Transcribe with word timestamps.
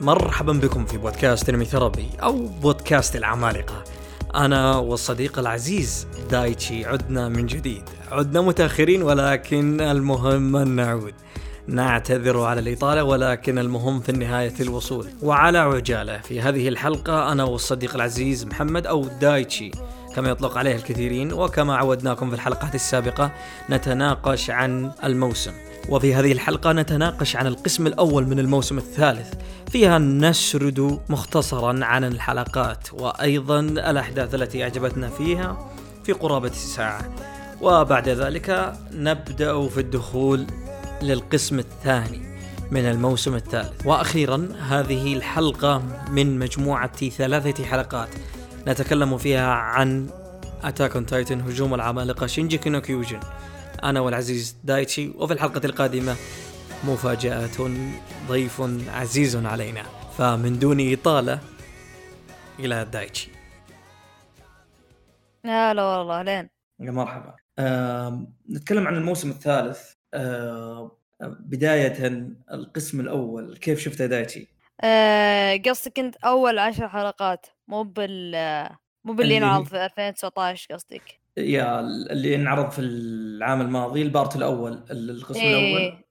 مرحبا 0.00 0.52
بكم 0.52 0.86
في 0.86 0.98
بودكاست 0.98 1.48
انمي 1.48 1.64
ثربي 1.64 2.08
أو 2.22 2.46
بودكاست 2.46 3.16
العمالقة. 3.16 3.84
أنا 4.34 4.76
والصديق 4.76 5.38
العزيز 5.38 6.06
دايتشي 6.30 6.84
عدنا 6.84 7.28
من 7.28 7.46
جديد. 7.46 7.82
عدنا 8.12 8.40
متأخرين 8.40 9.02
ولكن 9.02 9.80
المهم 9.80 10.56
أن 10.56 10.68
نعود. 10.68 11.14
نعتذر 11.66 12.40
على 12.40 12.60
الإطالة 12.60 13.04
ولكن 13.04 13.58
المهم 13.58 14.00
في 14.00 14.08
النهاية 14.08 14.54
الوصول. 14.60 15.06
وعلى 15.22 15.58
عجالة 15.58 16.18
في 16.18 16.40
هذه 16.40 16.68
الحلقة 16.68 17.32
أنا 17.32 17.44
والصديق 17.44 17.94
العزيز 17.94 18.46
محمد 18.46 18.86
أو 18.86 19.04
دايتشي. 19.20 19.70
كما 20.16 20.30
يطلق 20.30 20.58
عليه 20.58 20.76
الكثيرين 20.76 21.32
وكما 21.32 21.76
عودناكم 21.76 22.28
في 22.28 22.34
الحلقات 22.34 22.74
السابقة 22.74 23.32
نتناقش 23.70 24.50
عن 24.50 24.92
الموسم. 25.04 25.52
وفي 25.90 26.14
هذه 26.14 26.32
الحلقة 26.32 26.72
نتناقش 26.72 27.36
عن 27.36 27.46
القسم 27.46 27.86
الأول 27.86 28.26
من 28.26 28.38
الموسم 28.38 28.78
الثالث. 28.78 29.34
فيها 29.70 29.98
نسرد 29.98 31.00
مختصرا 31.08 31.84
عن 31.84 32.04
الحلقات 32.04 32.92
وأيضا 32.92 33.60
الأحداث 33.60 34.34
التي 34.34 34.62
أعجبتنا 34.62 35.08
فيها 35.08 35.70
في 36.04 36.12
قرابة 36.12 36.52
ساعة 36.52 37.14
وبعد 37.62 38.08
ذلك 38.08 38.72
نبدأ 38.92 39.68
في 39.68 39.80
الدخول 39.80 40.46
للقسم 41.02 41.58
الثاني 41.58 42.20
من 42.70 42.84
الموسم 42.84 43.34
الثالث. 43.34 43.86
وأخيرا 43.86 44.48
هذه 44.68 45.14
الحلقة 45.14 45.82
من 46.10 46.38
مجموعة 46.38 47.08
ثلاثة 47.08 47.64
حلقات. 47.64 48.08
نتكلم 48.66 49.18
فيها 49.18 49.50
عن 49.50 50.06
Attack 50.62 50.94
on 50.96 51.06
Titan 51.06 51.40
هجوم 51.40 51.74
العمالقة 51.74 52.26
Shingeki 52.26 52.60
no 52.66 52.80
Kyojin 52.80 53.20
أنا 53.84 54.00
والعزيز 54.00 54.56
دايتشي 54.64 55.08
وفي 55.08 55.32
الحلقة 55.32 55.60
القادمة 55.64 56.16
مفاجأة 56.84 57.70
ضيف 58.28 58.62
عزيز 58.88 59.36
علينا. 59.36 59.82
فمن 60.18 60.58
دون 60.58 60.92
إطالة 60.92 61.40
إلى 62.58 62.84
دايتشي. 62.84 63.30
هلا 65.44 65.82
والله 65.82 66.22
لين؟ 66.22 66.50
يا 66.80 66.90
مرحبا. 66.90 67.34
آه، 67.58 68.26
نتكلم 68.50 68.86
عن 68.86 68.96
الموسم 68.96 69.30
الثالث. 69.30 69.92
آه، 70.14 70.96
بداية 71.20 72.08
القسم 72.52 73.00
الأول 73.00 73.56
كيف 73.56 73.80
شفت 73.80 74.02
دايتشي؟ 74.02 74.48
آه، 74.80 75.56
قصدك 75.56 75.98
انت 75.98 76.16
أول 76.16 76.58
عشر 76.58 76.88
حلقات 76.88 77.46
مو 77.68 77.82
بال 77.82 78.32
مو 79.04 79.12
باللي 79.12 79.36
اللي 79.36 79.46
انعرض 79.46 79.64
في 79.64 79.84
2019 79.84 80.74
قصدك. 80.74 81.19
يا 81.36 81.80
اللي 81.80 82.34
انعرض 82.34 82.70
في 82.70 82.78
العام 82.80 83.60
الماضي 83.60 84.02
البارت 84.02 84.36
الأول 84.36 84.84
القسم 84.90 85.40
إيه. 85.40 85.54
أول 85.72 85.80
إيه. 85.80 86.04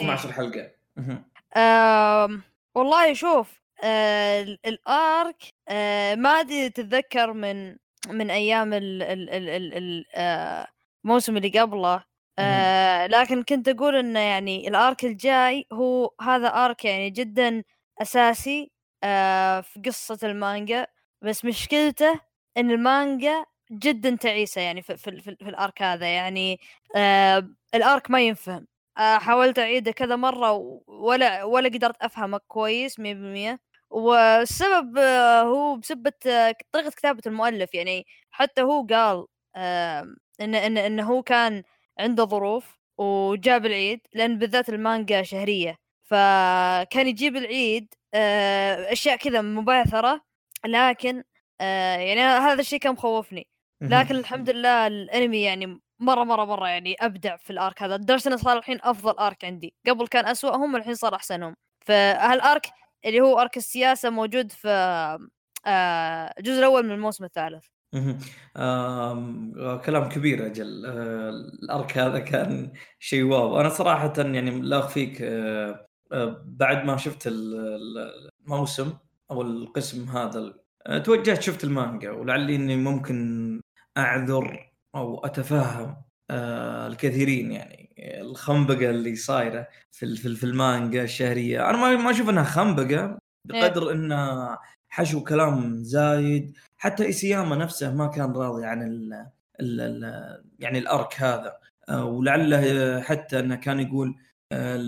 12 0.00 0.32
حلقة 0.32 0.70
مهم. 0.96 1.24
آم، 1.56 2.42
والله 2.74 3.12
شوف 3.14 3.60
ال- 3.84 4.58
الأرك 4.66 5.42
آه، 5.68 6.14
ما 6.14 6.28
أدري 6.40 6.70
تتذكر 6.70 7.32
من 7.32 7.76
من 8.08 8.30
أيام 8.30 8.72
ال- 8.72 9.02
ال- 9.02 9.30
ال- 9.30 9.48
ال- 9.48 9.74
ال- 9.74 10.04
آه، 10.14 10.66
الموسم 11.04 11.36
اللي 11.36 11.48
قبله 11.60 12.04
آه، 12.38 13.06
لكن 13.06 13.42
كنت 13.42 13.68
أقول 13.68 13.96
إنه 13.96 14.20
يعني 14.20 14.68
الأرك 14.68 15.04
الجاي 15.04 15.66
هو 15.72 16.10
هذا 16.20 16.48
أرك 16.48 16.84
يعني 16.84 17.10
جدا 17.10 17.62
أساسي 18.02 18.70
آه، 19.04 19.60
في 19.60 19.80
قصة 19.86 20.18
المانجا 20.22 20.86
بس 21.22 21.44
مشكلته 21.44 22.20
إن 22.56 22.70
المانجا 22.70 23.44
جدا 23.72 24.16
تعيسة 24.16 24.60
يعني 24.60 24.82
في, 24.82 24.96
في, 24.96 25.20
في, 25.20 25.36
في 25.36 25.48
الأرك 25.48 25.82
هذا 25.82 26.06
يعني 26.14 26.60
آه، 26.96 27.48
الأرك 27.74 28.10
ما 28.10 28.20
ينفهم. 28.20 28.66
آه، 28.98 29.18
حاولت 29.18 29.58
أعيده 29.58 29.92
كذا 29.92 30.16
مرة 30.16 30.52
ولا 30.86 31.44
ولا 31.44 31.68
قدرت 31.68 31.96
أفهمه 32.02 32.40
كويس 32.48 32.98
100% 33.00 33.60
والسبب 33.90 34.98
آه، 34.98 35.42
هو 35.42 35.76
بسبة 35.76 36.12
آه، 36.26 36.54
طريقة 36.72 36.90
كتابة 36.90 37.22
المؤلف 37.26 37.74
يعني 37.74 38.06
حتى 38.30 38.62
هو 38.62 38.86
قال 38.86 39.26
آه، 39.56 40.06
إن 40.40 40.54
إن 40.54 40.78
انه 40.78 41.02
هو 41.10 41.22
كان 41.22 41.62
عنده 41.98 42.24
ظروف 42.24 42.78
وجاب 42.98 43.66
العيد 43.66 44.00
لأن 44.14 44.38
بالذات 44.38 44.68
المانجا 44.68 45.22
شهرية. 45.22 45.76
فكان 46.04 47.08
يجيب 47.08 47.36
العيد 47.36 47.94
آه، 48.14 48.92
أشياء 48.92 49.16
كذا 49.16 49.40
مبعثرة 49.42 50.20
لكن 50.66 51.22
آه، 51.60 51.96
يعني 51.96 52.20
هذا 52.20 52.60
الشيء 52.60 52.78
كان 52.78 52.92
مخوفني. 52.92 53.46
لكن 53.80 54.16
الحمد 54.16 54.50
لله 54.50 54.86
الانمي 54.86 55.42
يعني 55.42 55.80
مرة 55.98 56.24
مرة 56.24 56.44
مرة 56.44 56.68
يعني 56.68 56.96
أبدع 57.00 57.36
في 57.36 57.50
الارك 57.50 57.82
هذا. 57.82 57.96
لدرجه 57.96 58.28
انه 58.28 58.36
صار 58.36 58.58
الحين 58.58 58.78
أفضل 58.82 59.12
ارك 59.12 59.44
عندي. 59.44 59.74
قبل 59.88 60.06
كان 60.06 60.26
أسوأهم 60.26 60.76
الحين 60.76 60.94
صار 60.94 61.14
أحسنهم. 61.14 61.56
فهالارك 61.86 62.66
اللي 63.04 63.20
هو 63.20 63.40
ارك 63.40 63.56
السياسة 63.56 64.10
موجود 64.10 64.52
في 64.52 64.68
آه، 65.66 66.34
الجزء 66.38 66.58
الأول 66.58 66.86
من 66.86 66.90
الموسم 66.92 67.24
الثالث؟ 67.24 67.64
آه، 68.56 69.76
كلام 69.86 70.08
كبير 70.08 70.46
أجل. 70.46 70.86
آه، 70.86 71.28
الارك 71.62 71.98
هذا 71.98 72.18
كان 72.18 72.72
شيء 72.98 73.22
واو. 73.22 73.60
أنا 73.60 73.68
صراحة 73.68 74.12
يعني 74.18 74.50
لا 74.50 74.78
اخفيك 74.78 75.22
آه، 75.22 75.86
آه، 76.12 76.42
بعد 76.46 76.84
ما 76.84 76.96
شفت 76.96 77.26
ال- 77.26 77.54
ال- 77.54 78.30
الموسم 78.46 78.92
أو 79.30 79.42
القسم 79.42 80.08
هذا 80.08 80.54
آه، 80.86 80.98
توجهت 80.98 81.42
شفت 81.42 81.64
المانجا 81.64 82.10
ولعلي 82.10 82.56
إني 82.56 82.76
ممكن 82.76 83.60
أعذر 84.00 84.72
أو 84.94 85.24
أتفهم 85.24 85.96
آه، 86.30 86.86
الكثيرين 86.86 87.52
يعني 87.52 87.94
الخنبقة 88.20 88.90
اللي 88.90 89.16
صايرة 89.16 89.66
في 89.92 90.16
في 90.16 90.28
ال- 90.28 90.36
في 90.36 90.44
المانجا 90.44 91.02
الشهرية. 91.04 91.70
أنا 91.70 91.78
ما 91.78 91.96
ما 91.96 92.10
أشوف 92.10 92.28
إنها 92.28 92.44
خنبقة 92.44 93.18
بقدر 93.48 93.92
انها 93.92 94.58
حشو 94.88 95.24
كلام 95.24 95.82
زايد. 95.84 96.56
حتى 96.78 97.04
ايسياما 97.06 97.56
نفسه 97.56 97.94
ما 97.94 98.06
كان 98.06 98.32
راضي 98.32 98.66
عن 98.66 98.82
ال 98.82 99.12
ال 99.60 99.80
ال 99.80 100.04
يعني 100.58 100.78
الأرك 100.78 101.20
هذا. 101.22 101.56
آه، 101.88 102.04
ولعله 102.04 103.00
حتى 103.00 103.38
إنه 103.40 103.54
كان 103.56 103.80
يقول 103.80 104.14
آه، 104.52 104.84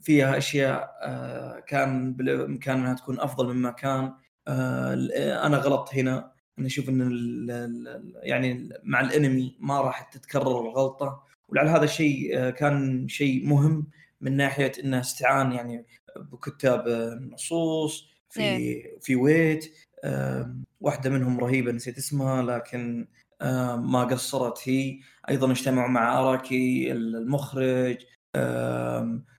فيها 0.00 0.38
أشياء 0.38 0.96
آه، 1.02 1.60
كان 1.60 2.12
بالامكان 2.12 2.78
انها 2.80 2.94
تكون 2.94 3.20
أفضل 3.20 3.54
مما 3.54 3.70
كان. 3.70 4.12
أنا 4.48 5.56
غلطت 5.56 5.94
هنا. 5.94 6.33
أنا 6.58 6.66
أشوف 6.66 6.88
إن 6.88 7.00
ال- 7.02 7.50
ال- 7.50 8.12
يعني 8.22 8.68
مع 8.82 9.00
الأنمي 9.00 9.56
ما 9.60 9.80
راح 9.80 10.02
تتكرر 10.02 10.60
الغلطة 10.60 11.22
ولعل 11.48 11.68
هذا 11.68 11.84
الشيء 11.84 12.38
آه، 12.38 12.50
كان 12.50 13.08
شيء 13.08 13.46
مهم 13.46 13.86
من 14.20 14.36
ناحية 14.36 14.72
إنه 14.84 15.00
استعان 15.00 15.52
يعني 15.52 15.86
بكتاب 16.16 16.88
النصوص 16.88 18.08
في 18.30 18.82
في 19.00 19.16
ويت 19.16 19.74
واحدة 20.80 21.10
منهم 21.10 21.40
رهيبة 21.40 21.72
نسيت 21.72 21.98
اسمها 21.98 22.42
لكن 22.42 23.08
ما 23.76 24.04
قصرت 24.10 24.68
هي. 24.68 24.98
أيضا 25.30 25.50
اجتمعوا 25.52 25.88
مع 25.88 26.18
أراكي 26.20 26.92
المخرج 26.92 27.96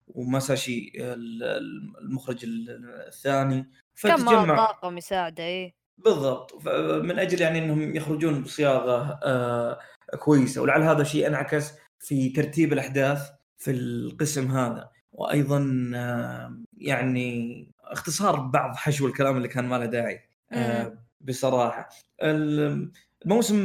ومساشي 0.07 0.91
ال- 0.95 1.43
ال- 1.43 1.93
المخرج 2.01 2.43
ال- 2.45 2.85
الثاني. 3.07 3.69
فتجمع 3.95 4.55
طاقم 4.55 4.97
يساعده 4.97 5.43
إيه. 5.43 5.73
بالضبط. 5.97 6.67
من 7.03 7.19
أجل 7.19 7.41
يعني 7.41 7.59
إنهم 7.59 7.95
يخرجون 7.95 8.41
بصياغة 8.43 9.19
آه، 9.23 9.79
كويسة. 10.19 10.61
ولعل 10.61 10.81
هذا 10.81 11.01
الشيء 11.01 11.27
انعكس 11.27 11.73
في 11.99 12.29
ترتيب 12.29 12.73
الأحداث 12.73 13.29
في 13.57 13.71
القسم 13.71 14.51
هذا. 14.51 14.89
وأيضا 15.11 15.91
آه، 15.95 16.57
يعني 16.77 17.67
اختصار 17.83 18.39
بعض 18.39 18.75
حشو 18.75 19.07
الكلام 19.07 19.37
اللي 19.37 19.47
كان 19.47 19.65
ما 19.65 19.75
له 19.75 19.85
داعي 19.85 20.19
آه،. 20.51 20.97
بصراحة. 21.21 21.89
ال- 22.23 22.91
الموسم 23.25 23.59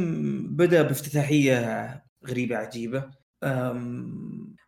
بدأ 0.55 0.81
بافتتاحية 0.81 2.03
غريبة 2.27 2.57
عجيبة. 2.57 3.03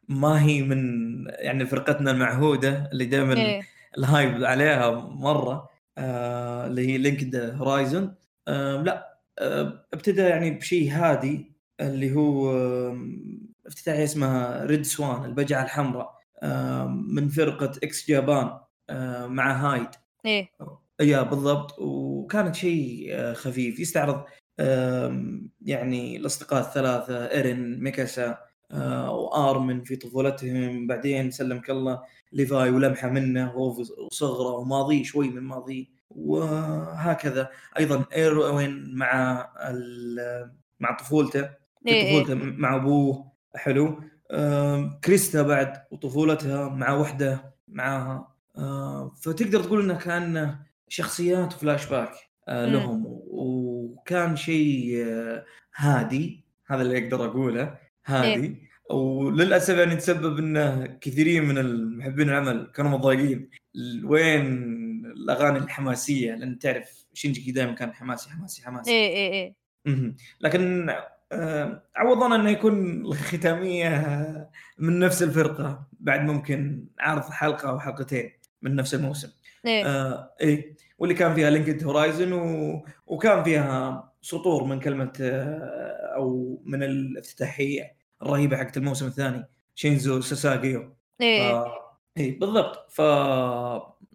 ما 0.09 0.41
هي 0.43 0.61
من 0.61 0.83
يعني 1.27 1.65
فرقتنا 1.65 2.11
المعهودة 2.11 2.89
اللي 2.91 3.05
دائما 3.05 3.33
إيه. 3.37 3.61
ال 3.97 4.06
hype 4.06 4.43
عليها 4.43 4.91
مرة. 4.91 5.69
اللي 5.97 6.87
هي 6.87 6.97
Linked 6.97 7.35
Horizon. 7.35 8.15
لا 8.47 9.19
آه، 9.39 9.85
ابتدى 9.93 10.21
يعني 10.21 10.51
بشيء 10.51 10.91
هادي 10.91 11.51
اللي 11.81 12.15
هو 12.15 12.51
افتتاحية 13.67 14.03
اسمها 14.03 14.65
Red 14.65 14.81
Swan 14.81 15.25
البجعة 15.25 15.63
الحمراء 15.63 16.19
من 16.87 17.29
فرقة 17.29 17.71
X 17.83 18.07
Japan 18.07 18.59
آه، 18.89 19.27
مع 19.27 19.51
Hyde. 19.53 19.87
إيه. 20.25 20.49
يا 21.01 21.21
بالضبط. 21.21 21.79
وكانت 21.79 22.55
شيء 22.55 23.07
آه، 23.11 23.33
خفيف. 23.33 23.79
يستعرض 23.79 24.23
يعني 25.61 26.17
الأصدقاء 26.17 26.61
الثلاثة 26.61 27.31
إيرين 27.31 27.83
ميكاسا 27.83 28.37
آه، 28.71 29.11
وآرمن 29.11 29.83
في 29.83 29.95
طفولتهم. 29.95 30.87
بعدين 30.87 31.31
سلمك 31.31 31.69
الله 31.69 32.01
ليفاي 32.33 32.69
ولمحة 32.69 33.09
منه 33.09 33.55
وهو 33.55 33.73
في 33.73 33.83
صغره 34.11 34.49
وماضيه 34.57 35.03
شوي 35.03 35.29
من 35.29 35.41
ماضيه 35.41 35.85
وهكذا. 36.09 37.49
أيضا 37.79 38.05
إيروين 38.15 38.95
مع 38.95 39.47
مع 40.79 40.97
طفولته 40.99 41.41
في 41.41 41.89
إيه 41.89 41.93
إيه. 42.03 42.23
طفولته 42.23 42.45
مع 42.45 42.75
أبوه. 42.75 43.33
حلو. 43.55 44.01
كريستا 45.03 45.41
بعد 45.41 45.73
وطفولتها 45.91 46.69
مع 46.69 46.93
وحده 46.93 47.53
معاها 47.67 48.27
فتقدر 49.21 49.63
تقول 49.63 49.81
إنه 49.81 49.97
كان 49.97 50.55
شخصيات 50.87 51.53
وفلاش 51.53 51.85
باك 51.89 52.11
آه 52.47 52.65
مم. 52.65 52.73
لهم. 52.73 53.03
وكان 53.27 54.35
شيء 54.35 55.03
آه 55.07 55.45
هادي 55.75 56.45
هذا 56.67 56.81
اللي 56.81 57.03
أقدر 57.03 57.25
أقوله 57.25 57.77
هادي. 58.05 58.72
وللأسف 58.89 59.77
يعني 59.77 59.95
تسبب 59.95 60.39
إنه 60.39 60.85
كثيرين 61.01 61.45
من 61.45 61.57
المحبين 61.57 62.29
العمل 62.29 62.71
كانوا 62.75 62.91
متضايقين. 62.91 63.49
وين 64.03 64.45
الأغاني 65.05 65.57
الحماسية؟ 65.57 66.35
لأن 66.35 66.59
تعرف 66.59 67.05
Shingeki 67.13 67.51
دائما 67.51 67.73
كان 67.73 67.93
حماسي 67.93 68.29
حماسي 68.29 68.65
حماسي. 68.65 68.91
إيه 68.91 69.31
إيه 69.31 69.55
مهم. 69.85 70.15
لكن 70.41 70.89
آه، 71.31 71.83
عوضنا 71.95 72.35
إنه 72.35 72.49
يكون 72.49 73.05
الختامية 73.05 74.49
من 74.77 74.99
نفس 74.99 75.23
الفرقة. 75.23 75.87
بعد 75.99 76.21
ممكن 76.21 76.85
عرض 76.99 77.23
حلقة 77.23 77.69
أو 77.69 77.79
حلقتين 77.79 78.31
من 78.61 78.75
نفس 78.75 78.93
الموسم. 78.93 79.29
إيه. 79.65 79.85
آه 79.85 80.35
إيه. 80.41 80.75
واللي 80.97 81.15
كان 81.15 81.33
فيها 81.33 81.49
Linked 81.49 81.83
Horizon 81.83 82.33
و... 82.33 82.85
وكان 83.07 83.43
فيها 83.43 84.13
سطور 84.21 84.63
من 84.63 84.79
كلمة 84.79 85.13
آه، 85.21 86.13
أو 86.15 86.61
من 86.65 86.83
الافتتاحية. 86.83 88.02
الرهيبه 88.25 88.57
حقت 88.57 88.77
الموسم 88.77 89.05
الثاني. 89.05 89.45
شينزو 89.75 90.21
ساساجيو 90.21 90.95
إيه. 91.21 91.63
ف... 91.63 91.67
اي 92.17 92.31
بالضبط. 92.31 92.91
ف 92.91 92.99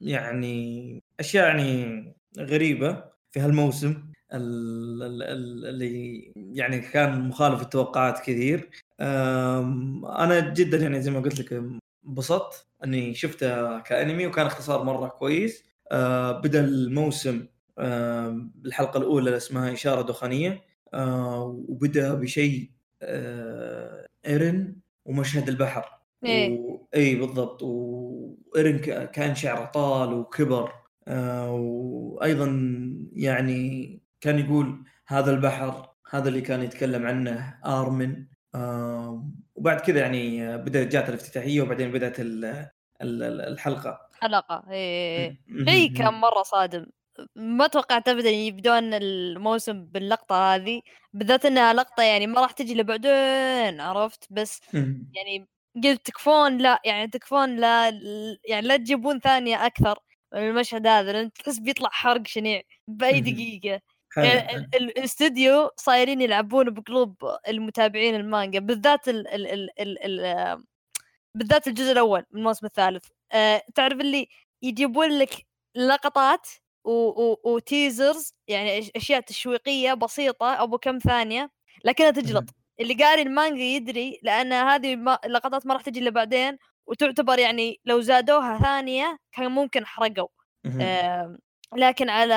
يعني 0.00 1.02
أشياء 1.20 1.46
يعني 1.46 2.14
غريبة 2.38 3.04
في 3.30 3.40
هالموسم. 3.40 4.02
ال- 4.32 5.02
ال- 5.02 5.22
ال- 5.22 5.66
اللي 5.66 6.32
يعني 6.36 6.80
كان 6.80 7.28
مخالف 7.28 7.62
التوقعات 7.62 8.18
كثير. 8.18 8.70
أنا 9.00 10.54
جدا 10.54 10.76
يعني 10.76 11.02
زي 11.02 11.10
ما 11.10 11.20
قلت 11.20 11.40
لك 11.40 11.62
انبسطت 12.06 12.66
إني 12.84 13.14
شفته 13.14 13.80
كأنمي 13.80 14.26
وكان 14.26 14.46
اختصار 14.46 14.84
مرة 14.84 15.08
كويس. 15.08 15.64
أه، 15.92 16.32
بدأ 16.32 16.64
الموسم 16.64 17.46
بالحلقة 18.54 18.98
الأولى 18.98 19.36
اسمها 19.36 19.72
إشارة 19.72 20.02
دخانية. 20.02 20.62
أه، 20.94 21.64
وبدأ 21.68 22.14
بشيء 22.14 22.70
إيرن 24.26 24.76
ومشهد 25.04 25.48
البحر. 25.48 25.98
إيه. 26.24 26.50
و... 26.58 26.86
إي 26.94 27.14
بالضبط. 27.14 27.62
وإيرن 27.62 28.78
ك- 28.78 29.10
كان 29.10 29.34
شعره 29.34 29.64
طال 29.64 30.12
وكبر. 30.14 30.72
آه 31.08 31.52
وأيضا 31.52 32.46
يعني 33.12 34.00
كان 34.20 34.38
يقول 34.38 34.84
هذا 35.06 35.30
البحر 35.30 35.88
هذا 36.10 36.28
اللي 36.28 36.40
كان 36.40 36.62
يتكلم 36.62 37.06
عنه 37.06 37.54
آرمن. 37.66 38.26
آه 38.54 39.30
وبعد 39.54 39.80
كذا 39.80 40.00
يعني 40.00 40.58
بدأت 40.58 40.86
جات 40.88 41.08
الافتتاحية 41.08 41.62
وبعدين 41.62 41.92
بدأت 41.92 42.20
ال- 42.20 42.44
ال- 43.02 43.22
ال- 43.22 43.40
الحلقة. 43.40 44.00
حلقة. 44.20 44.64
إيه. 44.70 45.40
شيء 45.68 45.92
كان 45.96 46.14
مرة 46.14 46.42
صادم. 46.42 46.86
ما 47.36 47.66
توقعت 47.66 48.08
ابدا 48.08 48.30
يبدون 48.30 48.94
الموسم 48.94 49.84
باللقطة 49.84 50.54
هذه 50.54 50.82
بالذات 51.12 51.46
إنها 51.46 51.72
لقطة 51.72 52.02
يعني 52.02 52.26
ما 52.26 52.40
راح 52.40 52.50
تجي 52.52 52.74
لبعدين 52.74 53.80
عرفت 53.80 54.26
بس. 54.30 54.60
يعني 55.14 55.48
قلت 55.84 56.06
تكفون 56.06 56.58
لا 56.58 56.80
يعني 56.84 57.08
تكفون 57.08 57.56
لا 57.56 57.88
يعني 58.48 58.66
لا 58.66 58.76
تجيبون 58.76 59.20
ثانية 59.20 59.66
أكثر 59.66 59.98
من 60.34 60.48
المشهد 60.48 60.86
هذا 60.86 61.12
لأن 61.12 61.32
تحس 61.32 61.58
بيطلع 61.58 61.88
حرق 61.92 62.26
شنيع 62.26 62.62
بأي. 62.88 63.20
دقيقة 63.20 63.80
يعني 64.16 64.68
الاستوديو 64.74 65.70
صايرين 65.76 66.20
يلعبون 66.20 66.70
بقلوب 66.70 67.16
المتابعين 67.48 68.14
المانجا 68.14 68.58
بالذات 68.58 69.08
ال 69.08 69.28
ال 69.28 69.46
ال 69.46 69.80
ال 69.80 70.20
ال 70.24 70.64
بالذات 71.34 71.68
الجزء 71.68 71.92
الأول 71.92 72.24
من 72.30 72.38
الموسم 72.38 72.66
الثالث 72.66 73.04
أه 73.32 73.62
تعرف 73.74 74.00
اللي 74.00 74.28
يجيبون 74.62 75.18
لك 75.18 75.46
لقطات 75.74 76.46
و- 76.90 77.22
و- 77.32 77.40
وتيزرز 77.54 78.32
يعني 78.48 78.90
أشياء 78.96 79.20
تشويقية 79.20 79.94
بسيطة 79.94 80.62
ابو 80.62 80.78
كم 80.78 80.98
ثانية 80.98 81.50
لكنها 81.84 82.10
تجلط. 82.10 82.44
اللي 82.80 82.94
قاري 82.94 83.22
المانجا 83.22 83.62
يدري 83.62 84.20
لأن 84.22 84.52
هذه 84.52 84.96
ما- 84.96 85.18
لقطات 85.26 85.66
ما 85.66 85.74
راح 85.74 85.82
تجي 85.82 86.00
إلا 86.00 86.10
بعدين 86.10 86.58
وتعتبر 86.86 87.38
يعني 87.38 87.80
لو 87.84 88.00
زادوها 88.00 88.58
ثانية 88.58 89.18
كان 89.32 89.50
ممكن 89.50 89.86
حرقوا. 89.86 90.28
آم، 90.66 91.38
لكن 91.76 92.08
على 92.10 92.34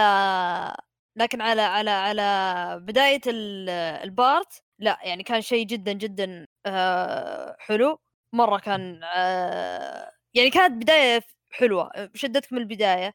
لكن 1.18 1.42
على 1.42 1.62
على 1.62 1.90
على 1.90 2.80
بداية 2.82 3.22
ال- 3.28 3.70
البارت 4.04 4.62
لا 4.80 5.00
يعني 5.04 5.24
كان 5.24 5.42
شيء 5.42 5.66
جدا 5.66 5.92
جدا 5.94 6.48
آه، 6.66 7.56
حلو. 7.60 8.00
مرة 8.34 8.60
كان 8.60 9.02
آه، 9.04 10.12
يعني 10.34 10.50
كانت 10.50 10.84
بداية 10.84 11.22
حلوة. 11.52 11.92
شدتك 12.16 12.54
من 12.54 12.60
البداية. 12.60 13.14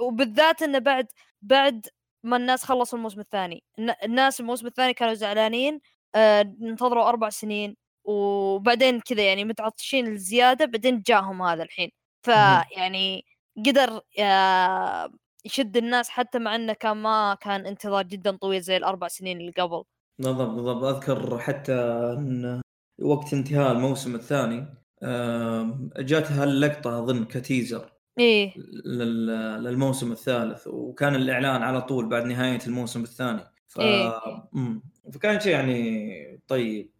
وبالذات 0.00 0.62
إنه 0.62 0.78
بعد 0.78 1.06
بعد 1.42 1.86
ما 2.22 2.36
الناس 2.36 2.64
خلصوا 2.64 2.98
الموسم 2.98 3.20
الثاني. 3.20 3.62
الن- 3.78 3.94
الناس 4.04 4.40
الموسم 4.40 4.66
الثاني 4.66 4.94
كانوا 4.94 5.14
زعلانين 5.14 5.80
آه، 6.14 6.40
انتظروا 6.62 7.08
أربع 7.08 7.28
سنين 7.30 7.76
وبعدين 8.04 9.00
كذا 9.00 9.22
يعني 9.22 9.44
متعطشين 9.44 10.06
الزيادة 10.06 10.64
بعدين 10.64 11.02
جاهم 11.06 11.42
هذا 11.42 11.62
الحين. 11.62 11.90
فيعني 12.26 13.24
قدر 13.66 14.00
آه، 14.18 15.10
يشد 15.44 15.76
الناس 15.76 16.08
حتى 16.08 16.38
مع 16.38 16.54
إنه 16.54 16.72
كان 16.72 16.96
ما 16.96 17.36
كان 17.40 17.66
انتظار 17.66 18.02
جدا 18.06 18.36
طويل 18.36 18.60
زي 18.62 18.76
الأربع 18.76 19.08
سنين 19.08 19.40
اللي 19.40 19.50
قبل. 19.52 19.82
بالضبط 20.18 20.48
بالضبط. 20.50 20.84
أذكر 20.84 21.38
حتى 21.38 21.74
إن 22.18 22.62
وقت 23.02 23.32
انتهاء 23.34 23.72
الموسم 23.72 24.14
الثاني 24.14 24.66
آم، 25.02 25.90
جاتها 25.98 26.44
اللقطه 26.44 26.98
أظن 26.98 27.24
كتيزر. 27.24 27.90
إيه. 28.18 28.52
لل- 28.84 29.64
للموسم 29.64 30.12
الثالث 30.12 30.66
وكان 30.66 31.14
الإعلان 31.14 31.62
على 31.62 31.82
طول 31.82 32.08
بعد 32.08 32.24
نهاية 32.24 32.58
الموسم 32.66 33.02
الثاني. 33.02 33.40
ف... 33.68 33.80
إيه. 33.80 34.12
فكان 35.12 35.40
شيء 35.40 35.52
يعني 35.52 36.40
طيب. 36.48 36.90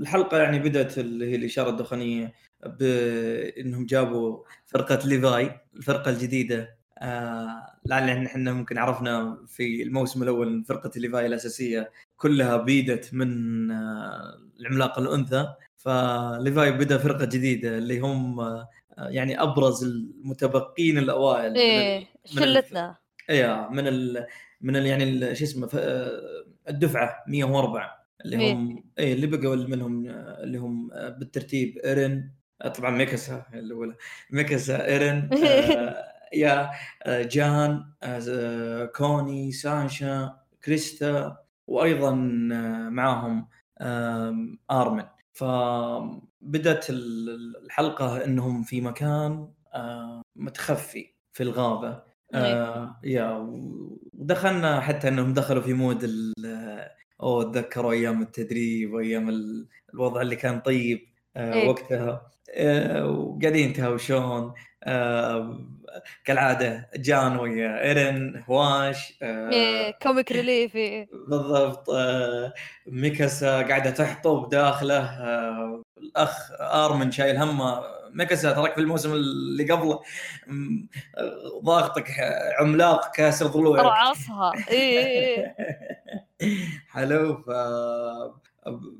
الحلقة 0.00 0.38
يعني 0.38 0.58
بدأت 0.58 0.98
اللي 0.98 1.30
هي 1.30 1.36
الإشارة 1.36 1.70
الدخانية 1.70 2.32
بإنهم 2.66 3.86
جابوا 3.86 4.38
فرقة 4.66 4.98
ليفاي 5.08 5.60
الفرقة 5.76 6.10
الجديدة. 6.10 6.78
آه 6.98 7.66
لعل 7.86 8.26
إحنا 8.26 8.52
ممكن 8.52 8.78
عرفنا 8.78 9.38
في 9.46 9.82
الموسم 9.82 10.22
الأول 10.22 10.64
فرقة 10.64 10.90
ليفاي 10.96 11.26
الأساسية 11.26 11.90
كلها 12.16 12.56
أبيدت 12.56 13.14
من 13.14 13.70
آه 13.70 14.38
العملاق 14.60 14.98
الأنثى. 14.98 15.46
فليفاي 15.76 16.72
بدأ 16.72 16.98
فرقة 16.98 17.24
جديدة 17.24 17.78
اللي 17.78 18.00
هم 18.00 18.40
يعني 18.98 19.42
أبرز 19.42 19.84
المتبقين 19.84 20.98
الأوائل 20.98 21.54
إيه 21.54 22.06
شلتنا 22.24 22.96
إيه 23.30 23.68
من 23.70 23.88
ال 23.88 24.26
من 24.60 24.76
ال 24.76 24.86
يعني 24.86 25.34
شو 25.34 25.44
اسمه 25.44 25.68
الدفعة 26.68 27.24
104 27.28 28.06
اللي 28.24 28.36
مية. 28.36 28.52
هم 28.52 28.84
إيه 28.98 29.12
اللي 29.12 29.26
بقوا 29.26 29.56
منهم 29.56 30.06
اللي 30.42 30.58
هم 30.58 30.88
بالترتيب 30.88 31.78
إيرن 31.78 32.30
طبعا 32.74 32.90
ميكاسا 32.90 33.42
الأولى 33.54 33.94
ميكاسا 34.30 34.86
إيرن 34.86 35.30
آه، 35.32 36.04
يا 36.32 36.70
آه، 37.02 37.22
جان 37.22 37.84
آه، 38.02 38.84
كوني 38.84 39.52
ساشا 39.52 40.36
كريستا 40.64 41.36
وأيضا 41.66 42.14
معاهم 42.90 43.48
آرمن 44.70 45.04
فبدت 45.34 46.90
ال- 46.90 47.56
الحلقة 47.64 48.24
إنهم 48.24 48.62
في 48.62 48.80
مكان 48.80 49.48
آه، 49.74 50.22
متخفي 50.36 51.14
في 51.32 51.42
الغابة. 51.42 52.02
آه 52.34 52.96
يا 53.04 53.30
ودخلنا 54.12 54.80
حتى 54.80 55.08
إنهم 55.08 55.34
دخلوا 55.34 55.62
في 55.62 55.72
mood 55.72 56.10
اوه 57.22 57.52
تذكروا 57.52 57.92
أيام 57.92 58.22
التدريب 58.22 58.92
وأيام 58.94 59.28
ال- 59.28 59.68
الوضع 59.94 60.20
اللي 60.22 60.36
كان 60.36 60.60
طيب 60.60 61.00
آه 61.36 61.52
إيه. 61.54 61.68
وقتها. 61.68 62.30
وقاعدين 63.04 63.70
يتهاوشون 63.70 64.54
آه 64.84 65.58
كالعادة 66.24 66.90
جان 66.96 67.36
ويا 67.36 67.82
ايرن 67.82 68.42
هواش 68.48 69.18
آه 69.22 69.50
إيه 69.50 69.90
comic 70.02 70.32
relief 70.32 70.76
إيه. 70.76 71.08
بالضبط 71.28 71.90
آه، 71.90 72.52
ميكاسا 72.86 73.62
قاعدة 73.62 73.90
تحطب 73.90 74.48
داخله 74.48 74.98
آه، 74.98 75.82
الأخ 75.98 76.50
آرمن 76.60 77.10
شايل 77.10 77.36
همه 77.36 77.82
ميكاسا 78.10 78.52
تراك 78.52 78.74
في 78.74 78.80
الموسم 78.80 79.12
اللي 79.12 79.72
قبله 79.72 80.00
آه، 81.18 81.60
ضاغطك 81.64 82.10
عملاق 82.60 83.10
كاسر 83.14 83.46
ضلوعك 83.46 83.84
رعصها 83.84 84.52
إيه 84.70 84.98
إيه، 84.98 85.56
إيه. 86.40 86.66
حلو 86.94 87.36
ف 87.36 87.48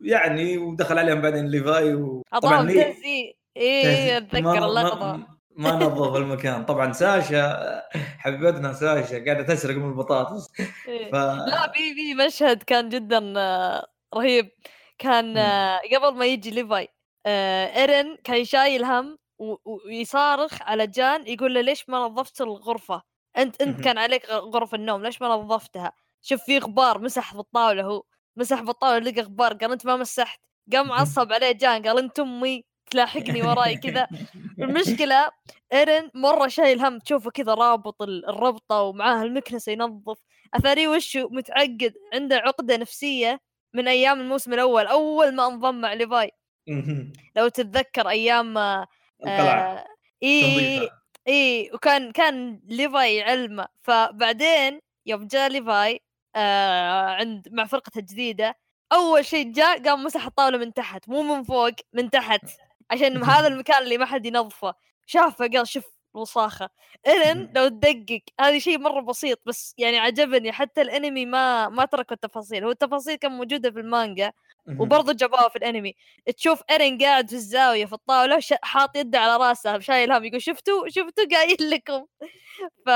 يعني 0.02 0.58
ودخل 0.58 0.98
عليهم 0.98 1.20
بعدين 1.20 1.46
ليفاي 1.46 1.94
وطبعا 1.94 2.24
اعطاهم 2.34 2.66
إيه 3.56 4.16
أتذكر 4.18 4.64
اللقطه 4.66 5.26
ما, 5.56 5.70
نظف 5.72 6.16
المكان. 6.16 6.64
طبعا 6.64 6.92
ساشا 6.92 7.82
حبيبتنا 8.18 8.72
ساشا 8.72 9.24
قاعدة 9.24 9.42
تسرق 9.42 9.76
من 9.76 9.88
البطاطس. 9.88 10.48
إيه. 10.88 11.10
ف 11.12 11.14
لا 11.14 11.72
في 11.72 11.94
في 11.94 12.14
مشهد 12.14 12.62
كان 12.62 12.88
جدا 12.88 13.34
آه، 13.36 13.86
رهيب. 14.14 14.50
كان. 14.98 15.36
آه، 15.38 15.80
قبل 15.94 16.18
ما 16.18 16.26
يجي 16.26 16.50
ليفاي 16.50 16.88
آه، 17.26 17.76
إيرن 17.76 18.16
كان 18.24 18.44
شايل 18.44 18.84
هم 18.84 19.18
ويصارخ 19.86 20.62
على 20.62 20.86
جان 20.86 21.26
يقول 21.26 21.54
له 21.54 21.60
ليش 21.60 21.88
ما 21.88 21.98
نظفت 21.98 22.40
الغرفة؟ 22.40 23.02
أنت 23.38 23.62
أنت 23.62 23.80
كان 23.80 23.98
عليك 23.98 24.30
غرف 24.30 24.74
النوم 24.74 25.02
ليش 25.02 25.22
ما 25.22 25.28
نظفتها؟ 25.28 25.92
شوف 26.22 26.42
في 26.42 26.58
غبار 26.58 26.98
مسح 26.98 27.34
بالطاولة 27.36 27.82
هو 27.82 28.02
مسح 28.36 28.60
بالطاولة 28.62 28.98
لقى 29.10 29.22
غبار 29.22 29.52
قال 29.54 29.72
أنت 29.72 29.86
ما 29.86 29.96
مسحت. 29.96 30.40
قام 30.72 30.92
عصب 30.92 31.32
عليه 31.32 31.52
جان 31.52 31.82
قال 31.86 31.98
أنت 31.98 32.18
أمي. 32.20 32.64
تلاحقني 32.90 33.42
وراي 33.42 33.76
كذا. 33.76 34.08
المشكلة 34.62 35.30
ايرن 35.72 36.10
مرة 36.14 36.48
شايل 36.48 36.80
هم 36.84 36.98
تشوفه 36.98 37.30
كذا 37.30 37.54
رابط 37.54 38.02
الربطة 38.02 38.82
ومعاه 38.82 39.22
المكنسة 39.22 39.72
ينظف. 39.72 40.18
اثاري 40.54 40.88
وشه 40.88 41.28
متعقد 41.32 41.94
عنده 42.14 42.36
عقدة 42.36 42.76
نفسية 42.76 43.40
من 43.74 43.88
أيام 43.88 44.20
الموسم 44.20 44.52
الأول 44.54 44.86
أول 44.86 45.34
ما 45.34 45.46
انضم 45.46 45.74
مع 45.80 45.92
ليفاي. 45.92 46.30
لو 47.36 47.48
تتذكر 47.48 48.08
أيام 48.08 48.58
القلعة. 48.58 48.86
آه 49.26 49.86
اي 50.22 50.90
إي 51.28 51.70
وكان 51.74 52.12
كان 52.12 52.60
ليفاي 52.64 53.16
يعلمه 53.16 53.66
فبعدين 53.82 54.80
يوم 55.06 55.26
جاء 55.26 55.48
ليفاي 55.50 56.00
آه 56.36 57.00
عند 57.14 57.48
مع 57.52 57.64
فرقته 57.64 57.98
الجديدة 57.98 58.56
أول 58.92 59.24
شيء 59.24 59.52
جاء 59.52 59.82
قام 59.82 60.04
مسح 60.04 60.26
الطاولة 60.26 60.58
من 60.58 60.72
تحت 60.74 61.08
مو 61.08 61.22
من 61.22 61.42
فوق 61.44 61.70
من 61.92 62.10
تحت. 62.10 62.63
عشان 62.90 63.22
هذا 63.24 63.46
المكان 63.46 63.82
اللي 63.82 63.98
ما 63.98 64.06
حد 64.06 64.26
ينظفه. 64.26 64.74
شافه 65.06 65.48
قال 65.48 65.68
شوف 65.68 65.84
وصاخه 66.14 66.68
إلين 67.06 67.52
لو 67.56 67.68
تدقق 67.68 68.22
هذا 68.40 68.58
شيء 68.58 68.78
مرة 68.78 69.00
بسيط 69.00 69.40
بس 69.46 69.74
يعني 69.78 69.98
عجبني. 69.98 70.52
حتى 70.52 70.82
الأنمي 70.82 71.26
ما 71.26 71.68
ما 71.68 71.84
تركوا 71.84 72.16
التفاصيل. 72.16 72.64
هو 72.64 72.70
التفاصيل 72.70 73.14
كان 73.16 73.32
موجودة 73.32 73.70
في 73.70 73.80
المانجا 73.80 74.32
وبرضه 74.80 75.12
جابوها 75.12 75.48
في 75.48 75.56
الأنمي. 75.56 75.94
تشوف 76.36 76.62
ايرين 76.70 76.98
قاعد 76.98 77.28
في 77.28 77.34
الزاوية 77.34 77.86
في 77.86 77.92
الطاولة 77.92 78.40
حاط 78.62 78.96
يده 78.96 79.18
على 79.20 79.36
راسه 79.48 79.78
شايل 79.78 80.12
هم 80.12 80.24
يقول 80.24 80.42
شفتوا؟ 80.42 80.88
شفتوا؟ 80.88 81.24
قايل 81.32 81.70
لكم. 81.70 82.06
ف 82.86 82.90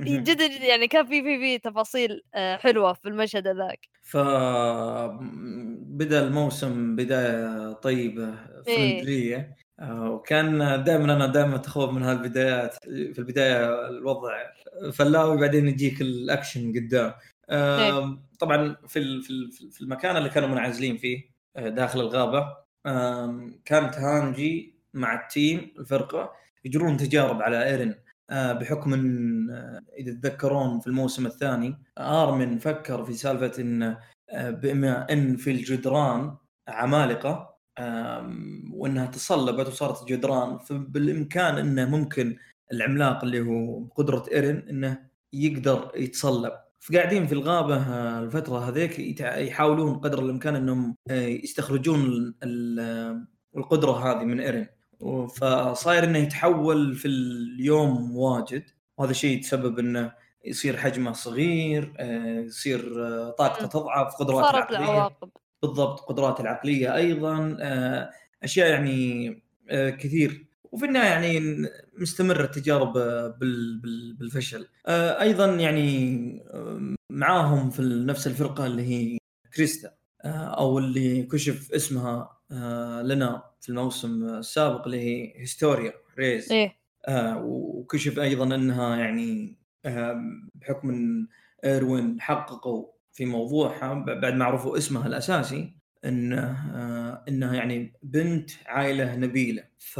جدا 0.00 0.46
يعني 0.46 0.88
كان 0.88 1.06
في 1.06 1.22
في 1.22 1.38
في 1.38 1.58
تفاصيل 1.58 2.22
آه، 2.34 2.56
حلوة 2.56 2.92
في 2.92 3.08
المشهد 3.08 3.48
ذاك 3.48 3.88
ف 4.06 4.16
بدأ 5.96 6.26
الموسم 6.26 6.96
بداية 6.96 7.72
طيبة 7.72 8.34
friendly 8.66 9.36
إيه. 9.36 9.56
آه، 9.80 10.10
وكان 10.10 10.58
دائما 10.84 11.12
أنا 11.12 11.26
دائما 11.26 11.56
أتخوف 11.56 11.90
من 11.90 12.02
هالبدايات 12.02 12.74
في 12.84 13.18
البداية 13.18 13.88
الوضع 13.88 14.32
فلاوي 14.92 15.40
بعدين 15.40 15.68
يجيك 15.68 16.00
الأكشن 16.00 16.72
قدام 16.72 17.12
إيه. 17.50 18.18
طبعا 18.38 18.76
في 18.88 19.22
في 19.70 19.80
المكان 19.80 20.16
اللي 20.16 20.28
كانوا 20.28 20.48
منعزلين 20.48 20.96
فيه 20.96 21.30
آه، 21.56 21.68
داخل 21.68 22.00
الغابة 22.00 22.56
كانت 23.64 23.94
هانجي 23.94 24.74
مع 24.94 25.22
ال 25.22 25.32
team 25.32 25.74
الفرقة 25.78 26.32
يجرون 26.64 26.96
تجارب 26.96 27.42
على 27.42 27.64
ايرن 27.64 27.94
بحكم 28.30 28.94
إن 28.94 29.50
إذا 29.98 30.12
تتذكرون 30.12 30.80
في 30.80 30.86
الموسم 30.86 31.26
الثاني 31.26 31.78
ارمن 31.98 32.58
فكر 32.58 33.04
في 33.04 33.12
سالفة 33.12 33.62
إن 33.62 33.96
بما 34.34 35.12
إن 35.12 35.36
في 35.36 35.50
الجدران 35.50 36.36
عمالقة 36.68 37.56
وإنها 38.72 39.06
تصلبت 39.06 39.66
وصارت 39.66 40.08
جدران 40.08 40.58
فبالإمكان 40.58 41.58
إنه 41.58 41.84
ممكن 41.84 42.36
العملاق 42.72 43.24
اللي 43.24 43.40
هو 43.40 43.80
بقدرة 43.80 44.24
ايرن 44.32 44.56
إنه 44.70 44.98
يقدر 45.32 45.92
يتصلب. 45.94 46.52
فقاعدين 46.80 47.26
في 47.26 47.32
الغابة 47.32 47.76
آه، 47.76 48.20
الفترة 48.20 48.68
هذيك 48.68 49.20
يحاولون 49.20 49.98
قدر 49.98 50.18
الإمكان 50.24 50.56
إنهم 50.56 50.96
آه، 51.10 51.26
يستخرجون 51.26 52.34
القدرة 53.56 53.92
هذه 53.92 54.24
من 54.24 54.40
ايرن 54.40 54.66
فصاير 55.40 56.04
إنه 56.04 56.18
يتحول 56.18 56.94
في 56.94 57.08
اليوم 57.08 58.16
واجد. 58.16 58.64
وهذا 58.98 59.10
الشيء 59.10 59.36
يتسبب 59.36 59.78
إنه 59.78 60.12
يصير 60.44 60.76
حجمه 60.76 61.12
صغير 61.12 61.94
آه، 61.98 62.40
يصير 62.40 62.80
طاقته 63.30 63.66
تضعف 63.66 64.14
قدراته 64.14 64.52
صارت 64.52 64.70
العواقب 64.70 65.28
بالضبط 65.62 66.00
قدراته 66.00 66.42
العقلية 66.42 66.94
أيضا 66.96 67.56
آه، 67.60 68.10
أشياء 68.42 68.70
يعني 68.70 69.42
آه، 69.68 69.90
كثير. 69.90 70.46
وفي 70.72 70.84
النهاية 70.84 71.08
يعني 71.08 71.68
مستمره 71.98 72.44
التجارب 72.44 72.92
بالفشل. 74.18 74.68
آه، 74.86 75.20
أيضا 75.20 75.46
يعني 75.46 76.42
معاهم 77.10 77.70
في 77.70 77.82
نفس 77.82 78.26
الفرقة 78.26 78.66
اللي 78.66 78.82
هي 78.82 79.18
كريستا 79.54 79.90
أو 80.24 80.78
اللي 80.78 81.22
كشف 81.22 81.72
اسمها 81.72 82.38
لنا. 83.02 83.42
في 83.66 83.72
الموسم 83.72 84.24
السابق 84.28 84.84
اللي 84.84 85.00
هي 85.00 85.40
هيستوريا 85.40 85.92
ريز 86.18 86.52
إيه؟ 86.52 86.76
وكشف 87.36 88.18
أيضا 88.18 88.54
إنها 88.54 88.96
يعني 88.96 89.58
بحكم 90.54 90.90
إن 90.90 91.28
إيروين 91.64 92.20
حققوا 92.20 92.86
في 93.12 93.24
موضوعها 93.24 93.94
بعد 93.94 94.34
ما 94.34 94.44
عرفوا 94.44 94.78
اسمها 94.78 95.06
الأساسي 95.06 95.76
انه 96.04 96.42
آه 96.74 97.24
إنها 97.28 97.54
يعني 97.54 97.92
بنت 98.02 98.50
عائلة 98.66 99.16
نبيلة 99.16 99.64
ف 99.78 99.98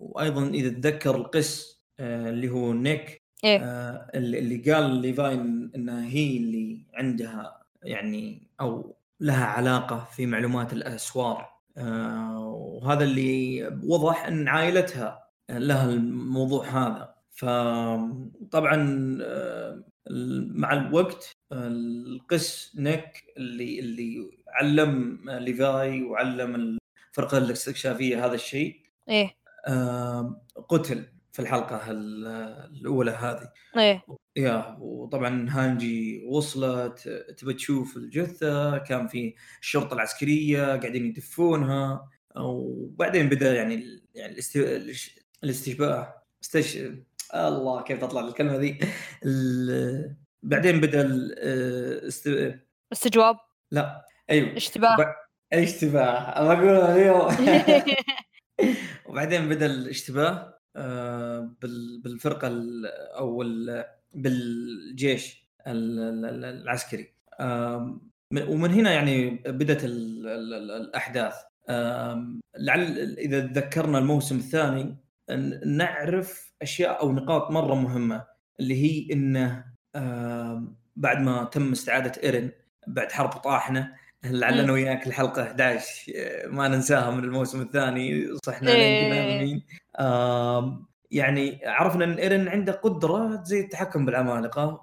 وأيضا 0.00 0.48
إذا 0.48 0.68
تذكر 0.68 1.16
القس 1.16 1.82
آه 2.00 2.30
اللي 2.30 2.48
هو 2.48 2.72
نيك 2.72 3.22
إيه؟ 3.44 3.58
آه 3.62 4.10
اللي 4.14 4.72
قال 4.72 4.90
ليفاين 4.90 5.70
إنها 5.76 6.06
هي 6.08 6.36
اللي 6.36 6.86
عندها 6.94 7.62
يعني 7.82 8.42
أو 8.60 8.96
لها 9.20 9.44
علاقة 9.44 10.08
في 10.16 10.26
معلومات 10.26 10.72
الأسوار 10.72 11.40
آه 11.40 11.57
وهذا 12.38 13.04
اللي 13.04 13.66
وضح 13.84 14.26
إن 14.26 14.48
عائلتها 14.48 15.28
لها 15.50 15.90
الموضوع 15.90 16.66
هذا. 16.66 17.14
فطبعا 17.30 19.18
آه، 19.22 19.84
مع 20.50 20.72
الوقت 20.72 21.32
القس 21.52 22.72
نيك 22.78 23.24
اللي 23.36 23.80
اللي 23.80 24.30
علم 24.48 25.20
ليفاي 25.30 26.02
وعلم 26.02 26.78
الفرقه 27.12 27.38
الاستكشافية 27.38 28.26
هذا 28.26 28.34
الشيء 28.34 28.80
إيه. 29.08 29.36
قتل. 30.68 31.04
في 31.38 31.44
الحلقة 31.44 31.90
الأولى 31.90 33.10
هذه. 33.10 33.52
إيه. 33.76 34.02
يا 34.36 34.76
وطبعا 34.80 35.46
هانجي 35.50 36.24
وصلت 36.26 37.08
تبى 37.38 37.54
تشوف 37.54 37.96
الجثة 37.96 38.78
كان 38.78 39.06
في 39.06 39.34
الشرطة 39.60 39.94
العسكرية 39.94 40.76
قاعدين 40.76 41.06
يدفونها 41.06 42.08
وبعدين 42.36 43.28
بدأ 43.28 43.54
يعني 43.54 44.02
يعني 44.14 44.36
الاستشباه 45.44 46.22
استش... 46.44 46.78
الله 47.34 47.82
كيف 47.82 48.00
تطلع 48.00 48.20
الكلمة 48.20 48.56
ذي؟ 48.56 48.78
بعدين 50.42 50.80
بدأ 50.80 51.00
الاست... 51.00 52.54
استجواب؟ 52.92 53.36
لا. 53.70 54.04
أيوه. 54.30 54.56
اشتباه. 54.56 54.96
ب... 54.96 55.14
اشتباه. 55.52 56.54
بقول 56.54 56.76
أيوه 56.76 57.36
وبعدين 59.06 59.48
بدأ 59.48 59.66
الاشتباه. 59.66 60.57
بالفرقة 62.02 62.62
أو 63.18 63.44
بالجيش 64.14 65.48
العسكري. 65.66 67.14
ومن 68.48 68.70
هنا 68.70 68.92
يعني 68.92 69.30
بدأت 69.30 69.84
الأحداث. 69.84 71.34
لعل 72.58 72.98
إذا 73.18 73.40
تذكرنا 73.40 73.98
الموسم 73.98 74.36
الثاني 74.36 74.96
نعرف 75.66 76.52
أشياء 76.62 77.02
أو 77.02 77.12
نقاط 77.12 77.50
مرة 77.50 77.74
مهمة 77.74 78.24
اللي 78.60 78.74
هي 78.74 79.12
إنه 79.12 79.64
بعد 80.96 81.20
ما 81.20 81.44
تم 81.44 81.72
استعادة 81.72 82.22
ايرن 82.22 82.50
بعد 82.86 83.12
حرب 83.12 83.30
طاحنة 83.30 83.94
لعلنا 84.24 84.72
وياك 84.72 85.06
الحلقة 85.06 85.42
11 85.42 86.12
آه، 86.16 86.46
ما 86.46 86.68
ننساها 86.68 87.10
من 87.10 87.24
الموسم 87.24 87.60
الثاني 87.60 88.36
صحنا 88.46 88.70
إيه. 88.70 89.60
يعني 91.10 91.60
عرفنا 91.66 92.04
إن 92.04 92.12
إيرن 92.12 92.48
عنده 92.48 92.72
قدرة 92.72 93.42
زي 93.44 93.60
التحكم 93.60 94.06
بالعمالقه 94.06 94.80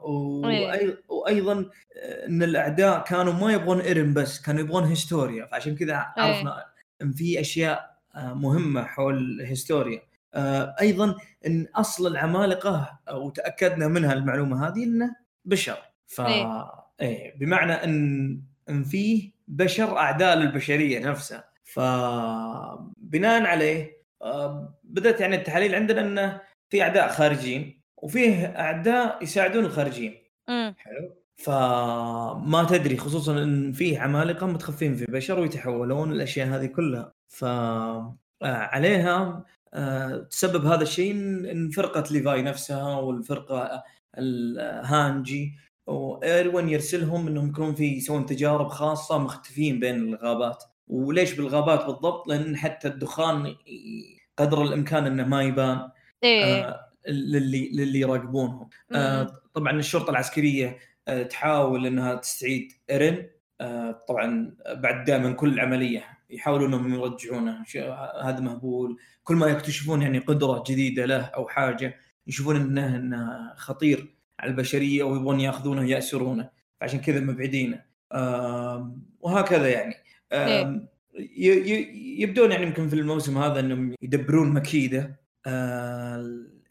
إيه. 0.49 0.97
وأيضا 1.07 1.69
آه، 1.97 2.27
إن 2.27 2.43
الأعداء 2.43 3.03
كانوا 3.03 3.33
ما 3.33 3.53
يبغون 3.53 3.79
إيرن 3.79 4.13
بس 4.13 4.41
كانوا 4.41 4.61
يبغون 4.61 4.83
هيستوريا 4.83 5.45
فعشان 5.45 5.75
كذا 5.75 5.93
إيه. 5.93 6.23
عرفنا 6.23 6.65
إن 7.01 7.11
في 7.11 7.39
أشياء 7.39 7.95
آه، 8.15 8.33
مهمة 8.33 8.83
حول 8.83 9.41
هيستوريا 9.41 10.01
أيضا 10.81 11.15
إن 11.47 11.67
أصل 11.75 12.07
العمالقة 12.07 12.99
وتأكدنا 13.13 13.87
منها 13.87 14.13
المعلومة 14.13 14.67
هذه 14.67 14.83
إنه 14.83 15.15
بشر 15.45 15.77
ف 16.07 16.21
إيه. 16.21 16.71
إيه 17.01 17.39
بمعنى 17.39 17.73
إن 17.73 18.41
إن 18.69 18.83
فيه 18.83 19.31
بشر 19.47 19.97
أعداء 19.97 20.35
للبشرية 20.35 20.99
نفسها. 20.99 21.49
فبناء 21.63 23.43
عليه 23.45 23.95
آه، 24.21 24.79
بدأت 24.83 25.21
يعني 25.21 25.35
التحاليل 25.35 25.75
عندنا 25.75 26.01
إنه 26.01 26.41
في 26.69 26.81
أعداء 26.81 27.09
خارجيين 27.09 27.81
وفيه 27.97 28.45
أعداء 28.45 29.23
يساعدون 29.23 29.65
الخارجيين 29.65 30.15
حلو؟ 30.77 31.15
فما 31.35 32.67
تدري 32.69 32.97
خصوصا 32.97 33.43
إن 33.43 33.71
فيه 33.71 33.99
عمالقة 33.99 34.47
متخفين 34.47 34.95
في 34.95 35.05
بشر 35.05 35.39
ويتحولون 35.39 36.11
الأشياء 36.11 36.47
هذه 36.47 36.65
كلها. 36.65 37.13
ف 37.27 37.45
عليها 38.43 39.45
تسبب 40.31 40.65
هذا 40.65 40.83
الشيء 40.83 41.11
إن 41.51 41.69
فرقة 41.69 42.03
ليفاي 42.11 42.41
نفسها 42.41 42.95
والفرقة 42.99 43.83
الهانجي 44.17 45.53
وايروين 45.87 46.69
يرسلهم 46.69 47.27
إنهم 47.27 47.49
يكونون 47.49 47.75
في 47.75 47.85
يسوون 47.97 48.25
تجارب 48.25 48.67
خاصة 48.67 49.17
مختفين 49.17 49.79
بين 49.79 49.95
الغابات. 49.95 50.63
وليش 50.87 51.33
بالغابات 51.33 51.85
بالضبط؟ 51.85 52.27
لأن 52.27 52.57
حتى 52.57 52.87
الدخان 52.87 53.55
قدر 54.37 54.61
الإمكان 54.63 55.05
إنه 55.05 55.23
ما 55.27 55.43
يبان 55.43 55.89
إيه. 56.23 56.43
آه 56.43 56.85
للي 57.07 57.69
للي 57.73 57.99
يراقبونهم. 57.99 58.69
آه 58.91 59.31
طبعا 59.53 59.71
الشرطة 59.79 60.11
العسكرية 60.11 60.77
آه 61.07 61.23
تحاول 61.23 61.85
إنها 61.85 62.15
تستعيد 62.15 62.73
ايرن 62.89 63.27
آه 63.61 63.91
طبعا 64.07 64.55
بعد 64.67 65.05
دائما 65.05 65.31
كل 65.31 65.59
عمليه 65.59 66.03
يحاولون 66.29 66.73
إنهم 66.73 66.93
يرجعونه. 66.93 67.63
هذا 68.23 68.39
مهبول. 68.39 68.97
كل 69.23 69.35
ما 69.35 69.47
يكتشفون 69.47 70.01
يعني 70.01 70.19
قدرة 70.19 70.63
جديدة 70.67 71.05
له 71.05 71.21
أو 71.21 71.47
حاجة 71.47 71.95
يشوفون 72.27 72.55
إنه 72.55 72.95
إنه 72.95 73.53
خطير. 73.55 74.14
على 74.39 74.51
البشرية 74.51 75.03
ويبغون 75.03 75.39
يأخذونه 75.39 75.89
ياسرونه 75.89 76.49
فعشان 76.81 76.99
كذا 76.99 77.19
مبعدينه. 77.19 77.81
وهكذا 79.19 79.67
يعني. 79.67 79.95
إيه. 80.31 80.89
يبدون 82.19 82.51
يعني 82.51 82.63
يمكن 82.63 82.89
في 82.89 82.95
الموسم 82.95 83.37
هذا 83.37 83.59
إنهم 83.59 83.95
يدبرون 84.01 84.53
مكيدة 84.53 85.19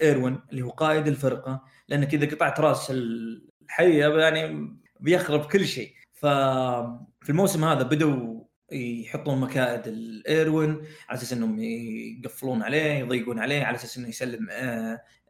ايروين 0.02 0.40
اللي 0.50 0.62
هو 0.62 0.70
قائد 0.70 1.06
الفرقة 1.06 1.64
لأنك 1.88 2.14
إذا 2.14 2.26
قطعت 2.26 2.60
رأس 2.60 2.90
الحيه 2.90 4.06
يعني 4.06 4.74
بيخرب 5.00 5.44
كل 5.44 5.66
شيء. 5.66 5.92
ففي 6.12 7.30
الموسم 7.30 7.64
هذا 7.64 7.82
بدوا 7.82 8.44
يحطون 8.72 9.40
مكائد 9.40 9.86
الإيروين 9.86 10.70
على 11.08 11.18
أساس 11.18 11.32
إنهم 11.32 11.58
يقفلون 11.58 12.62
عليه 12.62 12.92
يضيقون 12.92 13.38
عليه 13.38 13.64
على 13.64 13.76
أساس 13.76 13.98
إنه 13.98 14.08
يسلم 14.08 14.46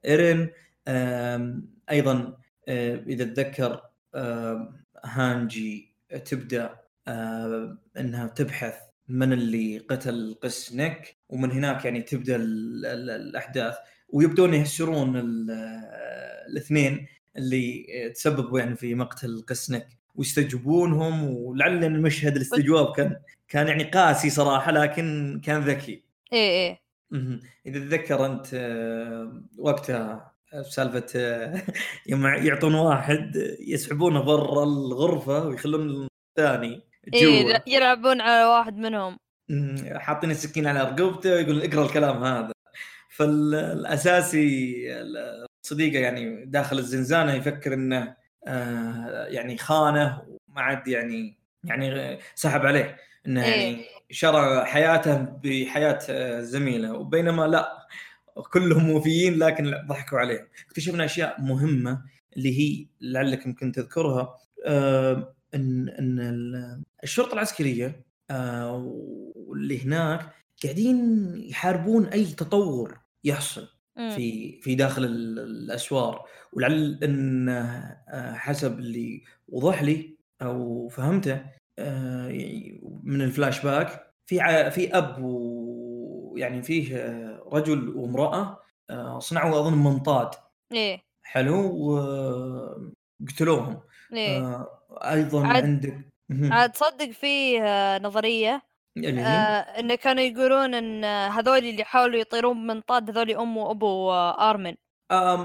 ايرين 0.04 0.50
أيضا 1.90 2.36
آه، 2.68 2.94
إذا 3.06 3.24
تذكر 3.24 3.80
هانجي 5.04 5.94
تبدأ 6.24 6.76
إنها 7.98 8.26
تبحث 8.36 8.74
من 9.08 9.32
اللي 9.32 9.78
قتل 9.78 10.36
قس 10.42 10.72
نيك 10.72 11.16
ومن 11.28 11.50
هناك 11.52 11.84
يعني 11.84 12.02
تبدأ 12.02 12.36
الأحداث. 12.36 13.74
ويبدون 14.08 14.54
يهسرون 14.54 15.12
الاثنين 16.48 17.06
اللي 17.36 17.86
تسببوا 18.14 18.58
يعني 18.58 18.76
في 18.76 18.94
مقتل 18.94 19.44
قس 19.48 19.70
نيك 19.70 19.86
ويستجوبونهم 20.14 21.24
ولعل 21.24 21.84
المشهد 21.84 22.36
الاستجواب 22.36 22.94
كان 22.96 23.16
كان 23.48 23.68
يعني 23.68 23.84
قاسي 23.84 24.30
صراحة 24.30 24.72
لكن 24.72 25.40
كان 25.44 25.60
ذكي. 25.60 26.02
إيه 26.32 26.50
إيه. 26.50 26.78
إذا 27.66 27.78
تتذكر 27.78 28.26
أنت 28.26 28.46
آه، 28.54 29.42
وقتها 29.58 30.33
سالفه 30.62 31.06
آه، 31.16 31.62
يوم 32.10 32.26
يعطون 32.26 32.74
واحد 32.74 33.56
يسحبونه 33.60 34.22
برا 34.22 34.64
الغرفة 34.64 35.46
ويخلون 35.46 36.08
الثاني 36.38 36.82
إيه 37.14 37.62
يلعبون 37.66 38.20
على 38.20 38.44
واحد 38.44 38.76
منهم. 38.76 39.18
حاطين 39.94 40.30
السكين 40.30 40.66
على 40.66 40.80
رقبته 40.80 41.32
ويقول 41.32 41.62
اقرأ 41.62 41.84
الكلام 41.84 42.24
هذا. 42.24 42.52
فالأساسي 43.10 44.84
صديقه 45.62 45.98
يعني 45.98 46.44
داخل 46.44 46.78
الزنزانة 46.78 47.32
يفكر 47.32 47.74
إنه 47.74 48.16
آه 48.46 49.26
يعني 49.26 49.58
خانه 49.58 50.22
وما 50.28 50.60
عاد 50.60 50.88
يعني 50.88 51.38
يعني 51.64 52.18
سحب 52.34 52.66
عليه. 52.66 52.96
إنه 53.26 53.40
يعني 53.40 53.54
إيه. 53.54 53.84
شرى 54.10 54.64
حياته 54.64 55.16
بحياة 55.16 55.98
آه، 56.10 56.40
زميلة. 56.40 56.92
وبينما 56.92 57.46
لا 57.46 57.86
كلهم 58.42 58.90
وفيين 58.90 59.38
لكن 59.38 59.74
ضحكوا 59.88 60.18
عليه. 60.18 60.48
اكتشفنا 60.66 61.04
أشياء 61.04 61.40
مهمة 61.40 62.02
اللي 62.36 62.58
هي 62.60 62.86
لعلك 63.00 63.46
يمكن 63.46 63.72
تذكرها 63.72 64.36
آه 64.66 65.34
إن 65.54 65.88
إن 65.88 66.82
الشرطة 67.04 67.34
العسكرية 67.34 68.04
آه 68.30 68.76
واللي 69.34 69.84
هناك 69.84 70.30
قاعدين 70.64 71.32
يحاربون 71.36 72.06
أي 72.06 72.24
تطور 72.24 72.98
يحصل 73.24 73.68
في 73.96 74.60
في 74.62 74.74
داخل 74.74 75.04
الأسوار. 75.04 76.24
ولعل 76.52 76.98
إن 77.02 77.48
آه، 77.48 78.32
حسب 78.34 78.78
اللي 78.78 79.22
وضح 79.48 79.82
لي 79.82 80.16
أو 80.42 80.88
فهمته 80.88 81.42
آه، 81.78 82.28
من 83.02 83.22
الفلاش 83.22 83.62
باك 83.64 84.14
في 84.26 84.36
في 84.70 84.98
أب 84.98 85.18
ويعني 86.34 86.62
فيه 86.62 86.96
آه، 86.96 87.48
رجل 87.52 87.88
وامرأة 87.88 88.60
صنعوا 89.18 89.60
أظن 89.60 89.78
منطاد. 89.78 90.30
إيه. 90.72 91.00
حلو 91.22 91.76
وقتلوهم 93.20 93.80
إيه؟ 94.12 94.68
أيضا 94.92 95.46
عاد 95.46 95.64
عندك 95.64 96.08
عاد 96.30 96.72
تصدق 96.72 97.10
في 97.10 97.60
نظرية 98.02 98.62
اللي 98.96 99.20
هي؟ 99.20 99.26
آه 99.26 99.80
انه 99.80 99.94
كانوا 99.94 100.22
يقولون 100.22 100.74
إن 100.74 101.04
هذول 101.04 101.58
اللي 101.58 101.84
حاولوا 101.84 102.20
يطيرون 102.20 102.56
بمنطاد 102.56 103.10
هذول 103.10 103.30
أم 103.30 103.56
وأبو 103.56 104.12
آرمن. 104.12 104.74
آه 105.10 105.36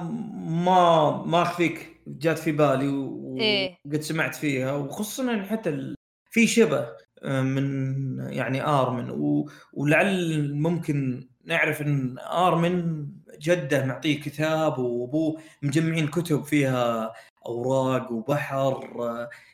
ما 0.44 1.12
ما 1.26 1.42
أخفيك. 1.42 2.02
جات 2.08 2.40
في 2.40 2.52
بالي 2.52 2.88
وقد 2.88 3.42
إيه؟ 3.42 3.78
سمعت 4.00 4.36
فيها. 4.36 4.74
وخصوصا 4.74 5.24
يعني 5.24 5.44
حتى 5.44 5.70
ال... 5.70 5.96
في 6.32 6.48
شبه. 6.48 6.80
آه، 6.80 6.98
من 7.24 8.20
يعني 8.20 8.66
آرمن 8.66 9.10
و... 9.10 9.50
ولعل 9.74 10.54
ممكن 10.54 11.28
نعرف 11.46 11.82
إن 11.82 12.20
آرمن 12.20 13.08
جدة 13.40 13.86
معطيه 13.86 14.22
كتاب 14.22 14.80
وأبوه 14.80 15.42
مجمعين 15.62 16.08
كتب 16.08 16.44
فيها 16.44 17.14
أوراق 17.46 18.12
وبحر 18.12 18.90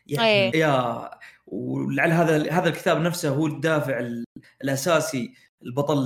يعني 0.08 0.28
أيه. 0.30 0.60
يا 0.60 1.10
ولعل 1.48 2.12
هذا 2.12 2.52
هذا 2.52 2.70
الكتاب 2.70 3.02
نفسه 3.02 3.30
هو 3.30 3.48
الدافع 3.48 4.10
الأساسي 4.64 5.34
البطل 5.66 5.98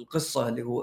القصة 0.00 0.48
اللي 0.48 0.62
هو 0.62 0.82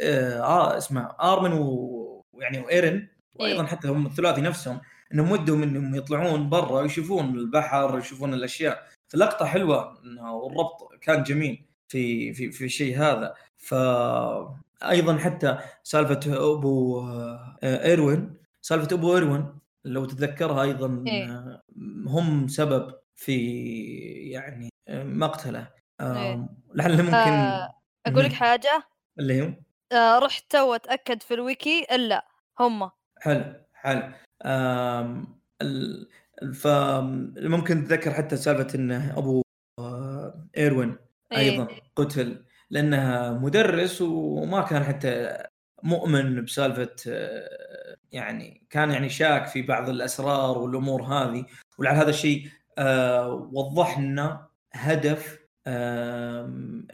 آه, 0.00 0.40
آه 0.40 0.76
اسمه 0.78 1.00
آرمن 1.20 1.52
ويعني 1.52 2.60
وإيرن 2.60 3.08
وأيضا 3.34 3.62
إيه. 3.62 3.68
حتى 3.68 3.88
هم 3.88 4.06
الثلاثي 4.06 4.40
نفسهم 4.40 4.80
إنهم 5.14 5.30
ودهم 5.32 5.62
إنهم 5.62 5.94
يطلعون 5.94 6.48
برا 6.48 6.82
يشوفون 6.82 7.24
البحر 7.24 7.98
يشوفون 7.98 8.34
الأشياء 8.34 8.88
فلقطه 9.08 9.46
حلوة 9.46 9.98
والربط 10.32 10.94
كان 11.00 11.22
جميل 11.22 11.64
في 11.88 12.32
في 12.34 12.50
في 12.50 12.64
الشيء 12.64 12.98
هذا. 12.98 13.34
ف 13.58 13.74
أيضا 14.82 15.18
حتى 15.18 15.58
سالفة 15.82 16.52
أبو 16.52 17.00
آه، 17.00 17.56
إيروين 17.62 18.36
سالفة 18.60 18.96
أبو 18.96 19.16
إيروين 19.16 19.58
لو 19.84 20.04
تتذكرها 20.04 20.62
أيضا 20.62 21.04
إيه؟ 21.06 21.62
هم 22.06 22.48
سبب 22.48 22.94
في 23.16 23.36
يعني 24.30 24.68
مقتله. 24.90 25.68
إيه؟ 26.00 26.48
لعل 26.74 27.02
ممكن 27.02 27.14
آه 27.14 27.74
أقول 28.06 28.24
لك 28.24 28.32
حاجة؟ 28.32 28.82
اللي 29.18 29.42
هو 29.42 29.52
آه 29.92 30.18
رحت 30.18 30.44
تو 30.50 30.74
أتأكد 30.74 31.22
في 31.22 31.34
الويكي 31.34 31.86
إلا 31.94 32.26
هم. 32.60 32.90
حلو 33.20 33.54
حلو. 33.72 34.12
فممكن 36.54 37.84
تتذكر 37.84 38.14
حتى 38.14 38.36
سالفة 38.36 38.74
انه 38.74 39.18
أبو 39.18 39.42
آه، 39.78 40.48
إيروين 40.56 40.96
أيضا 41.36 41.68
إيه؟ 41.68 41.80
قتل 41.96 42.44
لانها 42.70 43.32
مدرس 43.32 44.02
وما 44.02 44.62
كان 44.62 44.84
حتى 44.84 45.38
مؤمن 45.82 46.44
بسالفة 46.44 46.96
آه، 47.08 47.96
يعني 48.12 48.66
كان 48.70 48.90
يعني 48.90 49.08
شاك 49.08 49.46
في 49.46 49.62
بعض 49.62 49.88
الأسرار 49.88 50.58
والأمور 50.58 51.02
هذه. 51.02 51.46
ولعل 51.78 51.96
هذا 51.96 52.10
الشيء 52.10 52.48
آه، 52.78 53.50
وضح 53.52 53.98
لنا 53.98 54.48
هدف 54.72 55.38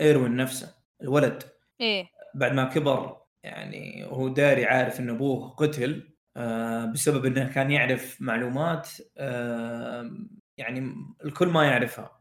إيروين 0.01 0.37
نفسه 0.37 0.75
الولد. 1.03 1.43
إيه. 1.81 2.07
بعد 2.35 2.53
ما 2.53 2.65
كبر 2.65 3.17
يعني 3.43 4.05
هو 4.05 4.29
داري 4.29 4.65
عارف 4.67 5.01
إن 5.01 5.11
أبوه 5.11 5.51
قتل. 5.51 6.14
بسبب 6.93 7.25
إنه 7.27 7.49
كان 7.53 7.71
يعرف 7.71 8.17
معلومات 8.21 8.89
يعني 10.59 10.95
الكل 11.25 11.49
ما 11.49 11.65
يعرفها. 11.65 12.21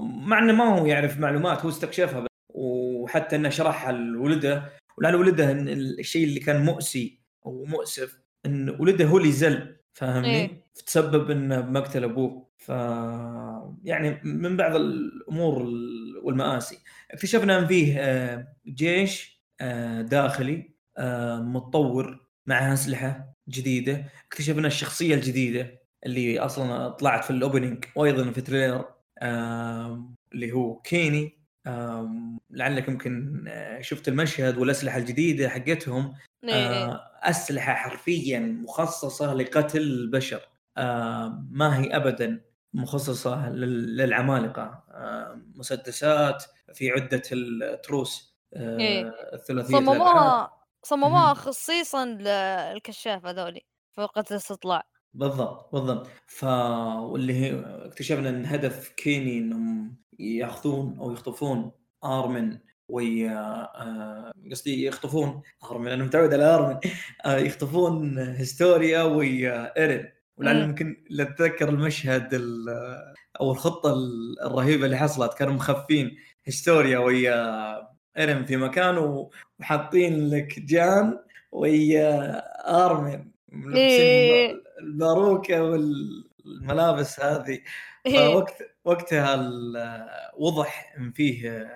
مع 0.00 0.38
إنه 0.38 0.52
ما 0.52 0.64
هو 0.64 0.86
يعرف 0.86 1.18
معلومات 1.18 1.62
هو 1.62 1.68
استكشفها 1.68 2.26
وحتى 2.54 3.36
إنه 3.36 3.48
شرحها 3.48 3.92
لولده. 3.92 4.72
ولعل 4.98 5.14
ولده 5.14 5.52
الشيء 5.52 6.24
اللي 6.24 6.40
كان 6.40 6.64
مؤسي 6.64 7.20
أو 7.46 7.64
مؤسف 7.64 8.20
إن 8.46 8.70
ولده 8.80 9.04
هو 9.04 9.18
اللي 9.18 9.32
زل 9.32 9.76
فاهمني؟ 9.92 10.36
إيه؟ 10.36 10.66
تسبب 10.86 11.30
إنه 11.30 11.60
بمقتل 11.60 12.04
أبوه. 12.04 12.46
ف 12.56 12.68
يعني 13.84 14.20
من 14.24 14.56
بعض 14.56 14.74
الأمور 14.76 15.62
والمآسي. 16.22 16.78
اكتشفنا 17.10 17.58
إن 17.58 17.66
فيه 17.66 17.98
آه، 17.98 18.56
جيش 18.66 19.42
آه، 19.60 20.02
داخلي 20.02 20.74
آه، 20.98 21.40
متطور. 21.40 22.25
مع 22.46 22.72
أسلحة 22.72 23.32
جديدة. 23.48 24.04
اكتشفنا 24.28 24.66
الشخصية 24.66 25.14
الجديدة 25.14 25.78
اللي 26.06 26.38
أصلا 26.38 26.88
طلعت 26.88 27.24
في 27.24 27.30
ال 27.30 27.37
opening 27.37 27.84
وأيضا 27.94 28.30
في 28.30 28.40
trailer 28.40 28.84
اللي 30.32 30.52
هو 30.52 30.74
كيني. 30.80 31.38
لعلك 32.50 32.88
يمكن 32.88 33.44
آه، 33.48 33.80
شفت 33.80 34.08
المشهد 34.08 34.58
والأسلحة 34.58 34.98
الجديدة 34.98 35.48
حقتهم. 35.48 36.14
إيه، 36.44 36.50
إيه. 36.54 36.84
آه، 36.84 37.10
أسلحة 37.22 37.74
حرفيا 37.74 38.38
مخصصة 38.38 39.34
لقتل 39.34 39.80
البشر. 39.80 40.40
ما 41.50 41.78
هي 41.78 41.96
ابدا 41.96 42.40
مخصصة 42.74 43.50
للعمالقة. 43.50 44.84
مسدسات 45.54 46.44
في 46.74 46.90
عدة 46.90 47.22
التروس 47.32 48.36
إيه. 48.56 49.14
الثلاثية 49.32 49.76
صمموها 49.76 50.55
صمموها 50.86 51.34
خصيصا 51.34 52.04
للكشاف 52.06 53.26
هذولي 53.26 53.60
فوق 53.96 54.18
الاستطلاع. 54.18 54.82
بالضبط 55.14 55.72
بالضبط. 55.72 56.06
ف 56.26 56.44
واللي 56.44 57.32
هي 57.34 57.62
اكتشفنا 57.64 58.28
إن 58.28 58.46
هدف 58.46 58.88
كيني 58.88 59.38
إنهم 59.38 59.96
ياخذون 60.18 60.98
أو 60.98 61.12
يخطفون 61.12 61.72
أرمن 62.04 62.58
ويا 62.88 63.68
آه، 63.82 64.32
قصدي 64.50 64.84
يخطفون 64.86 65.42
أرمن 65.70 65.88
أنا 65.88 66.04
متعود 66.04 66.34
على 66.34 66.44
أرمن. 66.44 66.80
آه، 67.24 67.36
يخطفون 67.38 68.18
هيستوريا 68.18 69.02
ويا 69.02 69.78
إيرين. 69.78 70.12
ولعل 70.36 70.56
يمكن 70.62 71.04
تتذكر 71.10 71.68
المشهد 71.68 72.34
أو 73.40 73.52
الخطة 73.52 73.94
الرهيبة 74.46 74.86
اللي 74.86 74.96
حصلت. 74.96 75.34
كانوا 75.34 75.54
مخفين 75.54 76.16
هيستوريا 76.44 76.98
ويا 76.98 77.95
ايرين 78.18 78.44
في 78.44 78.56
مكان 78.56 78.98
وحاطين 79.60 80.30
لك 80.30 80.60
جان 80.60 81.18
ويا 81.52 82.42
ارمن 82.86 83.24
إيه. 83.74 84.62
الباروكة 84.80 85.62
والملابس 85.62 87.20
هذه 87.20 87.60
إيه. 88.06 88.32
فوقت 88.32 88.62
وقتها 88.84 89.50
وضح 90.36 90.94
إن 90.98 91.12
فيه 91.12 91.68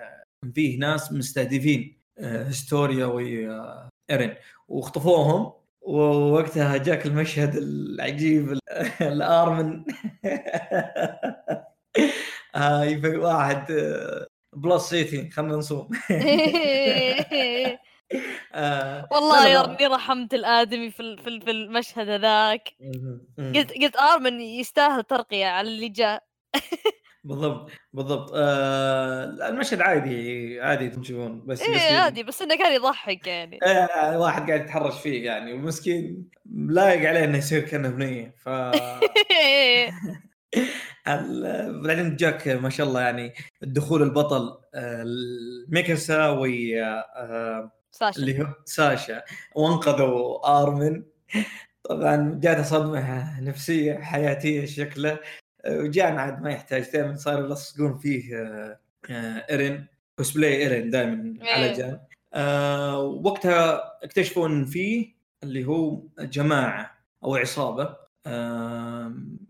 إن 0.43 0.51
فيه 0.51 0.79
ناس 0.79 1.11
مستهدفين 1.11 2.01
هستوريا 2.19 3.05
وايرين 3.05 4.35
واخطفوهم 4.67 5.53
ووقتها 5.81 6.77
جاك 6.77 7.05
المشهد 7.05 7.55
العجيب 7.55 8.57
الأرمن 9.01 9.83
هاي 12.55 13.01
في 13.01 13.17
واحد 13.17 13.71
بلس 14.53 14.89
سيتي 14.89 15.29
خلينا 15.29 15.55
نصوم 15.55 15.89
آه 18.53 19.07
والله 19.11 19.47
يا 19.47 19.61
ربي 19.61 19.85
رحمت 19.85 20.33
الآدمي 20.33 20.91
في 20.91 21.17
في 21.17 21.51
المشهد 21.51 22.09
هذاك. 22.09 22.69
قلت 23.37 23.71
قلت 23.71 23.95
آرمن 23.95 24.41
يستاهل 24.41 25.03
ترقية 25.03 25.45
على 25.45 25.67
اللي 25.67 25.89
جاء. 25.89 26.23
بالضبط 27.23 27.71
بالضبط. 27.93 28.31
آه 28.35 29.23
المشهد 29.49 29.81
عادي 29.81 30.61
عادي 30.61 30.89
تشوفون 30.89 31.45
بس 31.45 31.61
إيه 31.61 31.97
عادي 31.97 32.23
بس 32.23 32.41
إنه 32.41 32.55
كان 32.57 32.73
يضحك 32.73 33.27
يعني. 33.27 33.59
آه 33.63 34.19
واحد 34.19 34.47
قاعد 34.47 34.61
يتحرش 34.61 34.99
فيه 34.99 35.25
يعني 35.25 35.53
ومسكين 35.53 36.29
لايق 36.69 37.09
عليه 37.09 37.23
إنه 37.23 37.37
يصير 37.37 37.61
كأنه 37.61 37.89
بنيه 37.89 38.35
ف 38.37 38.49
بعدين 41.83 42.15
جاك 42.15 42.47
ما 42.47 42.69
شاء 42.69 42.87
الله 42.87 43.01
يعني 43.01 43.33
الدخول 43.63 44.03
البطل 44.03 44.57
آه، 44.75 45.05
ميكاسا 45.69 46.27
و 46.29 46.45
آه، 46.45 47.71
ساشا. 47.91 48.19
اللي 48.19 48.41
هو 48.41 48.47
ساشا. 48.65 49.23
وانقذوا 49.55 50.47
آرمن. 50.61 51.03
طبعا 51.83 52.39
جاته 52.43 52.63
صدمة 52.63 53.41
نفسية 53.41 53.93
حياتية 53.97 54.65
شكله. 54.65 55.19
وجان 55.67 56.17
عاد 56.19 56.41
ما 56.41 56.51
يحتاج 56.51 56.91
دائما 56.93 57.15
صاروا 57.15 57.45
يلصقون 57.45 57.97
فيه 57.97 58.35
آه، 58.35 58.79
إيرين. 59.49 59.87
كوسبلاي 60.17 60.57
إيرين 60.57 60.89
دائما 60.89 61.33
على 61.41 61.65
إيه. 61.65 61.73
جان 61.73 61.99
آه 62.33 62.99
وقتها 62.99 63.81
اكتشفوا 64.03 64.47
إن 64.47 64.65
فيه 64.65 65.15
اللي 65.43 65.65
هو 65.65 66.01
جماعة 66.19 66.97
أو 67.23 67.35
عصابة. 67.35 67.83
آه 67.83 68.00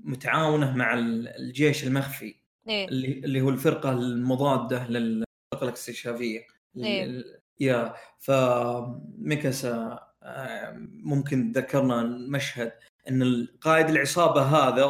متعاونة 0.03 0.75
مع 0.75 0.93
الجيش 1.39 1.83
المخفي 1.83 2.35
إيه؟ 2.67 2.87
اللي 2.87 3.07
اللي 3.07 3.41
هو 3.41 3.49
الفرقة 3.49 3.91
المضادة 3.91 4.87
للفرقة 4.87 5.63
الاكتشافيه 5.63 6.47
إيه؟ 6.77 7.23
يا 7.59 7.93
فميكاسا 8.19 9.99
آه، 10.23 10.73
ممكن 10.93 11.51
ذكرنا 11.51 12.01
المشهد 12.01 12.71
إن 13.09 13.21
القائد 13.21 13.89
العصابة 13.89 14.41
هذا 14.41 14.83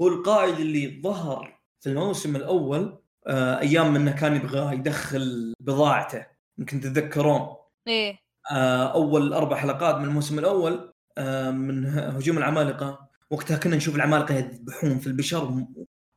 هو 0.00 0.08
القائد 0.08 0.54
اللي 0.54 1.00
ظهر 1.02 1.60
في 1.80 1.88
الموسم 1.88 2.36
الأول 2.36 2.98
آه، 3.26 3.58
أيام 3.60 3.96
إنه 3.96 4.12
كان 4.12 4.36
يبغى 4.36 4.74
يدخل 4.74 5.54
بضاعته. 5.60 6.26
يمكن 6.58 6.80
تتذكرون. 6.80 7.56
إيه. 7.88 8.18
آه، 8.50 8.92
أول 8.92 9.32
أربع 9.32 9.56
حلقات 9.56 9.94
من 9.94 10.04
الموسم 10.04 10.38
الأول 10.38 10.92
من 11.52 11.86
هجوم 11.86 12.38
العمالقة. 12.38 13.08
وقتها 13.34 13.56
كنا 13.56 13.76
نشوف 13.76 13.96
العمالقة 13.96 14.34
يذبحون 14.34 14.98
في 14.98 15.06
البشر 15.06 15.64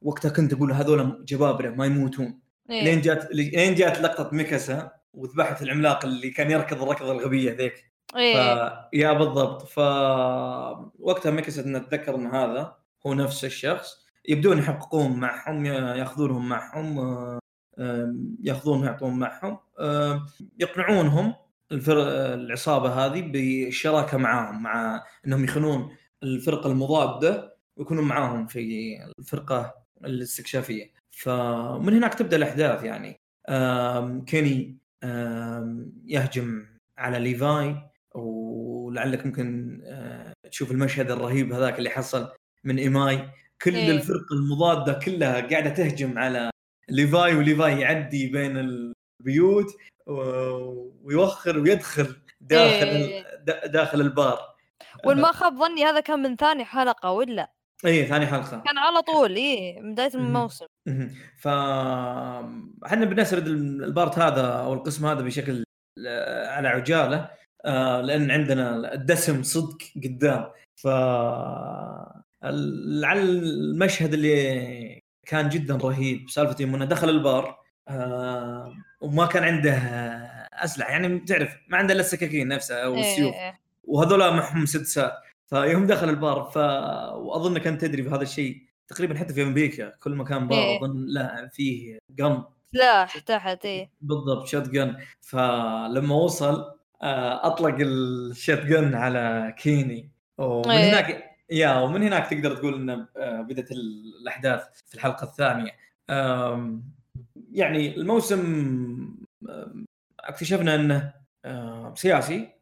وقتها 0.02 0.30
كنت 0.30 0.54
أقول 0.54 0.72
هذول 0.72 1.26
جبابرة 1.26 1.70
ما 1.70 1.86
يموتون 1.86 2.40
إيه؟ 2.70 2.84
لين 2.84 3.02
جات 3.02 3.28
لين 3.32 3.76
جات 3.76 4.02
لقطة 4.02 4.36
ميكاسا 4.36 4.92
وذبحت 5.14 5.62
العملاق 5.62 6.06
اللي 6.06 6.30
كان 6.30 6.52
يركض 6.52 6.82
الركضه 6.82 7.12
الغبية 7.12 7.52
ذيك 7.52 7.92
إيه. 8.16 8.36
ف... 8.36 8.72
يا 8.94 9.14
بالضبط 9.14 9.62
ف 9.62 9.80
وقتها 11.00 11.32
ميكس 11.32 11.60
نتذكر 11.60 12.16
إن 12.16 12.28
هذا 12.28 12.76
هو 13.08 13.14
نفس 13.14 13.46
الشخص 13.46 14.06
يبدون 14.30 14.58
يحققون 14.58 15.20
معهم 15.20 15.66
ياخذونهم 15.66 16.50
معهم 16.50 17.00
ياخذونهم 18.44 18.86
يعطون 18.86 19.20
معهم 19.20 19.60
يقنعونهم 20.60 21.34
الفر... 21.72 22.02
العصابة 22.34 23.06
هذه 23.06 23.22
بالشراكه 23.22 24.18
معاهم 24.18 24.64
مع 24.64 25.04
إنهم 25.28 25.44
يخونون 25.44 25.90
الفرقة 26.24 26.72
المضادة 26.72 27.58
ويكونون 27.78 28.04
معاهم 28.04 28.48
في 28.48 28.98
الفرقة 29.20 29.76
الاستكشافية 30.06 30.92
فمن 31.12 31.94
هناك 31.94 32.14
تبدأ 32.14 32.38
الأحداث 32.38 32.84
يعني 32.84 33.20
كيني 34.26 34.78
يهجم 36.06 36.66
على 36.98 37.20
ليفاي 37.20 37.76
ولعلك 38.16 39.26
ممكن 39.26 39.80
آه، 39.86 40.34
تشوف 40.52 40.72
المشهد 40.72 41.12
الرهيب 41.12 41.54
هذاك 41.54 41.78
اللي 41.78 41.90
حصل 41.90 42.30
من 42.64 42.78
إيماي 42.78 43.30
كل 43.62 43.76
إيه. 43.76 43.92
الفرقة 43.92 44.34
المضادة 44.34 44.94
كلها 44.94 45.48
قاعدة 45.48 45.70
تهجم 45.70 46.18
على 46.18 46.50
ليفاي 46.90 47.36
وليفاي 47.36 47.80
يعدي 47.80 48.28
بين 48.28 48.58
البيوت 48.58 49.76
ويوخر 51.04 51.60
ويدخل 51.60 52.16
داخل 52.42 52.88
إيه. 52.88 53.26
داخل 53.68 54.02
البار 54.02 54.57
والما 55.06 55.32
خاب 55.32 55.56
ظني 55.56 55.86
هذا 55.86 56.00
كان 56.00 56.20
من 56.20 56.36
ثاني 56.36 56.66
حلقة 56.66 57.12
ولا؟ 57.12 57.52
اي 57.86 58.06
ثاني 58.06 58.28
حلقة. 58.28 58.64
كان 58.66 58.78
على 58.78 59.02
طول 59.02 59.36
اي 59.36 59.82
من 59.82 59.94
بداية 59.94 60.12
الموسم. 60.16 60.66
ف 61.40 61.48
إحنا 62.86 63.06
بنسرد 63.06 63.48
ال 63.48 63.62
part 63.62 64.20
هذا 64.20 64.48
أو 64.48 64.74
القسم 64.74 65.06
هذا 65.06 65.22
بشكل 65.22 65.64
على 66.48 66.68
عجالة 66.68 67.30
آه، 67.66 68.02
لأن 68.02 68.32
عندنا 68.32 68.94
الدسم 68.94 69.44
صدق 69.44 69.78
قدام. 70.04 70.46
ف 70.76 70.88
لعل 72.44 73.20
المشهد 73.20 74.14
اللي 74.14 75.02
كان 75.26 75.50
جدا 75.50 75.76
رهيب 75.76 76.30
سالفة 76.30 76.56
يوم 76.60 76.76
إنه 76.76 76.86
دخل 76.86 77.10
البار 77.10 77.60
آه، 77.88 78.74
وما 79.02 79.26
كان 79.26 79.44
عنده 79.44 79.74
أسلحة. 80.54 80.92
يعني 80.92 81.20
تعرف 81.20 81.58
ما 81.68 81.78
عنده 81.78 81.94
إلا 81.94 82.02
السكاكين 82.02 82.48
نفسها 82.48 82.84
أو 82.84 82.96
إيه، 82.96 83.02
السيوف. 83.02 83.36
إيه. 83.36 83.67
وهذول 83.88 84.20
معهم 84.20 84.66
مسدسات 84.66 85.14
فيوم 85.50 85.88
دخل 85.88 86.10
البار 86.10 86.44
ف 86.44 86.58
واظنك 87.18 87.68
انت 87.68 87.82
تدري 87.82 88.02
بهذا 88.02 88.22
الشيء 88.22 88.62
تقريبا 88.88 89.18
حتى 89.18 89.34
في 89.34 89.44
أمريكا 89.44 89.90
كل 89.90 90.16
مكان 90.16 90.48
بار 90.48 90.60
إيه. 90.60 90.78
أظن 90.78 91.06
لازم 91.08 91.50
فيه 91.54 91.98
gun 92.20 92.44
سلاح 92.74 93.18
تحت 93.20 93.66
إيه. 93.66 93.92
بالضبط 94.02 94.48
shotgun 94.48 94.96
فلما 95.22 96.16
وصل 96.16 96.78
آه، 97.02 97.48
أطلق 97.48 97.76
ال 97.80 98.60
shotgun 98.60 98.96
على 98.96 99.56
كيني. 99.58 100.12
ومن 100.38 100.72
إيه. 100.72 100.90
هناك 100.90 101.38
يا 101.52 101.80
ومن 101.80 102.04
هناك 102.04 102.28
تقدر 102.28 102.56
تقول 102.56 102.74
إنه 102.74 103.08
آه، 103.18 103.42
بدأت 103.42 103.72
الأحداث 103.72 104.64
في 104.88 104.96
الحلقة 104.96 105.24
الثانية. 105.24 105.72
يعني 107.52 107.96
الموسم 107.96 109.18
اكتشفنا 110.20 110.76
إنه 110.76 111.14
سياسي. 111.96 112.57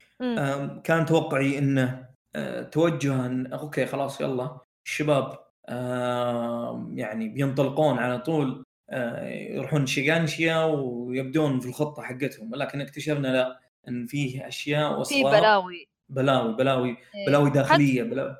كان 0.83 1.05
توقعي 1.05 1.57
إنه 1.57 2.09
آه، 2.35 2.61
توجه 2.63 3.25
ان 3.25 3.53
okay 3.53 3.85
خلاص 3.85 4.21
يلا. 4.21 4.57
الشباب 4.85 5.39
يعني 6.93 7.29
بينطلقون 7.29 7.97
على 7.97 8.19
طول 8.19 8.63
آه، 8.89 9.27
يروحون 9.27 9.85
شيغانشيا 9.85 10.63
ويبدون 10.63 11.59
في 11.59 11.67
الخطة 11.67 12.01
حقتهم. 12.03 12.55
لكن 12.55 12.81
اكتشفنا 12.81 13.27
لا 13.27 13.59
إن 13.87 14.05
فيه 14.07 14.47
أشياء 14.47 15.03
في 15.03 15.23
بلاوي. 15.23 15.87
بلاوي 16.09 16.53
بلاوي 16.55 16.89
إيه. 17.15 17.25
بلاوي 17.27 17.49
داخلية 17.49 18.01
حتى 18.01 18.09
بلاوي 18.09 18.35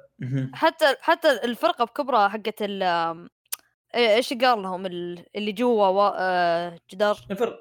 حتى 0.54 0.86
حتى 1.02 1.32
الفرقة 1.32 1.86
بكبرها 1.86 2.28
حقت 2.28 2.62
ال 2.62 2.84
إيش 3.96 4.34
قال 4.34 4.62
لهم؟ 4.62 4.86
اللي 4.86 5.52
جوا 5.52 5.88
و... 5.88 6.02
آه، 6.02 6.78
جدار. 6.92 7.18
الفرق 7.32 7.60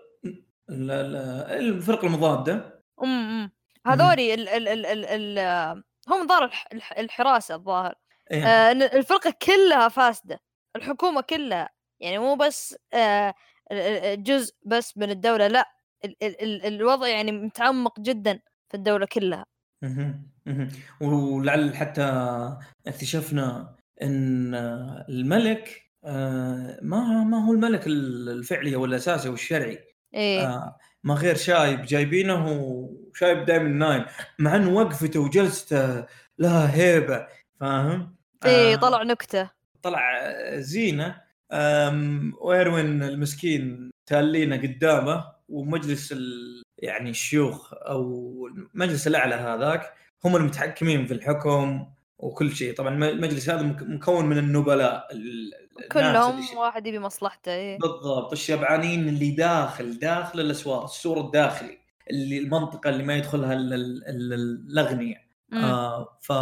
الفرق 0.71 2.05
المضادة. 2.05 2.81
امم 3.03 3.54
هذولي 3.87 4.35
ال 4.35 4.49
ال 4.49 4.69
ال 4.69 4.87
ال 4.87 5.39
ال 5.39 5.83
هم 6.09 6.27
ظهر 6.29 6.51
الحراسة 6.99 7.55
الظاهر. 7.55 7.95
إيه. 8.31 8.47
آه 8.47 8.73
الفرقة 8.73 9.35
كلها 9.43 9.89
فاسدة 9.89 10.41
الحكومة 10.77 11.21
كلها. 11.21 11.69
يعني 12.01 12.19
مو 12.19 12.35
بس 12.35 12.77
آه 12.93 13.35
جزء 14.15 14.55
بس 14.67 14.99
من 14.99 15.11
الدولة 15.11 15.47
لا 15.47 15.71
ال 16.05 16.17
ال 16.23 16.43
ال 16.43 16.67
الوضع 16.67 17.09
يعني 17.09 17.33
متعمق 17.33 18.01
جدا 18.01 18.41
في 18.69 18.77
الدولة 18.77 19.07
كلها. 19.07 19.47
ولعل 21.01 21.77
حتى 21.77 22.03
اكتشفنا 22.87 23.77
إن 24.03 24.55
الملك 25.09 25.85
آه، 26.05 26.79
ما 26.83 27.25
ما 27.25 27.47
هو 27.47 27.53
الملك 27.53 27.87
الفعلي 27.87 28.75
أو 28.75 28.85
الأساسي 28.85 29.29
أو 29.29 29.35
الشرعي. 29.35 29.79
إيه؟ 30.15 30.77
ما 31.05 31.15
غير 31.15 31.37
شايب 31.37 31.83
جايبينه 31.83 32.53
وشايب 32.53 33.45
دائما 33.45 33.69
نايم. 33.69 34.05
مع 34.39 34.57
إنه 34.57 34.75
وقفته 34.75 35.21
وجلسته 35.21 36.07
لها 36.39 36.75
هيبة 36.75 37.27
فاهم؟ 37.61 38.15
إيه 38.45 38.75
آه 38.75 38.77
طلع 38.77 39.03
نكتة. 39.03 39.51
طلع 39.83 40.01
زينة. 40.55 41.25
وإيروين 42.41 43.03
المسكين 43.03 43.91
تألينا 44.07 44.57
قدامه 44.57 45.25
ومجلس 45.49 46.13
ال... 46.13 46.63
يعني 46.79 47.11
الشيوخ 47.11 47.75
أو 47.75 48.33
المجلس 48.75 49.07
الأعلى 49.07 49.35
هذاك 49.35 49.93
هم 50.25 50.37
المتحكمين 50.37 51.07
في 51.07 51.15
الحكم 51.15 51.87
وكل 52.19 52.57
شيء. 52.57 52.75
طبعا 52.75 52.95
المجلس 52.95 53.51
هذا 53.51 53.63
مكون 53.63 54.27
من 54.27 54.39
النبلاء 54.39 55.09
كلهم 55.93 56.57
واحد 56.57 56.87
يبي 56.87 56.99
مصلحته 56.99 57.53
إيه؟ 57.53 57.79
بالضبط 57.79 58.33
الشبعانين 58.33 59.09
اللي 59.09 59.31
داخل 59.31 59.99
داخل 59.99 60.41
الاسوار 60.41 60.85
السور 60.85 61.21
الداخلي 61.21 61.79
اللي 62.11 62.39
المنطقة 62.39 62.91
اللي 62.91 63.03
ما 63.03 63.15
يدخلها 63.17 63.53
الأغنياء. 63.55 65.25
آه 65.53 66.19
ف 66.21 66.33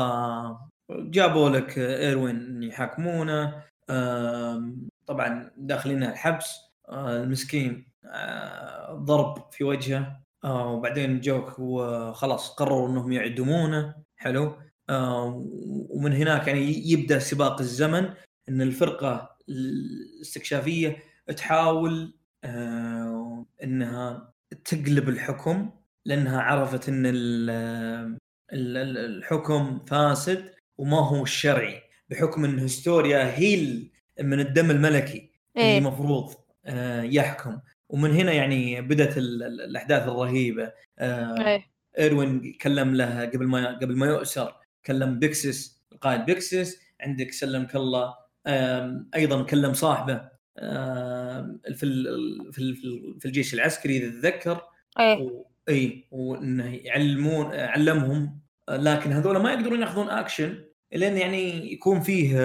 جابوا 0.90 1.48
لك 1.50 1.78
إيروين 1.78 2.62
يحاكمونه 2.62 3.62
آه 3.90 4.72
طبعا 5.06 5.50
داخلينها 5.56 6.12
الحبس 6.12 6.56
آه 6.88 7.22
المسكين 7.22 7.86
آه 8.04 8.92
ضرب 8.94 9.50
في 9.50 9.64
وجهه 9.64 10.20
آه 10.44 10.72
وبعدين 10.72 11.20
جوك 11.20 11.58
وخلاص 11.58 12.50
قرروا 12.50 12.88
إنهم 12.88 13.12
يعدمونه 13.12 13.94
حلو؟ 14.16 14.56
آه 14.90 15.44
ومن 15.90 16.12
هناك 16.12 16.46
يعني 16.48 16.90
يبدأ 16.90 17.18
سباق 17.18 17.60
الزمن 17.60 18.14
إن 18.48 18.62
الفرقة 18.62 19.36
الاستكشافية 19.48 20.96
تحاول 21.36 22.14
آه 22.44 23.46
إنها 23.62 24.32
تقلب 24.64 25.08
الحكم 25.08 25.70
لأنها 26.04 26.40
عرفت 26.40 26.88
إن 26.88 27.02
الحكم 28.52 29.78
فاسد 29.86 30.50
وما 30.78 31.08
هو 31.08 31.22
الشرعي 31.22 31.82
بحكم 32.08 32.44
إن 32.44 32.58
هستوريا 32.58 33.38
هي 33.38 33.82
من 34.20 34.40
الدم 34.40 34.70
الملكي 34.70 35.30
إيه؟ 35.56 35.62
اللي 35.62 35.78
المفروض 35.78 36.34
آه 36.66 37.02
يحكم 37.02 37.58
ومن 37.88 38.10
هنا 38.10 38.32
يعني 38.32 38.80
بدأت 38.80 39.16
الأحداث 39.18 40.02
الرهيبة 40.02 40.72
آه 40.98 41.46
إيه؟ 41.46 41.72
إيروين 41.98 42.52
كلم 42.60 42.94
له 42.94 43.24
قبل 43.26 43.46
ما 43.46 43.78
قبل 43.78 43.96
ما 43.96 44.06
يؤسر 44.06 44.54
كلم 44.86 45.18
بيكسس 45.18 45.82
القائد 45.92 46.24
بيكسس 46.24 46.80
عندك 47.00 47.32
سلمك 47.32 47.76
الله 47.76 48.21
أيضا 49.14 49.42
كلم 49.42 49.72
صاحبه 49.72 50.32
في 51.74 52.04
في 52.52 52.74
في 53.20 53.24
الجيش 53.24 53.54
العسكري 53.54 53.96
إذا 53.96 54.10
تتذكر 54.10 54.60
إيه. 55.00 55.44
إي 55.68 56.08
وانه 56.10 56.74
يعلمون 56.74 57.54
علمهم 57.54 58.40
لكن 58.70 59.12
هذول 59.12 59.36
ما 59.36 59.52
يقدرون 59.52 59.80
يأخذون 59.80 60.10
اكشن 60.10 60.64
لين 60.92 61.16
يعني 61.16 61.72
يكون 61.72 62.00
فيه 62.00 62.36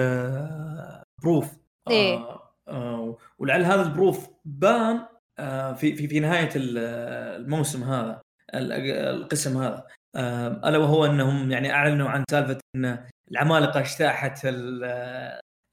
proof 1.22 1.52
آه، 1.88 1.90
إيه؟ 1.90 2.40
آه 2.68 3.16
ولعل 3.38 3.64
هذا 3.64 3.82
ال 3.82 3.90
proof 3.90 4.28
بان 4.44 5.00
آه 5.38 5.72
في 5.72 5.96
في 5.96 6.08
في 6.08 6.20
نهاية 6.20 6.50
الموسم 6.56 7.82
هذا 7.82 8.20
القسم 8.54 9.62
هذا. 9.62 9.86
آه 10.16 10.68
ألا 10.68 10.78
وهو 10.78 11.06
أنهم 11.06 11.50
يعني 11.50 11.72
أعلنوا 11.72 12.08
عن 12.08 12.24
سالفة 12.30 12.58
إن 12.76 13.04
العمالقة 13.30 13.80
اجتاحت 13.80 14.46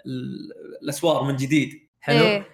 الأسوار 0.05 1.23
من 1.23 1.35
جديد. 1.35 1.89
حلو؟ 2.01 2.23
إيه؟ 2.23 2.47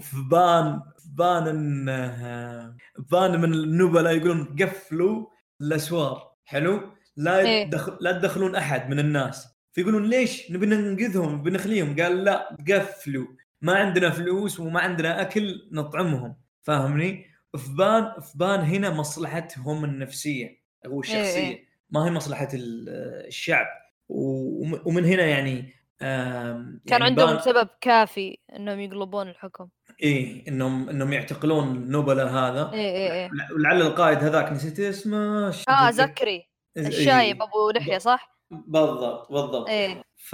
فبان 0.00 0.82
بان 1.04 1.48
انه 1.48 2.76
بان 3.10 3.40
من 3.40 3.54
النبلاء 3.54 4.16
يقولون 4.16 4.56
قفلوا 4.60 5.26
الأسوار. 5.60 6.32
حلو؟ 6.44 6.80
لا 7.16 7.38
إيه؟ 7.38 7.70
دخل 7.70 7.98
لا 8.00 8.12
تدخلون 8.12 8.56
أحد 8.56 8.90
من 8.90 8.98
الناس. 8.98 9.48
فيقولون 9.72 10.10
ليش 10.10 10.50
نبي 10.50 10.66
ننقذهم؟ 10.66 11.42
بنخليهم 11.42 11.96
قال 12.00 12.24
لا 12.24 12.56
قفلوا. 12.68 13.26
ما 13.62 13.74
عندنا 13.74 14.10
فلوس 14.10 14.60
وما 14.60 14.80
عندنا 14.80 15.20
أكل 15.20 15.68
نطعمهم. 15.72 16.36
فاهمني؟ 16.62 17.26
فبان 17.58 18.20
فبان 18.20 18.60
هنا 18.60 18.90
مصلحتهم 18.90 19.84
النفسية. 19.84 20.62
أو 20.86 21.00
الشخصيه 21.00 21.20
إيه. 21.20 21.48
إيه. 21.48 21.68
ما 21.90 22.06
هي 22.06 22.10
مصلحة 22.10 22.48
الشعب. 22.54 23.66
ومن 24.08 25.04
هنا 25.04 25.22
يعني 25.22 25.74
كان 26.00 26.80
يعني 26.86 27.04
عندهم 27.04 27.38
سبب 27.38 27.68
كافي 27.80 28.38
إنهم 28.56 28.80
يقلبون 28.80 29.28
الحكم. 29.28 29.68
إيه 30.02 30.48
إنهم 30.48 30.88
إنهم 30.88 31.12
يعتقلون 31.12 31.68
النوبله 31.76 32.48
هذا. 32.48 32.72
إيه 32.72 32.90
إيه 32.90 33.12
إيه. 33.12 33.30
ولعل 33.54 33.82
القائد 33.82 34.18
هذاك 34.18 34.52
نسيت 34.52 34.80
اسمه 34.80 35.52
آه 35.68 35.90
زكري. 35.90 36.48
الشايب 36.76 37.42
أبو 37.42 37.70
لحية 37.70 37.98
صح؟ 37.98 38.38
بالضبط 38.50 39.32
بالضبط. 39.32 39.68
إيه. 39.68 40.02
ف 40.16 40.32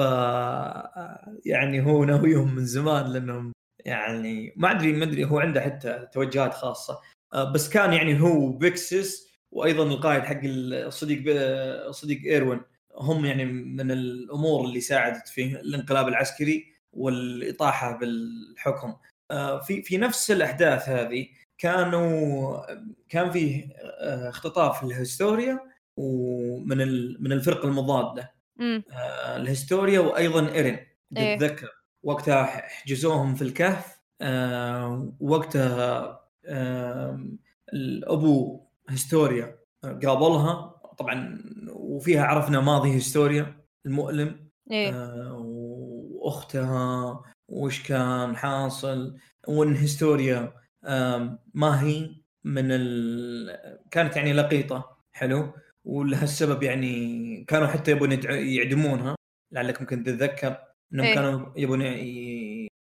يعني 1.47 1.87
هو 1.87 2.05
ناويهم 2.05 2.55
من 2.55 2.65
زمان 2.65 3.13
لأنهم 3.13 3.53
يعني 3.85 4.55
ما 4.57 4.71
أدري 4.71 4.93
ما 4.93 5.05
أدري 5.05 5.25
هو 5.25 5.39
عنده 5.39 5.61
حتى 5.61 6.09
توجهات 6.13 6.55
خاصة. 6.55 7.01
آه، 7.35 7.53
بس 7.53 7.69
كان 7.69 7.93
يعني 7.93 8.21
هو 8.21 8.49
بيكسس 8.49 9.35
وأيضا 9.51 9.83
القائد 9.85 10.23
حق 10.23 10.41
الصديق 10.45 11.37
صديق 11.91 12.21
إيروين. 12.25 12.61
هم 12.97 13.25
يعني 13.25 13.45
من 13.45 13.91
الأمور 13.91 14.65
اللي 14.65 14.81
ساعدت 14.81 15.29
في 15.29 15.61
الانقلاب 15.61 16.09
العسكري 16.09 16.75
والإطاحة 16.93 17.99
بالحكم. 17.99 18.95
آه، 19.31 19.61
في 19.61 19.83
في 19.83 19.99
نفس 19.99 20.31
الأحداث 20.31 20.89
هذه 20.89 21.27
كانوا 21.59 22.61
كان 23.09 23.31
فيه 23.31 23.69
آه، 24.01 24.29
اختطاف 24.29 24.85
الهستوريا 24.85 25.61
ومن 25.97 26.79
من 27.23 27.33
الفرق 27.33 27.65
المضادة. 27.67 28.35
آه، 28.61 29.37
الهستوريا 29.37 30.01
وأيضا 30.01 30.53
إيرين. 30.53 30.79
إيه. 31.17 31.37
تتذكر؟ 31.37 31.69
وقتها 32.03 32.45
حجزوهم 32.45 33.35
في 33.35 33.43
الكهف. 33.43 33.95
وقتها 35.21 36.21
الأبو 37.73 38.67
هستوريا 38.89 39.59
قابلها. 39.85 40.74
طبعا 40.99 41.39
وفيها 41.71 42.25
عرفنا 42.25 42.61
ماضي 42.61 42.99
هستوريا 42.99 43.65
المؤلم 43.87 44.51
إيه؟ 44.71 44.91
آه 44.95 45.39
واختها 46.11 47.23
وش 47.49 47.89
كان 47.89 48.37
حاصل 48.37 49.19
وإن 49.49 49.77
هستوريا 49.77 50.53
آه 50.85 51.39
ما 51.55 51.83
هي 51.83 52.11
من 52.45 52.65
ال... 52.71 53.81
كانت 53.91 54.17
يعني 54.17 54.33
لقيطة 54.33 54.99
حلو 55.13 55.53
ولها 55.85 56.25
السبب 56.25 56.63
يعني 56.63 57.45
كانوا 57.45 57.67
حتى 57.67 57.91
يبون 57.91 58.13
يعدمونها 58.29 59.17
لعلك 59.53 59.81
ممكن 59.81 60.05
تتذكر 60.05 60.57
إنهم 60.95 61.07
إيه؟ 61.07 61.15
كانوا 61.15 61.47
يبون 61.57 61.83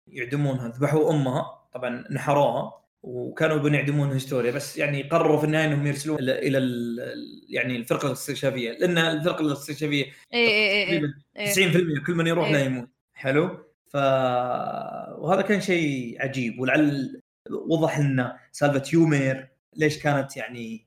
يعدمونها 0.07 0.67
ذبحوا 0.67 1.11
أمها 1.11 1.67
طبعا 1.73 2.03
نحروها 2.11 2.84
وكانوا 3.05 3.55
يبون 3.55 3.73
يعدمون 3.73 4.11
هستوريا 4.11 4.51
بس 4.51 4.77
يعني 4.77 5.03
قرروا 5.03 5.37
في 5.37 5.45
النهاية 5.45 5.65
إنهم 5.65 5.87
يرسلون 5.87 6.17
إلى 6.21 6.57
يعني 7.49 7.75
الفرقة 7.75 8.07
الاستكشافية 8.07 8.71
لأن 8.71 8.97
الفرقة 8.97 9.41
الاستكشافية 9.41 10.05
اي 10.33 10.47
اي 10.47 11.01
اي 11.37 11.53
90% 12.01 12.05
كل 12.05 12.15
من 12.15 12.27
يروح 12.27 12.51
لا 12.51 12.65
يموت. 12.65 12.89
حلو؟ 13.13 13.65
ف 13.87 13.95
وهذا 15.17 15.41
كان 15.41 15.61
شيء 15.61 16.17
عجيب 16.21 16.59
ولعل 16.59 17.21
وضح 17.49 17.99
لنا 17.99 18.37
سالفة 18.51 18.83
يومير 18.93 19.49
ليش 19.75 19.99
كانت 19.99 20.37
يعني 20.37 20.85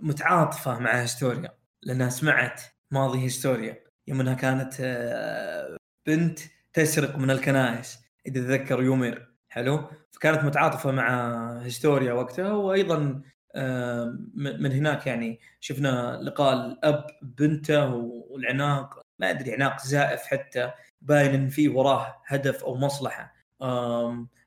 متعاطفة 0.00 0.78
مع 0.78 0.90
هستوريا 0.90 1.52
لأنها 1.82 2.08
سمعت 2.08 2.62
ماضي 2.90 3.26
هستوريا 3.26 3.84
يوم 4.08 4.20
إنها 4.20 4.34
كانت 4.34 4.74
بنت 6.06 6.38
تسرق 6.72 7.18
من 7.18 7.30
الكنائس 7.30 7.98
إذا 8.26 8.40
تذكر 8.40 8.82
يومير. 8.82 9.29
حلو. 9.50 9.84
فكانت 10.12 10.44
متعاطفة 10.44 10.90
مع 10.92 11.08
هستوريا 11.56 12.12
وقتها 12.12 12.52
وأيضا 12.52 13.22
من 14.34 14.72
هناك 14.72 15.06
يعني 15.06 15.40
شفنا 15.60 16.18
لقاء 16.22 16.54
الأب 16.54 17.06
بنته 17.22 17.94
والعناق 18.30 19.00
ما 19.18 19.30
أدري 19.30 19.52
عناق 19.54 19.80
زائف 19.86 20.20
حتى 20.22 20.70
باين 21.02 21.34
إن 21.34 21.48
في 21.48 21.68
وراه 21.68 22.16
هدف 22.26 22.64
أو 22.64 22.76
مصلحة. 22.76 23.34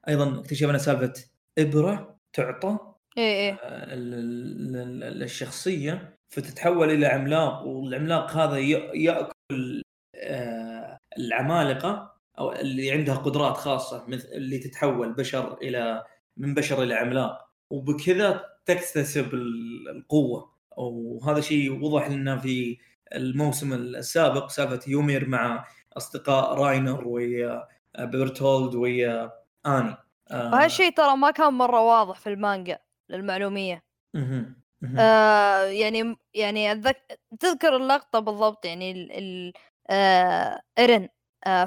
أيضا 0.07 0.39
اكتشفنا 0.39 0.77
سالفة 0.77 1.13
إبرة 1.57 2.15
تعطى 2.33 2.77
إيه 3.17 3.23
إيه. 3.23 3.53
آه، 3.53 3.93
ال- 3.93 4.13
ال- 4.13 5.03
ال- 5.03 5.23
الشخصية 5.23 6.17
فتتحول 6.29 6.89
إلى 6.91 7.05
عملاق 7.05 7.61
والعملاق 7.63 8.31
هذا 8.31 8.57
يأكل 8.57 9.81
آه، 10.15 10.97
العمالقة. 11.17 12.12
أو 12.39 12.51
اللي 12.51 12.91
عندها 12.91 13.15
قدرات 13.15 13.57
خاصة 13.57 14.05
مثل 14.07 14.27
اللي 14.27 14.57
تتحول 14.57 15.13
بشر 15.13 15.57
إلى 15.61 16.03
من 16.37 16.53
بشر 16.53 16.83
إلى 16.83 16.93
عملاق. 16.93 17.49
وبكذا 17.69 18.45
تكتسب 18.65 19.33
ال- 19.33 19.89
القوة. 19.89 20.53
وهذا 20.77 21.41
شيء 21.41 21.83
وضح 21.83 22.09
لنا 22.09 22.37
في 22.37 22.77
الموسم 23.15 23.73
السابق 23.73 24.49
سالفة 24.49 24.79
يومير 24.87 25.27
مع 25.27 25.65
أصدقاء 25.97 26.53
راينر 26.53 27.07
ويا 27.07 27.67
بيرتولد 27.99 28.75
ويا 28.75 29.31
آني. 29.65 29.97
آه، 30.31 30.51
وهالشيء 30.51 30.93
ترى 30.93 31.17
ما 31.17 31.31
كان 31.31 31.53
مرة 31.53 31.81
واضح 31.81 32.19
في 32.19 32.29
المانجا 32.29 32.79
للمعلومية. 33.09 33.83
مهم. 34.13 34.63
آه 34.97 35.63
يعني 35.63 36.15
يعني 36.33 36.71
أتذك... 36.71 37.19
تذكر 37.39 37.75
اللقطة 37.75 38.19
بالضبط 38.19 38.65
يعني 38.65 38.91
ال... 38.91 39.11
ال... 39.11 39.53
آه 39.89 40.61
إيرن. 40.79 41.09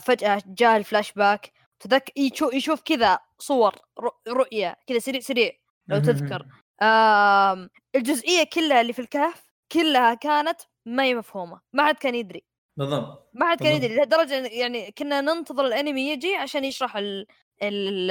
فجأة 0.00 0.42
جاء 0.46 0.76
الفلاش 0.76 1.12
باك 1.12 1.52
تذك 1.80 2.12
يشوف, 2.16 2.54
يشوف 2.54 2.80
كذا 2.80 3.18
صور 3.38 3.74
رؤية 4.28 4.76
كذا 4.86 4.98
سريع 4.98 5.20
سريع 5.20 5.52
لو 5.88 5.98
تذكر. 5.98 6.46
آه 6.82 7.68
الجزئية 7.94 8.44
كلها 8.52 8.80
اللي 8.80 8.92
في 8.92 8.98
الكهف 8.98 9.46
كلها 9.72 10.14
كانت 10.14 10.60
ما 10.86 11.02
هي 11.02 11.14
مفهومة 11.14 11.60
ما 11.72 11.86
حد 11.86 11.94
كان 11.94 12.14
يدري. 12.14 12.44
بالضبط 12.76 13.30
ما 13.34 13.50
حد 13.50 13.58
كان. 13.58 13.76
يدري 13.76 13.96
لدرجه 13.96 14.46
يعني 14.46 14.92
كنا 14.92 15.20
ننتظر 15.20 15.66
الأنمي 15.66 16.10
يجي 16.10 16.34
عشان 16.34 16.64
يشرح 16.64 16.96
ال 16.96 17.26
ال 17.62 18.10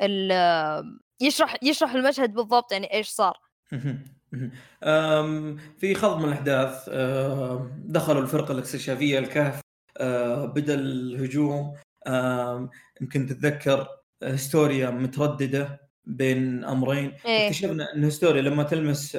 ال 0.00 1.00
يشرح 1.20 1.56
يشرح 1.62 1.94
المشهد 1.94 2.34
بالضبط 2.34 2.72
يعني 2.72 2.94
إيش 2.94 3.08
صار. 3.08 3.38
في 5.78 5.94
خض 5.94 6.18
من 6.18 6.24
الأحداث 6.24 6.88
دخلوا 7.76 8.22
الفرقة 8.22 8.52
الاستكشافيه 8.52 9.18
الكهف. 9.18 9.60
بدأ 10.54 10.74
الهجوم. 10.74 11.74
يمكن 13.00 13.26
تتذكر 13.26 13.88
هستوريا 14.22 14.90
مترددة 14.90 15.80
بين 16.06 16.64
أمرين. 16.64 17.12
إيه. 17.26 17.46
اكتشفنا 17.46 17.94
إن 17.94 18.04
هستوريا 18.04 18.42
لما 18.42 18.62
تلمس 18.62 19.16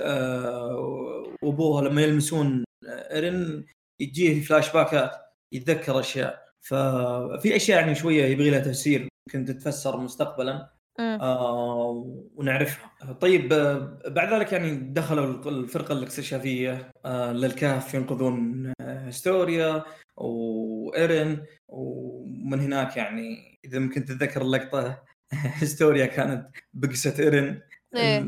وابوها 1.42 1.82
لما 1.90 2.02
يلمسون 2.02 2.64
ايرن 2.86 3.66
يجيه 4.02 4.42
فلاش 4.42 4.74
باكات 4.74 5.12
يتذكر 5.54 6.00
أشياء. 6.00 6.52
ففي 6.62 7.56
أشياء 7.56 7.80
يعني 7.80 7.96
شوية 7.96 8.26
يبغي 8.26 8.50
لها 8.50 8.60
تفسير 8.60 9.08
ممكن 9.28 9.46
تتفسر 9.46 9.98
مستقبلا. 9.98 10.70
آه 11.00 12.06
ونعرفها. 12.36 13.14
طيب 13.22 13.54
آه، 13.54 14.00
بعد 14.08 14.34
ذلك 14.34 14.54
يعني 14.54 14.76
دخلوا 14.94 15.50
الفرقة 15.50 15.94
الاستكشافية 15.94 16.92
آه 17.06 17.34
للكهف 17.34 17.94
ينقذون 17.94 18.68
آه 18.82 19.08
هستوريا. 19.08 19.84
وإيرين 20.26 21.46
ومن 21.68 22.60
هناك 22.60 22.98
يعني 22.98 23.60
إذا 23.66 23.80
ممكن 23.80 24.06
تتذكر 24.06 24.42
اللقطة 24.42 25.04
هستوريا 25.62 26.06
كانت 26.06 26.50
بقسة 26.74 27.24
إيرين 27.24 27.62
إيه. 27.96 28.28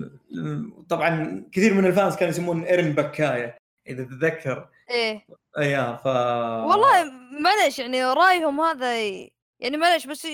طبعا 0.89 1.43
كثير 1.51 1.73
من 1.73 1.86
الفانز 1.86 2.15
كانوا 2.15 2.29
يسمون 2.29 2.63
إيرين 2.63 2.91
بكاية 2.93 3.58
إذا 3.88 4.03
تتذكر 4.03 4.69
إيه 4.89 5.25
أيوه 5.58 5.97
ف 5.97 6.06
والله 6.69 7.12
معليش 7.39 7.79
يعني 7.79 8.03
رأيهم 8.03 8.62
هذا 8.62 9.01
يعني 9.60 9.77
معليش 9.77 10.08
بس 10.08 10.25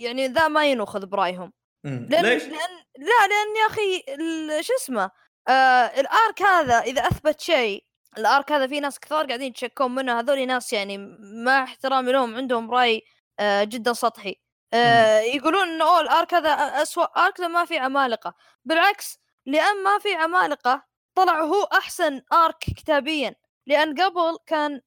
يعني 0.00 0.26
ذا 0.28 0.48
ما 0.48 0.70
ينوخذ 0.70 1.06
برأيهم. 1.06 1.52
لأن 1.84 2.24
ليش؟ 2.24 2.42
لأن 2.42 2.52
لا 2.98 3.26
لأن 3.28 3.56
يا 3.62 3.66
أخي 3.66 4.04
ال- 4.08 4.64
شو 4.64 4.72
اسمه 4.82 5.10
آه 5.48 5.52
الآرك 6.00 6.42
هذا 6.42 6.78
إذا 6.78 7.02
أثبت 7.06 7.40
شيء 7.40 7.84
الأرك 8.18 8.52
هذا 8.52 8.66
في 8.66 8.80
ناس 8.80 9.00
كثار 9.00 9.26
قاعدين 9.26 9.46
يتشكون 9.46 9.94
منه 9.94 10.18
هذول 10.20 10.46
ناس 10.46 10.72
يعني 10.72 10.98
مع 11.44 11.62
احترامي 11.62 12.12
لهم 12.12 12.36
عندهم 12.36 12.70
رأي 12.70 13.02
آه 13.40 13.64
جدا 13.64 13.92
سطحي. 13.92 14.36
آه 14.74 15.18
يقولون 15.20 15.68
إنه 15.68 15.84
أوه 15.84 16.00
الأرك 16.00 16.34
هذا 16.34 16.50
اسوء 16.50 17.18
ارك 17.18 17.40
لما 17.40 17.64
في 17.64 17.78
عمالقة. 17.78 18.34
بالعكس 18.64 19.18
لأن 19.46 19.84
ما 19.84 19.98
في 19.98 20.14
عمالقة 20.14 20.84
طلع 21.14 21.40
هو 21.40 21.62
أحسن 21.62 22.22
أرك 22.32 22.58
كتابيا. 22.58 23.34
لأن 23.66 24.02
قبل 24.02 24.38
كان 24.46 24.80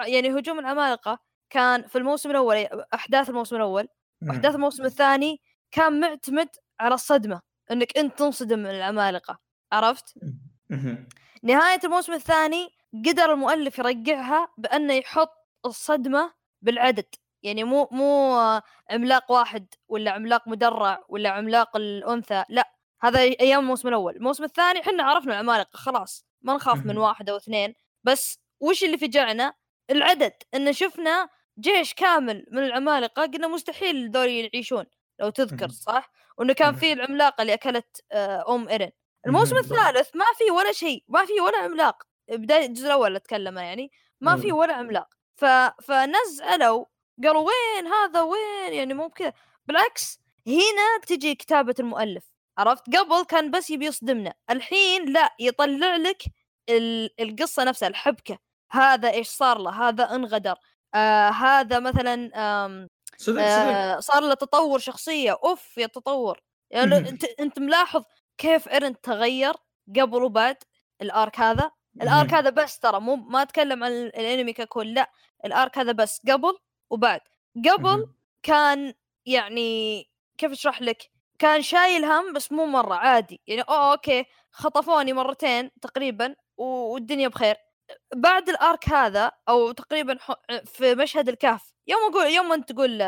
يعني 0.00 0.38
هجوم 0.38 0.58
العمالقة 0.58 1.18
كان 1.50 1.88
في 1.88 1.98
الموسم 1.98 2.30
الأول 2.30 2.68
أحداث 2.94 3.28
الموسم 3.30 3.56
الأول. 3.56 3.88
مم. 4.22 4.28
واحداث 4.28 4.54
الموسم 4.54 4.84
الثاني 4.84 5.40
كان 5.70 6.00
معتمد 6.00 6.48
على 6.80 6.94
الصدمة 6.94 7.40
إنك 7.70 7.98
أنت 7.98 8.18
تنصدم 8.18 8.58
من 8.58 8.70
العمالقة. 8.70 9.38
عرفت؟ 9.72 10.14
مم. 11.46 11.52
نهاية 11.52 11.80
الموسم 11.84 12.12
الثاني 12.12 12.68
قدر 13.06 13.32
المؤلف 13.32 13.78
يرجعها 13.78 14.48
بأنه 14.58 14.94
يحط 14.94 15.32
الصدمة 15.64 16.32
بالعدد 16.62 17.06
يعني 17.42 17.64
مو 17.64 17.88
مو 17.92 18.36
عملاق 18.90 19.32
واحد 19.32 19.66
ولا 19.88 20.10
عملاق 20.10 20.48
مدرع 20.48 21.04
ولا 21.08 21.30
عملاق 21.30 21.76
الأنثى 21.76 22.44
لا 22.48 22.72
هذا 23.02 23.20
أيام 23.20 23.60
الموسم 23.60 23.88
الأول 23.88 24.16
الموسم 24.16 24.44
الثاني 24.44 24.80
إحنا 24.80 25.02
عرفنا 25.02 25.32
العمالقة 25.32 25.76
خلاص 25.76 26.26
ما 26.42 26.54
نخاف 26.54 26.86
من. 26.86 26.98
واحد 26.98 27.30
أو 27.30 27.36
اثنين 27.36 27.74
بس 28.04 28.38
وش 28.60 28.84
اللي 28.84 28.98
فجعنا 28.98 29.54
العدد 29.90 30.32
إن 30.54 30.72
شفنا 30.72 31.28
جيش 31.58 31.94
كامل 31.94 32.46
من 32.50 32.62
العمالقة 32.64 33.22
قلنا 33.26 33.48
مستحيل 33.48 34.10
ذول 34.10 34.28
يعيشون 34.28 34.84
لو 35.18 35.30
تذكر. 35.30 35.68
صح 35.68 36.10
وإنه 36.38 36.52
كان. 36.52 36.74
في 36.74 36.92
العملاقة 36.92 37.42
اللي 37.42 37.54
أكلت 37.54 38.04
آه، 38.12 38.54
أم 38.54 38.68
إيرين 38.68 38.90
الموسم. 39.26 39.56
الثالث 39.56 40.16
ما 40.16 40.24
في 40.38 40.50
ولا 40.50 40.72
شيء 40.72 41.04
ما 41.08 41.24
في 41.24 41.40
ولا 41.40 41.58
عملاق. 41.58 42.02
بدايه 42.28 42.66
الجزء 42.66 42.86
الأول 42.86 43.16
أتكلم 43.16 43.58
يعني 43.58 43.90
ما 44.20 44.36
في. 44.36 44.52
ولا 44.52 44.74
عملاق. 44.74 45.08
ف... 45.36 45.44
فنزلوا 45.82 46.84
قالوا 47.24 47.48
وين 47.48 47.86
هذا؟ 47.86 48.22
وين؟ 48.22 48.72
يعني 48.72 48.94
مو 48.94 49.08
بكذا. 49.08 49.32
بالعكس 49.66 50.20
هنا 50.46 51.00
تجي 51.06 51.34
كتابة 51.34 51.74
المؤلف 51.80 52.24
عرفت؟ 52.58 52.96
قبل 52.96 53.24
كان 53.24 53.50
بس 53.50 53.70
يبي 53.70 53.86
يصدمنا. 53.86 54.34
الحين 54.50 55.12
لا 55.12 55.34
يطلع 55.40 55.96
لك 55.96 56.22
ال... 56.68 57.10
القصة 57.20 57.64
نفسها 57.64 57.88
الحبكة. 57.88 58.38
هذا 58.72 59.10
إيش 59.10 59.28
صار 59.28 59.58
له؟ 59.58 59.88
هذا 59.88 60.14
انغدر. 60.14 60.54
آه 60.94 61.28
هذا 61.28 61.78
مثلا 61.78 62.30
آم 62.36 62.88
صدق 63.16 63.34
صدق. 63.34 63.42
آه 63.42 64.00
صار 64.00 64.22
له 64.22 64.34
تطور 64.34 64.78
شخصية. 64.78 65.38
أوف 65.44 65.78
يا 65.78 65.86
تطور. 65.86 66.40
يعني 66.70 67.18
أنت 67.40 67.58
ملاحظ 67.58 68.02
كيف 68.38 68.68
ايرن 68.68 69.00
تغير 69.00 69.54
قبل 69.96 70.22
وبعد 70.22 70.56
ال 71.02 71.12
arc 71.12 71.40
هذا؟ 71.40 71.70
ال 72.02 72.08
arc. 72.08 72.34
هذا 72.34 72.50
بس 72.50 72.78
ترى 72.78 73.00
مو 73.00 73.16
ما 73.16 73.42
أتكلم 73.42 73.84
عن 73.84 73.90
ال- 73.92 74.16
الأنمي 74.16 74.52
ككل 74.52 74.94
لا 74.94 75.10
ال 75.44 75.53
arc 75.53 75.78
هذا 75.78 75.92
بس 75.92 76.20
قبل 76.28 76.58
وبعد. 76.90 77.20
قبل. 77.70 78.08
كان 78.42 78.94
يعني 79.26 80.04
كيف 80.38 80.52
أشرح 80.52 80.82
لك؟ 80.82 81.10
كان 81.38 81.62
شايل 81.62 82.04
هم 82.04 82.32
بس 82.32 82.52
مو 82.52 82.66
مرة 82.66 82.94
عادي. 82.94 83.40
يعني 83.46 83.62
اوه 83.62 83.92
okay 83.92 84.24
خطفوني 84.50 85.12
مرتين 85.12 85.70
تقريبا 85.82 86.34
والدنيا 86.56 87.28
بخير. 87.28 87.56
بعد 88.14 88.48
ال 88.48 88.58
arc 88.58 88.88
هذا 88.88 89.32
أو 89.48 89.72
تقريبا 89.72 90.18
في 90.64 90.94
مشهد 90.94 91.28
الكهف 91.28 91.72
يوم 91.86 92.00
أقول 92.10 92.26
يوم 92.26 92.52
أنت 92.52 92.72
تقول 92.72 93.02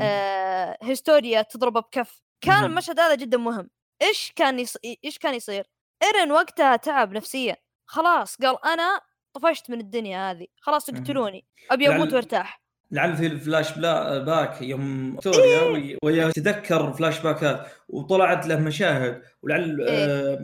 آه، 0.00 0.78
هيستوريا 0.82 1.42
تضربه 1.42 1.80
بكف 1.80 2.22
كان. 2.40 2.64
المشهد 2.64 3.00
هذا 3.00 3.14
جدا 3.14 3.38
مهم. 3.38 3.70
إيش 4.02 4.32
كان 4.36 4.58
يص... 4.58 4.76
إيش 5.04 5.18
كان 5.18 5.34
يصير 5.34 5.66
إيرن 6.02 6.32
وقتها 6.32 6.76
تعب 6.76 7.12
نفسيا 7.12 7.56
خلاص 7.86 8.36
قال 8.36 8.56
أنا 8.64 9.00
طفشت 9.32 9.70
من 9.70 9.80
الدنيا 9.80 10.30
هذه 10.30 10.46
خلاص. 10.60 10.88
اقتلوني 10.88 11.44
أبي 11.70 11.84
لعل- 11.86 11.94
أموت 11.96 12.12
وأرتاح 12.12 12.60
لعل 12.92 13.16
في 13.16 13.26
الفلاش 13.26 13.72
بلا 13.78 14.18
back 14.18 14.62
يوم 14.62 15.12
هيستوريا 15.20 15.76
إيه. 15.76 15.98
وهي- 16.04 16.32
تتذكر 16.32 16.92
فلاش 16.92 17.18
باكات 17.20 17.66
وطلعت 17.88 18.46
له 18.46 18.56
مشاهد 18.60 19.22
ولعل 19.42 19.80
إيه. 19.80 20.04
آه، 20.04 20.38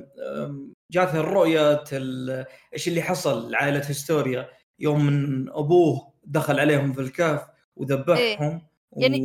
آم، 0.44 0.72
جاتها 0.90 1.20
الرؤية 1.20 1.84
ال- 1.92 2.44
إيش 2.74 2.88
اللي 2.88 3.02
حصل 3.02 3.50
لعائلة 3.50 3.78
هستوريا 3.78 4.50
يوم 4.78 5.06
من 5.06 5.48
أبوه 5.50 6.12
دخل 6.24 6.60
عليهم 6.60 6.92
في 6.92 7.00
الكهف 7.00 7.46
وذبحهم 7.76 8.66
يعني 8.96 9.20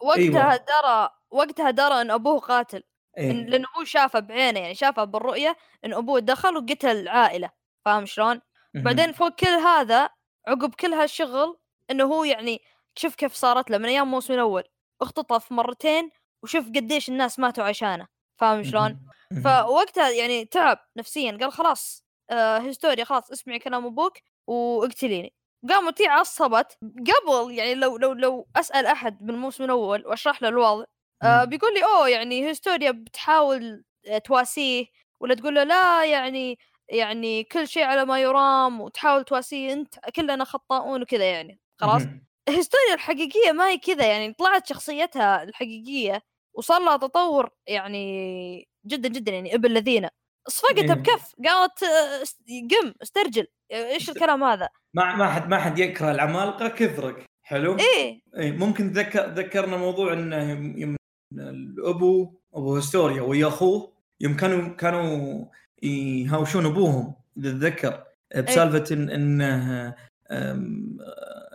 و... 0.00 0.06
وقتها 0.06 0.22
أيوة. 0.22 0.56
درى 0.56 1.10
وقتها 1.30 1.70
درى 1.70 2.00
إن 2.00 2.10
أبوه 2.10 2.38
قاتل. 2.38 2.82
إيه. 3.18 3.32
لأنه 3.32 3.68
هو 3.78 3.84
شافه 3.84 4.18
بعينه 4.20 4.60
يعني 4.60 4.74
شافه 4.74 5.04
بالرؤية 5.04 5.56
إن 5.84 5.94
أبوه 5.94 6.20
دخل 6.20 6.56
وقتل 6.56 6.96
العائلة 6.96 7.50
فاهم 7.84 8.06
شلون؟ 8.06 8.40
بعدين 8.74 9.12
فوق 9.12 9.28
كل 9.28 9.46
هذا 9.46 10.08
عقب 10.48 10.74
كل 10.74 10.94
هالشغل 10.94 11.58
إنه 11.90 12.04
هو 12.04 12.24
يعني 12.24 12.60
شوف 12.94 13.14
كيف 13.14 13.34
صارت 13.34 13.70
له 13.70 13.78
من 13.78 13.84
أيام 13.86 14.06
الموسم 14.06 14.34
الأول 14.34 14.64
اختطف 15.02 15.52
مرتين 15.52 16.10
وشوف 16.42 16.66
قديش 16.68 17.08
الناس 17.08 17.38
ماتوا 17.38 17.64
عشانه 17.64 18.06
فاهم 18.36 18.62
شلون؟ 18.62 19.00
فوقتها 19.44 20.10
يعني 20.10 20.44
تعب 20.44 20.78
نفسيا 20.96 21.38
قال 21.40 21.52
خلاص 21.52 22.04
آه 22.30 22.58
هيستوريا 22.58 23.04
خلاص 23.04 23.30
اسمعي 23.30 23.58
كلام 23.58 23.86
أبوك 23.86 24.18
واقتليني 24.46 25.34
قامت 25.68 26.02
هي 26.02 26.06
عصبت 26.06 26.78
قبل 26.82 27.52
يعني 27.54 27.74
لو 27.74 27.96
لو 27.96 28.12
لو 28.12 28.48
أسأل 28.56 28.86
أحد 28.86 29.22
من 29.22 29.30
الموسم 29.30 29.64
الأول 29.64 30.06
وأشرح 30.06 30.42
له 30.42 30.48
الوضع 30.48 30.84
آه. 31.22 31.44
بيقول 31.44 31.74
لي 31.74 31.84
أوه 31.84 32.08
يعني 32.08 32.48
هيستوريا 32.48 32.90
بتحاول 32.90 33.84
تواسيه 34.24 34.86
ولا 35.20 35.34
تقول 35.34 35.54
له 35.54 35.64
لا 35.64 36.04
يعني 36.04 36.58
يعني 36.88 37.44
كل 37.44 37.68
شيء 37.68 37.84
على 37.84 38.04
ما 38.04 38.20
يرام 38.20 38.80
وتحاول 38.80 39.24
تواسيه 39.24 39.72
أنت 39.72 39.94
كلنا 40.16 40.44
خطاؤون 40.44 41.02
وكذا 41.02 41.24
يعني 41.24 41.60
خلاص. 41.80 42.02
هيستوريا 42.48 42.94
الحقيقية 42.94 43.52
ما 43.52 43.68
هي 43.68 43.78
كذا 43.78 44.06
يعني 44.06 44.32
طلعت 44.32 44.66
شخصيتها 44.66 45.42
الحقيقية 45.42 46.22
وصار 46.54 46.80
لها 46.80 46.96
تطور 46.96 47.50
يعني 47.66 48.68
جدا 48.86 49.08
جدا 49.08 49.32
يعني 49.32 49.54
ابن 49.54 49.66
الذين 49.70 50.08
صفقتها 50.48 50.82
إيه. 50.82 50.92
بكف 50.92 51.34
قالت 51.46 51.82
آه، 51.82 52.24
قم 52.50 52.94
استرجل 53.02 53.46
إيش 53.72 54.10
الكلام 54.10 54.44
هذا 54.44 54.68
ما 54.94 55.16
ما 55.16 55.32
حد 55.32 55.48
ما 55.48 55.58
حد 55.58 55.78
يكره 55.78 56.10
العمالقة 56.10 56.68
كثرك 56.68 57.24
حلو 57.42 57.76
إيه 57.78 58.20
اي 58.36 58.52
ممكن 58.52 58.88
ذكر 58.88 59.26
ذكرنا 59.26 59.76
موضوع 59.76 60.12
إنه 60.12 60.50
يم 60.80 60.96
الأبو 61.32 62.34
أبو 62.54 62.76
هستوريا 62.76 63.22
ويا 63.22 63.46
أخوه 63.48 63.92
يوم 64.20 64.36
كانوا 64.36 64.68
كانوا 64.68 65.44
يهاوشون 65.82 66.66
أبوهم 66.66 67.14
اذا 67.38 67.50
تتذكر 67.50 68.04
بسالفة 68.36 68.94
إن 68.94 69.10
إنه 69.10 69.94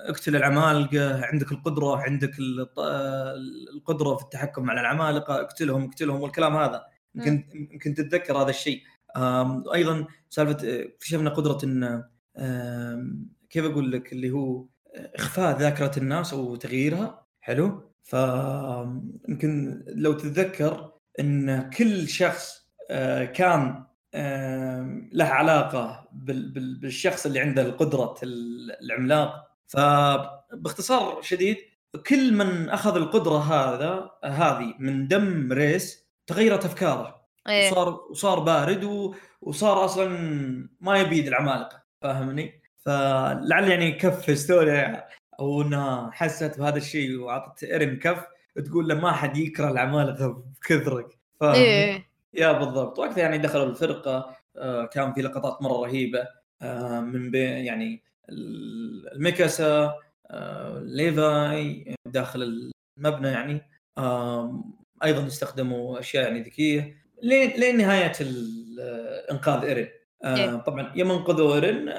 اقتل 0.09 0.35
العمالقة 0.35 1.25
عندك 1.25 1.51
القدرة 1.51 1.97
عندك 1.97 2.31
القدرة 3.73 4.15
في 4.15 4.23
التحكم 4.23 4.69
على 4.69 4.81
العمالقة 4.81 5.41
اقتلهم 5.41 5.85
اقتلهم 5.85 6.21
والكلام 6.21 6.55
هذا. 6.57 6.85
يمكن 7.15 7.67
يمكن 7.71 7.93
تتذكر 7.93 8.37
هذا 8.37 8.49
الشيء. 8.49 8.81
أيضا 9.73 10.07
سالفة 10.29 10.83
اكتشفنا 10.83 11.29
قدرة 11.29 11.57
إن 11.63 12.03
كيف 13.49 13.65
أقول 13.65 13.91
لك؟ 13.91 14.13
اللي 14.13 14.31
هو 14.31 14.65
إخفاء 14.95 15.59
ذاكرة 15.59 15.91
الناس 15.99 16.33
أو 16.33 16.55
تغييرها. 16.55 17.25
حلو؟ 17.41 17.91
فيمكن 18.05 19.83
لو 19.87 20.13
تتذكر 20.13 20.91
إن 21.19 21.69
كل 21.69 22.07
شخص 22.07 22.65
آه، 22.91 23.25
كان 23.25 23.83
له 25.13 25.25
علاقة 25.25 26.07
بال- 26.13 26.51
بال- 26.51 26.79
بالشخص 26.79 27.25
اللي 27.25 27.39
عنده 27.39 27.61
القدرة 27.61 28.15
ال- 28.23 28.71
العملاق 28.85 29.47
فباختصار 29.67 31.21
شديد 31.21 31.57
كل 32.07 32.33
من 32.33 32.69
أخذ 32.69 32.95
القدرة 32.95 33.37
هذا 33.37 34.09
هذه 34.25 34.73
من 34.79 35.07
دم 35.07 35.53
ريس 35.53 36.05
تغيرت 36.27 36.65
أفكاره 36.65 37.25
إيه 37.49 37.71
وصار 37.71 37.99
وصار 38.11 38.39
بارد. 38.39 39.11
وصار 39.41 39.85
أصلا 39.85 40.07
ما 40.81 40.97
يبيد 40.97 41.27
العمالقة 41.27 41.83
فاهمني؟ 42.01 42.61
فلعل 42.77 43.69
يعني 43.69 43.91
كف 43.91 44.37
هستوريا 44.39 45.03
أو 45.39 45.61
إنها 45.61 46.09
حست 46.13 46.59
بهذا 46.59 46.77
الشيء 46.77 47.19
وأعطت 47.19 47.63
ايرن 47.63 47.95
كف 47.99 48.25
تقول 48.65 48.87
له 48.87 48.95
ما 48.95 49.11
حد 49.11 49.37
يكره 49.37 49.71
العمالقه 49.71 50.43
بكثرك 50.61 51.17
فاهمني؟ 51.39 51.57
إيه 51.61 52.05
يا 52.33 52.51
بالضبط 52.51 52.99
وقتها 52.99 53.19
يعني 53.21 53.37
دخلوا 53.37 53.65
الفرقة 53.65 54.35
آه، 54.57 54.85
كان 54.85 55.13
في 55.13 55.21
لقطات 55.21 55.61
مرة 55.61 55.85
رهيبة 55.85 56.27
آه، 56.61 56.99
من 56.99 57.31
بين 57.31 57.49
يعني 57.65 58.03
ال- 58.29 59.13
الميكاسا 59.13 59.93
آه، 60.31 60.79
ليفاي 60.83 61.95
داخل 62.05 62.71
المبنى 62.99 63.27
يعني 63.27 63.61
أيضا 65.03 65.27
استخدموا 65.27 65.99
أشياء 65.99 66.23
يعني 66.23 66.41
ذكية 66.41 66.97
لين 67.23 67.49
لين 67.59 67.77
نهاية 67.77 68.11
إنقاذ 69.31 69.65
إيرين 69.65 69.87
إيه. 70.25 70.55
طبعا 70.55 70.91
يوم 70.95 71.11
انقذوا 71.11 71.55
إيرين 71.55 71.89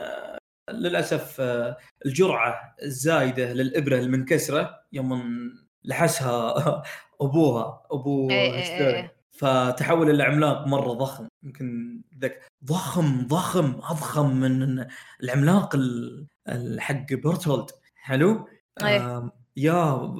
للأسف 0.71 1.41
آه، 1.41 1.77
الجرعة 2.07 2.75
الزايدة 2.83 3.53
للإبرة 3.53 3.97
المنكسرة 3.99 4.81
يوم 4.93 5.23
لحسها 5.85 6.55
أبوها 7.21 7.83
أبو 7.91 8.31
إيه، 8.31 8.53
إيه، 8.53 8.63
هستوريا. 8.63 8.95
إيه. 8.97 9.17
فتحول 9.33 10.11
إلى 10.11 10.23
عملاق 10.23 10.67
مرة 10.67 10.93
ضخم 10.93 11.29
يمكن 11.43 12.01
ذاك 12.19 12.43
ضخم 12.65 13.27
ضخم 13.27 13.65
أضخم 13.75 14.31
من 14.37 14.87
العملاق 15.23 15.75
ال- 15.75 16.27
ال- 16.49 16.81
حق 16.81 17.07
بورتولد 17.13 17.71
حلو؟ 17.97 18.49
إيه. 18.83 19.19
آم، 19.19 19.31
يا 19.57 20.15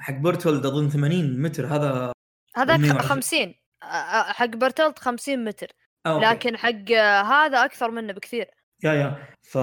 حق 0.00 0.14
بورتولد 0.14 0.66
أظن 0.66 0.88
80 0.88 1.42
متر 1.42 1.66
هذا 1.66 2.12
120. 2.56 2.98
50 3.00 3.54
آه، 3.82 3.86
آه، 3.86 4.32
حق 4.32 4.46
برتلت 4.46 4.98
50 4.98 5.44
متر 5.44 5.66
آه، 6.06 6.14
okay. 6.14 6.26
لكن 6.26 6.56
حق 6.56 6.92
آه، 6.96 7.22
هذا 7.22 7.64
أكثر 7.64 7.90
منه 7.90 8.12
بكثير 8.12 8.50
يا 8.84 8.92
يا. 8.92 9.16
ف 9.42 9.58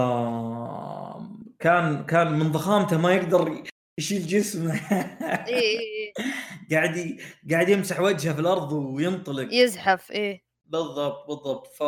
كان 1.59 2.05
كان 2.05 2.39
من 2.39 2.51
ضخامته 2.51 2.97
ما 2.97 3.13
يقدر 3.13 3.63
يشيل 3.99 4.27
جسمه. 4.27 4.73
اي 4.73 5.53
اي 5.55 5.79
اي 5.79 6.13
قاعد 6.71 6.97
ي- 6.97 7.19
قاعد 7.51 7.69
يمسح 7.69 7.99
وجهه 7.99 8.33
في 8.33 8.39
الأرض 8.39 8.71
وينطلق. 8.71 9.53
يزحف 9.53 10.11
إيه. 10.11 10.41
بالضبط 10.65 11.27
بالضبط. 11.27 11.67
ف 11.67 11.83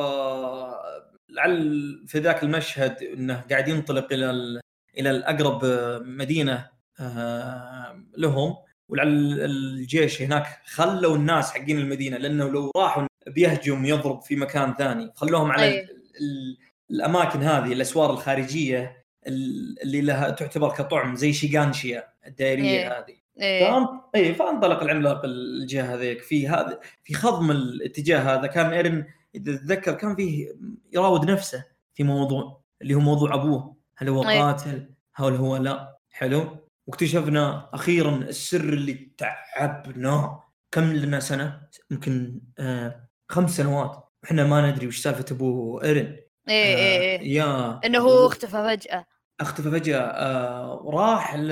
لعل 1.30 2.04
في 2.08 2.20
ذاك 2.20 2.44
المشهد 2.44 3.04
إنه 3.04 3.44
قاعد 3.50 3.68
ينطلق 3.68 4.14
إلى 4.14 4.30
ال... 4.32 4.60
إلى 4.98 5.12
الأقرب 5.12 5.66
مدينة 6.06 6.70
آه، 7.00 8.04
لهم. 8.18 8.56
ولعل 8.90 9.40
الجيش 9.40 10.22
هناك 10.22 10.46
خلوا 10.66 11.16
الناس 11.16 11.52
حقين 11.52 11.78
المدينة 11.80 12.18
لأنه 12.18 12.50
لو 12.50 12.72
راحوا 12.78 13.08
بيهجم 13.28 13.86
يضرب 13.86 14.22
في 14.22 14.36
مكان 14.36 14.74
ثاني. 14.74 15.12
خلوهم 15.16 15.52
على 15.52 15.64
أي. 15.66 15.80
ال... 16.22 16.58
ال... 16.92 16.96
الأماكن 16.96 17.44
هذه 17.44 17.74
الأسوار 17.74 18.12
الخارجية 18.12 19.06
ال- 19.28 19.82
اللي 19.84 20.02
لها 20.02 20.30
تعتبر 20.30 20.70
كطعم 20.70 21.16
زي 21.16 21.34
شيغانشيا 21.34 22.04
الدائرية 22.28 22.70
إيه. 22.70 23.00
هذه. 23.00 23.16
إيه. 23.42 23.72
فان 23.72 23.88
اي 24.16 24.36
فأنطلق 24.36 24.82
العملاق 24.84 25.22
الجهة 25.26 25.96
هذيك. 25.96 26.22
في 26.22 26.48
هذا 26.48 26.80
في 27.04 27.14
خضم 27.14 27.52
الاتجاه 27.52 28.20
هذا 28.20 28.48
كان 28.48 28.74
ايرن 28.74 29.06
إذا 29.36 29.56
تتذكر 29.58 29.94
كان 29.94 30.16
فيه 30.16 30.48
يراود 30.94 31.32
نفسه 31.32 31.66
في 31.94 32.04
موضوع 32.04 32.62
اللي 32.82 32.94
هو 32.96 33.00
موضوع 33.00 33.34
أبوه. 33.34 33.78
هل 33.98 34.10
هو 34.10 34.30
أي. 34.30 34.40
قاتل؟ 34.40 34.90
هل 35.16 35.34
هو 35.36 35.58
لا؟ 35.58 35.98
حلو. 36.12 36.68
واكتشفنا 36.88 37.70
أخيرا 37.74 38.16
السر 38.16 38.74
اللي 38.74 39.12
تعبنا. 39.18 40.40
كم 40.72 40.94
لنا 40.94 41.20
سنة؟ 41.20 41.62
يمكن 41.92 42.42
آه 42.60 43.08
خمس 43.30 43.58
سنوات. 43.58 44.04
إحنا 44.24 44.44
ما 44.48 44.72
ندري 44.72 44.88
وش 44.88 44.98
سالفة 44.98 45.26
ابو 45.32 45.78
ايرن 45.82 46.18
إيه 46.50 46.76
إيه 46.76 47.20
إيه. 47.20 47.34
yeah. 47.36 47.80
إنه 47.86 48.00
هو 48.00 48.28
اختفى 48.28 48.52
فجأة. 48.78 49.06
اختفى 49.42 49.72
فجأة 49.72 50.00
آه 50.00 50.82
راح 50.94 51.36
ل 51.36 51.52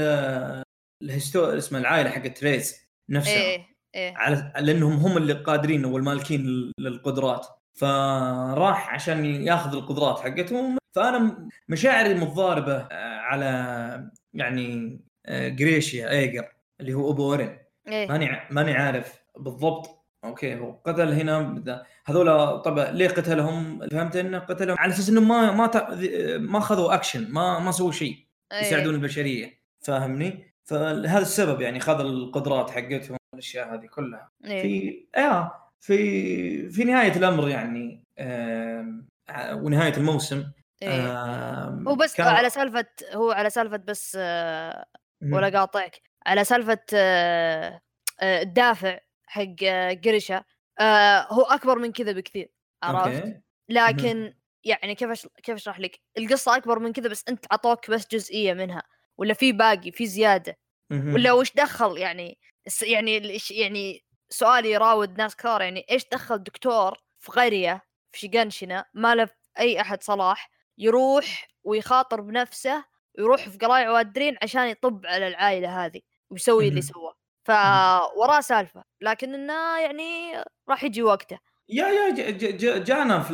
الهستو 1.04 1.46
اسمه 1.46 1.80
العائلة 1.80 2.10
حقت 2.10 2.38
ريس 2.38 2.76
نفسها 3.10 3.34
إيه 3.34 3.66
إيه. 3.96 4.14
على 4.18 4.54
لأنهم 4.60 4.94
هم 4.94 5.18
اللي 5.18 5.34
قادرين 5.34 5.86
والمالكين 5.86 6.42
لل- 6.42 6.72
للقدرات. 6.80 7.48
فراح 7.74 8.94
عشان 8.94 9.26
ياخذ 9.26 9.74
القدرات 9.76 10.20
حقتهم. 10.20 10.78
فأنا 10.96 11.50
مشاعري 11.70 12.14
متضاربة 12.14 12.76
آه، 12.78 13.18
على 13.20 14.10
يعني 14.34 15.00
آه، 15.26 15.48
جريشا 15.50 16.10
إيجر 16.10 16.48
اللي 16.82 16.94
هو 16.94 17.12
ابو 17.12 17.24
إيرن. 17.32 17.58
إيه. 17.88 18.08
ماني 18.08 18.42
ماني 18.52 18.74
عارف 18.74 19.20
بالضبط 19.38 19.95
okay 20.26 20.56
هو 20.60 20.72
قتل 20.86 21.14
هنا 21.14 21.64
هذول 22.06 22.60
طبعا 22.62 22.92
ليه 22.92 23.08
قتلهم 23.08 23.88
فهمت 23.92 24.16
إنه 24.16 24.40
قتلهم 24.40 24.78
على 24.80 24.94
أساس 24.94 25.10
انهم 25.10 25.28
ما 25.28 25.52
ما 25.52 25.72
ما 26.38 26.58
أخذوا 26.58 26.94
اكشن 26.94 27.32
ما 27.32 27.60
ما 27.60 27.72
سووا 27.72 27.92
شيء 27.92 28.26
إيه. 28.52 28.62
يساعدون 28.62 28.96
البشرية 28.96 29.60
فاهمني 29.86 30.54
فهذا 30.70 31.20
السبب 31.20 31.62
يعني 31.62 31.80
خذ 31.80 32.00
القدرات 32.00 32.70
حقتهم 32.70 33.18
والأشياء 33.34 33.74
هذه 33.74 33.86
كلها 33.86 34.30
إيه. 34.46 34.62
في 34.62 35.06
آه 35.20 35.72
في 35.82 36.70
في 36.70 36.84
نهاية 36.84 37.16
الأمر 37.16 37.50
يعني 37.50 38.04
ع- 39.30 39.54
ونهاية 39.54 39.98
الموسم. 39.98 40.44
آم، 40.84 41.88
هو 41.88 41.96
بس 41.96 42.16
كان- 42.16 42.28
على 42.28 42.50
سالفة 42.50 42.86
هو 43.14 43.32
على 43.32 43.50
سالفة 43.50 43.78
بس 43.78 44.18
آه،. 44.20 44.86
ولا 45.32 45.60
قاطعك 45.60 46.02
على 46.26 46.44
سالفة 46.44 46.80
آه، 46.94 47.82
آه، 48.22 48.42
الدافع 48.42 49.00
حق 49.28 49.56
قرشة 50.06 50.46
آه، 50.80 51.28
هو 51.34 51.42
أكبر 51.42 51.80
من 51.80 51.92
كذا 51.92 52.12
بكثير 52.12 52.52
عرفت؟ 52.84 53.42
لكن 53.70 54.34
يعني 54.64 54.96
كيف 54.96 55.10
أش... 55.10 55.28
كيف 55.44 55.56
أشرح 55.56 55.80
لك؟ 55.80 56.00
القصة 56.18 56.56
أكبر 56.56 56.80
من 56.80 56.94
كذا 56.94 57.10
بس 57.10 57.24
أنت 57.30 57.46
عطوك 57.52 57.92
بس 57.92 58.08
جزئية 58.12 58.54
منها 58.54 58.84
ولا 59.18 59.34
في 59.34 59.52
باقي 59.52 59.92
في 59.92 60.06
زيادة 60.06 60.58
مهم. 60.90 61.14
ولا 61.14 61.32
وش 61.32 61.54
دخل 61.54 61.98
يعني 61.98 62.40
يعني 62.82 63.40
يعني 63.52 64.06
سؤالي 64.30 64.72
يراود 64.72 65.18
ناس 65.18 65.36
كثار 65.36 65.62
يعني 65.62 65.86
إيش 65.92 66.06
دخل 66.12 66.38
دكتور 66.38 66.98
في 67.20 67.32
قرية 67.32 67.82
في 68.12 68.20
شيغانشنا 68.20 68.86
ما 68.94 69.16
له 69.16 69.30
أي 69.60 69.82
أحد 69.82 70.04
صلاح 70.04 70.52
يروح 70.78 71.48
ويخاطر 71.64 72.22
بنفسه 72.22 72.86
ويروح 73.18 73.50
في 73.50 73.58
قلايع 73.58 73.92
وادرين 73.92 74.38
عشان 74.44 74.68
يطب 74.68 75.06
على 75.06 75.28
العائلة 75.28 75.86
هذه 75.86 76.02
ويسوي 76.30 76.68
اللي. 76.68 76.82
سواه 76.82 77.15
فوراه 77.46 78.40
سالفة 78.42 78.84
لكن 79.02 79.34
إنه 79.34 79.80
يعني 79.80 80.44
راح 80.70 80.84
يجي 80.84 81.04
وقته. 81.04 81.40
يا 81.70 81.88
يا 81.88 82.10
ج- 82.10 82.38
ج- 82.38 82.58
ج- 82.58 82.84
جانا 82.84 83.20
في 83.20 83.34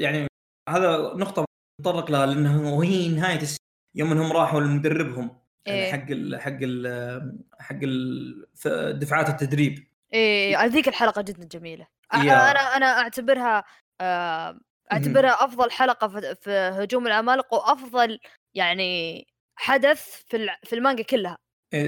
يعني 0.00 0.26
هذا 0.68 0.96
نقطة 1.14 1.44
نتطرق 1.80 2.10
لها 2.10 2.26
لأنه 2.26 2.74
وهي 2.78 3.08
نهاية 3.08 3.42
الس... 3.42 3.56
يوم 3.96 4.12
إنهم 4.12 4.32
راحوا 4.32 4.60
لمدربهم 4.60 5.40
يعني 5.66 5.80
إيه. 5.80 5.92
حق 5.92 6.10
ال 6.10 6.40
حق 6.40 6.58
ال 6.62 7.44
حق 7.60 7.78
ال 7.82 8.98
دفعات 8.98 9.28
التدريب. 9.28 9.86
إيه 10.12 10.58
هذيك 10.58 10.88
الحلقة 10.88 11.22
جدا 11.22 11.44
جميلة. 11.44 11.86
يا. 12.14 12.50
أنا 12.50 12.76
أنا 12.76 12.86
أعتبرها 12.86 13.64
آه، 14.00 14.60
أعتبرها 14.92 15.44
أفضل 15.44 15.70
حلقة 15.70 16.34
في, 16.34 16.50
هجوم 16.50 17.06
العمالقه 17.06 17.54
وأفضل 17.54 18.20
يعني 18.54 19.26
حدث 19.56 20.22
في 20.26 20.48
في 20.64 20.74
المانجا 20.74 21.02
كلها. 21.02 21.38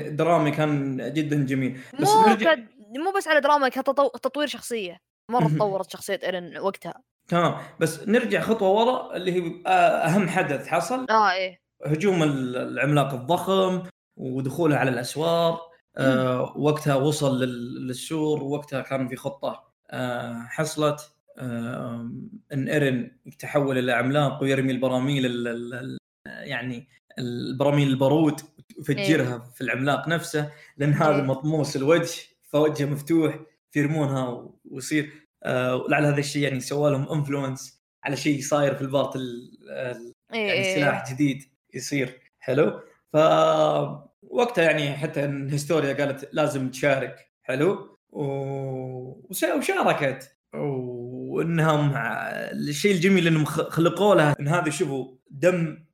درامي 0.08 0.50
كان 0.50 0.96
جدا 1.12 1.36
جميل. 1.46 1.80
بس 2.00 2.08
مو 2.08 2.26
نرجع 2.26 2.54
كد... 2.54 2.66
مو 2.78 3.12
بس 3.16 3.28
على 3.28 3.40
دراما 3.40 3.68
كتطوير 3.68 4.46
شخصية. 4.46 5.00
مرة. 5.30 5.48
تطورت 5.48 5.90
شخصية 5.90 6.20
إيرين 6.22 6.58
وقتها. 6.58 7.02
تمام. 7.28 7.54
بس 7.80 8.08
نرجع 8.08 8.40
خطوة 8.40 8.68
ورا 8.68 9.16
اللي 9.16 9.32
هي 9.32 9.62
أهم 9.66 10.28
حدث 10.28 10.66
حصل. 10.66 11.06
آه 11.10 11.32
إيه. 11.32 11.60
هجوم 11.86 12.22
ال- 12.22 12.56
العملاق 12.56 13.14
الضخم 13.14 13.82
ودخوله 14.16 14.76
على 14.76 14.90
الأسوار. 14.90 15.60
آه 15.96 16.54
وقتها 16.56 16.94
وصل 16.94 17.40
لل- 17.42 17.86
للسور 17.86 18.42
وقتها 18.44 18.80
كان 18.80 19.08
في 19.08 19.16
خطة 19.16 19.64
آه 19.90 20.42
حصلت. 20.48 21.12
آه 21.38 22.10
إن 22.52 22.68
إيرين 22.68 23.10
يتحول 23.26 23.78
إلى 23.78 23.92
عملاق 23.92 24.42
ويرمي 24.42 24.72
البراميل 24.72 25.26
ال 25.26 25.48
ال 25.48 25.74
ال 25.74 25.98
يعني 26.26 26.88
البراميل 27.18 27.88
البارود 27.88 28.40
يفجرها 28.78 29.38
في 29.54 29.60
العملاق 29.60 30.08
نفسه 30.08 30.50
لأن 30.76 30.92
هذا 30.92 31.16
إيه. 31.16 31.22
مطموس 31.22 31.76
الوجه 31.76 32.20
فوجهه 32.44 32.86
مفتوح 32.86 33.38
فيرمونها 33.70 34.48
ويصير 34.64 35.12
آه 35.42 35.76
ولعل 35.76 36.04
هذا 36.04 36.18
الشيء 36.18 36.42
يعني 36.42 36.60
سوى 36.60 36.90
لهم 36.90 37.08
influence 37.08 37.82
على 38.04 38.16
شيء 38.16 38.40
صاير 38.42 38.74
في 38.74 38.82
البارت 38.82 39.16
ال- 39.16 39.58
إيه 40.34 40.46
يعني 40.46 40.52
إيه. 40.52 40.74
سلاح 40.74 41.12
جديد 41.12 41.42
يصير. 41.74 42.20
حلو؟ 42.38 42.80
ف 43.12 43.16
وقتها 44.22 44.64
يعني 44.64 44.92
حتى 44.96 45.24
إن 45.24 45.48
هيستوريا 45.50 45.92
قالت 45.92 46.28
لازم 46.32 46.70
تشارك 46.70 47.32
حلو؟ 47.42 47.98
و... 48.10 48.22
وش- 49.30 49.44
وشاركت. 49.58 50.36
وإنهم 50.54 51.92
الشيء 51.96 52.92
الجميل 52.94 53.26
إنهم 53.26 53.44
خلقوا 53.44 54.14
لها 54.14 54.36
إن 54.40 54.48
هذا 54.48 54.70
شوفوا 54.70 55.14
دم 55.30 55.84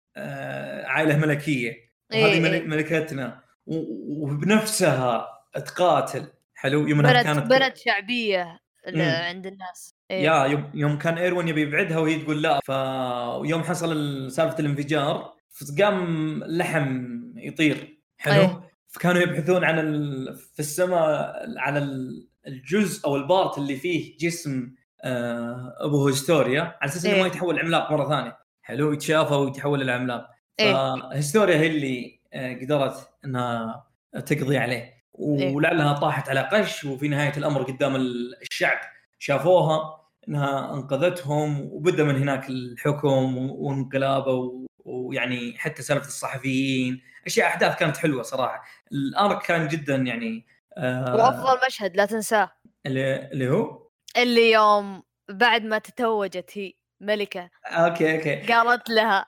عائلة 0.87 1.17
ملكية 1.17 1.71
وهذه 2.13 2.25
إيه، 2.47 2.53
إيه. 2.53 2.67
ملكتنا 2.67 3.41
وبنفسها 3.67 5.29
تقاتل 5.55 6.27
حلو 6.55 6.87
يوم 6.87 7.01
انها 7.01 7.23
كانت 7.23 7.47
بنت 7.47 7.77
شعبية. 7.77 8.65
عند 8.97 9.47
الناس 9.47 9.95
إيه. 10.11 10.23
يا 10.25 10.69
يوم 10.75 10.99
كان 10.99 11.19
إيرين 11.19 11.49
يبي 11.49 11.61
يبعدها 11.63 11.99
وهي 11.99 12.19
تقول 12.19 12.43
لا 12.43 12.61
فيوم 12.65 13.63
حصل 13.63 13.93
ال- 13.93 14.33
سالفة 14.33 14.59
الانفجار 14.59 15.35
قام 15.81 16.05
اللحم 16.43 17.07
يطير 17.37 17.99
حلو 18.19 18.41
أيه. 18.41 18.71
فكانوا 18.89 19.23
يبحثون 19.23 19.65
عن 19.65 19.79
ال... 19.79 20.35
في 20.37 20.61
السماء 20.61 21.35
على 21.59 21.79
ال- 21.79 22.29
الجزء 22.47 23.07
أو 23.07 23.17
البارت 23.17 23.59
اللي 23.59 23.77
فيه 23.77 24.17
جسم 24.19 24.75
آه 25.05 25.75
أبو 25.81 26.09
هيستوريا 26.09 26.61
على 26.63 26.91
أساس 26.91 27.05
إنه 27.07 27.15
إيه. 27.15 27.21
ما 27.23 27.27
يتحول 27.27 27.59
عملاق 27.59 27.93
مرة 27.93 28.09
ثانية 28.09 28.39
حلو 28.65 28.93
يتشافى 28.93 29.35
ويتحول 29.35 29.83
إلى 29.83 29.93
عملاق. 29.93 30.31
إيه. 30.61 30.73
فهيستوريا 30.75 31.57
هي 31.57 31.67
اللي 31.67 32.21
آه، 32.33 32.55
قدرت 32.55 33.09
إنها 33.25 33.87
تقضي 34.13 34.59
عليه. 34.59 34.95
إيه. 35.21 35.55
ولعلها 35.55 35.93
طاحت 35.93 36.29
على 36.29 36.41
قش 36.41 36.85
وفي 36.85 37.09
نهاية 37.09 37.33
الأمر 37.37 37.63
قدام 37.63 37.97
ال- 37.97 38.35
الشعب 38.43 38.79
شافوها 39.19 40.01
إنها 40.29 40.75
أنقذتهم 40.75 41.61
وبدأ 41.61 42.05
من 42.05 42.17
هناك 42.17 42.49
الحكم 42.49 43.37
وانقلابه 43.51 44.67
ويعني 44.79 45.59
حتى 45.59 45.83
سالفه 45.83 46.07
الصحفيين. 46.07 47.03
أشياء 47.27 47.47
أحداث 47.49 47.77
كانت 47.77 47.97
حلوة 47.97 48.23
صراحة. 48.23 48.63
ال 48.93 49.05
arc 49.05 49.43
كان 49.43 49.69
جدا 49.69 49.97
يعني 49.97 50.47
آه 50.77 51.17
وافضل 51.17 51.67
مشهد 51.67 51.97
لا 51.97 52.05
تنساه. 52.07 52.51
اللي, 52.87 53.31
اللي 53.33 53.49
هو؟ 53.49 53.89
اللي 54.19 54.51
يوم 54.51 55.03
بعد 55.31 55.63
ما 55.65 55.79
تتوجت 55.79 56.51
هي. 56.59 56.73
ملكة. 57.01 57.51
أوكي 57.67 58.17
أوكي. 58.17 58.53
قالت 58.53 58.91
لها 58.91 59.27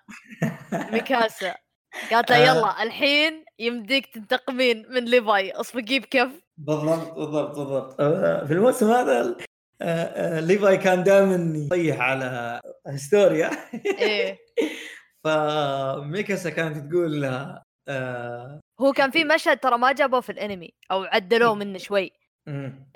ميكاسا 0.72 1.54
قالت 2.10 2.30
لها 2.30 2.38
آه. 2.38 2.56
يلا 2.56 2.82
الحين 2.82 3.44
يمديك 3.58 4.06
تنتقمين 4.06 4.86
من 4.90 5.04
ليفاي. 5.04 5.52
اصفقيه 5.52 6.00
بكف 6.00 6.30
بالضبط 6.58 7.14
بالضبط 7.14 7.56
بالضبط. 7.58 8.00
آه، 8.00 8.44
في 8.44 8.52
الموسم 8.52 8.90
هذا 8.90 9.36
آه، 9.82 10.40
ليفاي 10.40 10.76
كان 10.76 11.02
دائما 11.02 11.58
يطيح 11.58 12.00
على 12.00 12.60
هيستوريا 12.86 13.50
إيه. 13.84 14.38
فميكاسا 15.24 16.50
كانت 16.50 16.90
تقول 16.92 17.20
لها 17.20 17.62
آه، 17.88 18.60
هو 18.80 18.92
كان 18.92 19.10
في 19.10 19.24
مشهد 19.24 19.58
ترى 19.58 19.78
ما 19.78 19.92
جابوه 19.92 20.20
في 20.20 20.32
الانمي 20.32 20.74
أو 20.90 21.02
عدلوه 21.04 21.54
منه 21.54 21.78
شوي. 21.78 22.12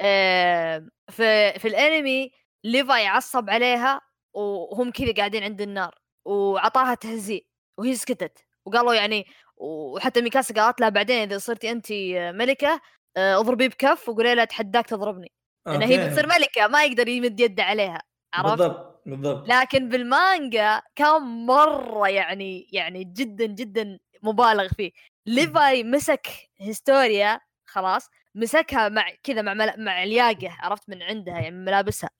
آه، 0.00 0.86
في 1.10 1.58
في 1.58 1.68
الانمي 1.68 2.30
ليفاي 2.64 3.06
عصب 3.06 3.50
عليها 3.50 4.00
وهم 4.34 4.90
كذا 4.90 5.12
قاعدين 5.12 5.42
عند 5.42 5.60
النار 5.60 5.94
وعطاها 6.24 6.94
تهزيء 6.94 7.46
وهي 7.78 7.94
سكتت 7.94 8.38
وقالوا 8.66 8.94
يعني 8.94 9.26
وحتى 9.56 10.22
ميكاسا 10.22 10.54
قالت 10.54 10.80
لها 10.80 10.88
بعدين 10.88 11.16
إذا 11.16 11.38
صرتي 11.38 11.70
انت 11.70 11.92
ملكة 12.36 12.80
آه، 13.16 13.40
اضربيه 13.40 13.68
بكف 13.68 14.08
وقولي 14.08 14.34
لها 14.34 14.42
أتحداك 14.42 14.86
تضربني 14.86 15.32
لأن 15.66 15.82
هي. 15.82 16.08
بتصير 16.08 16.26
ملكة 16.26 16.66
ما 16.66 16.84
يقدر 16.84 17.08
يمد 17.08 17.40
يده 17.40 17.62
عليها 17.62 18.02
عرفت؟ 18.34 18.58
بالضبط 18.58 19.02
بالضبط 19.06 19.48
لكن 19.48 19.88
بالمانجا 19.88 20.82
كان 20.96 21.22
مرة 21.46 22.08
يعني 22.08 22.68
يعني 22.72 23.04
جدا 23.04 23.46
جدا 23.46 23.98
مبالغ 24.22 24.68
فيه 24.68 24.90
ليفاي 25.26 25.84
مسك 25.84 26.28
هيستوريا 26.60 27.40
خلاص 27.66 28.08
مسكها 28.34 28.88
مع 28.88 29.04
كذا 29.22 29.42
مع. 29.42 29.54
مع 29.76 30.02
الياقة 30.02 30.56
عرفت 30.58 30.88
من 30.88 31.02
عندها 31.02 31.34
يعني 31.34 31.50
من 31.50 31.64
ملابسها. 31.64 32.10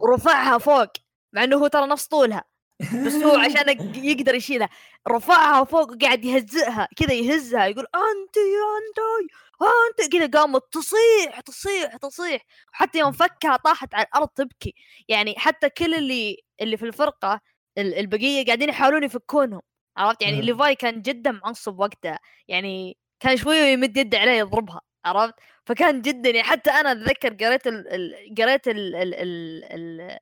ورفعها 0.00 0.58
فوق 0.58 0.92
مع 1.34 1.44
انه 1.44 1.56
هو 1.56 1.66
ترى 1.66 1.86
نفس 1.86 2.06
طولها 2.06 2.44
بس 2.80 3.12
هو 3.14 3.36
عشان 3.44 3.68
يقدر 4.04 4.34
يشيلها 4.34 4.68
رفعها 5.08 5.64
فوق 5.64 5.92
وقاعد 5.92 6.24
يهزئها 6.24 6.88
كذا 6.96 7.12
يهزها 7.12 7.66
يقول 7.66 7.86
انت 7.94 8.36
انت 8.38 9.30
انت 10.00 10.12
كذا 10.12 10.40
قامت 10.40 10.62
تصيح 10.72 11.40
تصيح 11.40 11.96
تصيح 11.96 12.42
وحتى 12.72 12.98
يوم 12.98 13.12
فكها 13.12 13.56
طاحت 13.56 13.94
على 13.94 14.06
الأرض 14.06 14.28
تبكي 14.28 14.74
يعني 15.08 15.34
حتى 15.38 15.70
كل 15.70 15.94
اللي 15.94 16.38
اللي 16.60 16.76
في 16.76 16.84
الفرقة 16.86 17.40
ال- 17.78 17.94
البقية 17.94 18.44
قاعدين 18.46 18.68
يحاولون 18.68 19.04
يفكونهم 19.04 19.60
عرفت 19.96 20.22
يعني 20.22 20.36
مم. 20.36 20.42
ليفاي 20.42 20.74
كان 20.74 21.02
جدا 21.02 21.30
معصب 21.32 21.78
وقتها 21.80 22.18
يعني 22.48 22.96
كان 23.20 23.36
شوية 23.36 23.64
يمد 23.64 23.96
يده 23.96 24.18
عليه 24.18 24.32
يضربها 24.32 24.80
عرفت 25.04 25.34
فكان 25.66 26.02
جدا 26.02 26.30
يعني 26.30 26.42
حتى 26.42 26.70
أنا 26.70 26.92
أتذكر 26.92 27.34
قريت. 27.34 27.66
ال... 27.66 28.34
قريت 28.38 28.68
ال... 28.68 28.94
ال... 28.96 29.14
ال... 29.14 29.64
ال... 29.64 30.18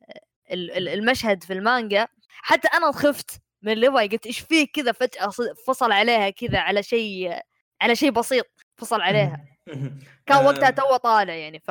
ال- 0.53 0.71
ال- 0.71 0.89
المشهد 0.89 1.45
في 1.45 1.53
المانجا 1.53 2.07
حتى 2.43 2.69
أنا 2.69 2.93
خفت 2.93 3.31
من 3.63 3.73
ليفاي 3.73 4.09
قلت 4.09 4.27
إيش 4.27 4.41
فيه 4.41 4.67
كذا؟ 4.75 4.93
فجأة 4.93 5.31
فصل 5.67 5.93
عليها 5.93 6.31
كذا 6.31 6.59
على 6.59 6.83
شيء 6.83 7.39
على 7.83 7.97
شيء 7.97 8.11
بسيط 8.11 8.47
فصل 8.77 9.01
عليها. 9.01 9.45
كان 10.27 10.45
وقتها 10.45 10.67
آه، 10.69 10.71
تو 10.71 10.97
طالع 10.97 11.35
يعني 11.35 11.59
ف 11.59 11.69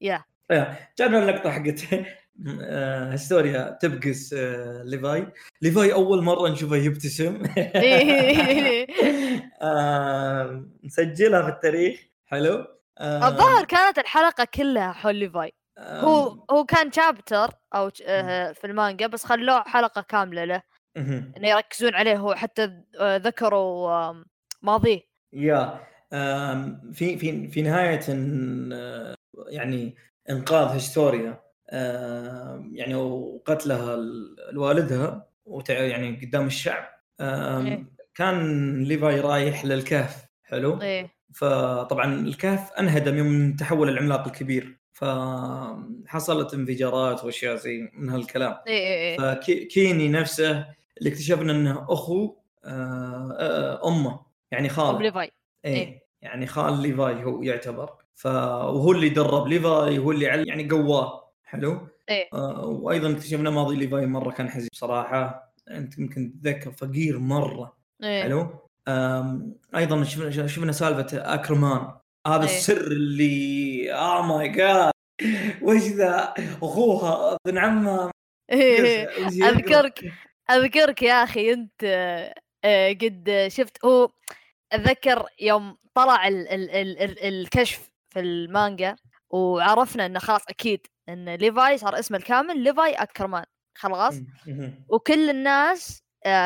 يا. 0.00 0.24
جانا 0.98 1.18
اللقطة 1.18 1.50
حقت 1.50 1.80
آه، 2.62 3.12
هيستوريا 3.12 3.78
تبكس 3.82 4.32
آه، 4.32 4.82
ليفاي. 4.86 5.26
ليفاي 5.62 5.92
أول 5.92 6.22
مرة 6.22 6.48
نشوفه 6.48 6.76
يبتسم. 6.76 7.42
آه، 9.62 10.64
مسجلها 10.82 11.42
في 11.42 11.48
التاريخ. 11.48 12.00
حلو. 12.26 12.66
آه، 12.98 13.28
الظاهر 13.28 13.64
كانت 13.64 13.98
الحلقة 13.98 14.44
كلها 14.54 14.92
حول 14.92 15.14
ليفاي. 15.16 15.48
آه، 15.48 15.52
هو 15.78 16.44
هو 16.50 16.64
كان 16.64 16.92
chapter 16.92 17.50
أو 17.74 17.90
آه، 18.06 18.52
في 18.52 18.66
المانجا 18.66 19.06
بس 19.06 19.24
خلوه 19.24 19.62
حلقة 19.62 20.02
كاملة 20.02 20.44
له. 20.44 20.62
إنه 21.36 21.48
يركزون 21.48 21.94
عليه 21.94 22.16
هو 22.16 22.34
حتى 22.34 22.82
آه، 23.00 23.16
ذكروا 23.16 24.12
ماضيه 24.62 25.00
يا 25.32 25.80
في 26.92 27.18
في 27.18 27.48
في 27.48 27.62
نهاية 27.62 28.00
آه، 28.72 29.14
يعني 29.48 29.96
إنقاذ 30.30 30.68
هيستوريا. 30.74 31.40
يعني 32.72 32.94
وقتلها 32.94 33.94
ال- 33.94 34.58
والدها 34.58 35.28
وتع- 35.44 35.70
يعني 35.70 36.20
قدام 36.26 36.46
الشعب. 36.46 36.88
إيه. 37.20 37.84
كان 38.14 38.82
ليفاي 38.84 39.20
رايح 39.20 39.64
للكهف. 39.64 40.24
حلو. 40.42 40.82
إيه. 40.82 41.10
فطبعا 41.34 42.14
الكهف 42.14 42.72
انهدم 42.72 43.16
يوم 43.18 43.56
تحول 43.56 43.88
العملاق 43.88 44.26
الكبير. 44.26 44.77
فحصلت 44.98 46.54
انفجارات 46.54 47.24
وأشياء 47.24 47.56
زي 47.56 47.90
من 47.94 48.10
هالكلام. 48.10 48.56
إيه 48.66 48.86
إيه 48.86 49.20
إيه. 49.20 49.34
فكيني 49.34 50.08
نفسه 50.08 50.66
اللي 50.98 51.10
اكتشفنا 51.10 51.52
إنه 51.52 51.86
أخو 51.88 52.34
آه، 52.64 53.36
آه، 53.38 53.88
أمه 53.88 54.20
يعني 54.50 54.68
خال. 54.68 55.02
ليفاي. 55.02 55.30
إيه 55.64 55.74
إيه. 55.74 56.02
يعني 56.22 56.46
خال 56.46 56.82
ليفاي 56.82 57.24
هو 57.24 57.42
يعتبر. 57.42 57.90
ف 58.14 58.26
وهو 58.26 58.92
اللي 58.92 59.08
درب 59.08 59.46
ليفاي 59.48 59.98
هو 59.98 60.10
اللي 60.10 60.28
عل... 60.28 60.48
يعني 60.48 60.68
قواه. 60.70 61.32
حلو؟ 61.44 61.88
إيه. 62.08 62.28
آه 62.32 62.64
وأيضا 62.66 63.12
اكتشفنا 63.12 63.50
ماضي 63.50 63.76
ليفاي 63.76 64.06
مرة 64.06 64.30
كان 64.30 64.50
حزين 64.50 64.68
بصراحة. 64.72 65.52
أنت 65.70 65.98
يمكن 65.98 66.32
تتذكر 66.32 66.72
فقير 66.72 67.18
مرة. 67.18 67.76
إيه. 68.02 68.22
حلو؟ 68.22 68.48
آم، 68.88 69.54
أيضا 69.76 70.04
شفنا 70.04 70.46
شفنا 70.46 70.72
سالفة 70.72 71.34
أكرمان. 71.34 71.92
هذا 72.28 72.48
إيه. 72.48 72.56
السر 72.56 72.86
اللي 72.86 73.92
آه 73.92 74.22
my 74.26 74.48
God 74.48 74.92
وش 75.62 75.82
ذا؟ 75.82 76.34
أخوها 76.62 77.36
ابن 77.46 77.58
عمها 77.58 78.10
أذكرك 79.42 80.12
أذكرك 80.50 81.02
يا 81.02 81.24
أخي 81.24 81.52
أنت 81.52 81.84
آه، 82.64 82.92
قد 82.92 83.46
شفت 83.48 83.84
هو 83.84 84.10
أتذكر 84.72 85.26
يوم 85.40 85.76
طلع 85.94 86.28
ال 86.28 86.48
ال 86.48 86.70
ال 86.70 86.98
ال 86.98 87.24
الكشف 87.24 87.90
في 88.10 88.20
المانجا 88.20 88.96
وعرفنا 89.30 90.06
إنه 90.06 90.18
خلاص 90.18 90.42
أكيد 90.48 90.86
إن 91.08 91.34
ليفاي 91.34 91.78
صار 91.78 91.98
اسمه 91.98 92.18
الكامل 92.18 92.58
ليفاي 92.58 92.94
أكرمان. 92.94 93.44
خلاص؟ 93.78 94.14
وكل 94.88 95.30
الناس 95.30 96.02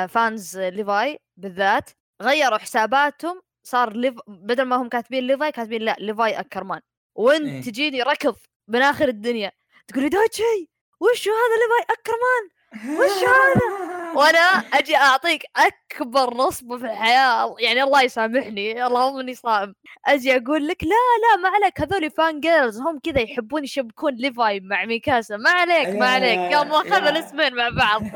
fans 0.09 0.57
آه، 0.57 0.69
ليفاي 0.69 1.19
بالذات 1.37 1.91
غيروا 2.23 2.59
حساباتهم 2.59 3.43
صار 3.63 3.93
ليف 3.97 4.15
بدل 4.27 4.63
ما 4.63 4.77
هم 4.77 4.89
كاتبين 4.89 5.27
ليفاي 5.27 5.53
كاتبين 5.53 5.83
لا 5.83 5.97
ليفاي 6.01 6.41
أكرمان. 6.41 6.81
وانت 7.15 7.47
إيه؟ 7.47 7.63
تجيني 7.63 8.03
ركض 8.03 8.37
من 8.69 8.83
آخر 8.83 9.09
الدنيا 9.09 9.53
تقولي 9.89 10.09
دايتشي 10.09 10.69
وش 11.01 11.29
هذا 11.29 11.57
ليفاي 11.63 11.97
أكرمان؟ 11.99 12.49
وش 12.73 13.25
هذا؟ 13.25 13.93
وأنا 14.15 14.39
أجي 14.79 14.97
أعطيك 14.97 15.43
أكبر 15.57 16.35
نصب 16.35 16.79
في 16.79 16.85
الحياة 16.85 17.55
يعني 17.59 17.83
الله 17.83 18.03
يسامحني 18.03 18.87
اللهم 18.87 19.19
إني 19.19 19.35
صائم. 19.35 19.75
أجي 20.07 20.37
أقول 20.37 20.69
لك 20.69 20.85
لا 20.85 20.89
لا 20.91 21.43
ما 21.43 21.49
عليك 21.49 21.81
هذول 21.81 22.11
fan 22.11 22.41
girls 22.41 22.81
هم 22.81 22.99
كذا 22.99 23.21
يحبون 23.21 23.65
يشبكون 23.65 24.15
ليفاي 24.15 24.61
مع 24.61 24.85
ميكاسا. 24.85 25.37
ما 25.37 25.51
عليك 25.51 25.89
ما 25.89 26.07
عليك 26.07 26.39
يلا 26.39 26.79
خذ 26.79 27.07
الاسمين 27.07 27.55
مع 27.55 27.69
بعض. 27.69 28.03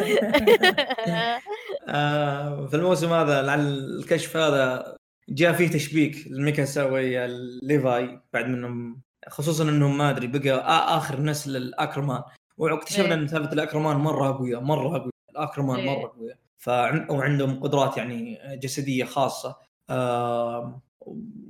آه، 1.88 2.66
في 2.66 2.76
الموسم 2.76 3.12
هذا 3.12 3.42
لعل 3.42 3.60
الكشف 4.00 4.36
هذا 4.36 4.96
جاء 5.28 5.52
فيه 5.52 5.68
تشبيك 5.68 6.26
الميكاسا 6.26 6.84
ويا 6.84 7.26
ليفاي 7.62 8.20
بعد 8.32 8.46
منهم 8.46 9.00
خصوصا 9.28 9.64
إنهم 9.64 9.98
ما 9.98 10.10
أدري 10.10 10.26
بقى 10.26 10.96
آخر 10.96 11.20
نسل 11.22 11.56
الأكرمان. 11.56 12.22
واكتشفنا 12.56 13.06
إيه. 13.06 13.14
إن 13.14 13.28
سالفة 13.28 13.52
الأكرمان 13.52 13.96
مرة 13.96 14.32
قويه 14.32 14.60
مرة 14.60 14.98
قويه 14.98 15.10
الأكرمان 15.30 15.78
إيه. 15.78 15.90
مرة 15.90 16.08
قويه 16.08 16.38
وعندهم 17.10 17.60
قدرات 17.60 17.96
يعني 17.96 18.38
جسدية 18.62 19.04
خاصة. 19.04 19.56
آه 19.90 20.82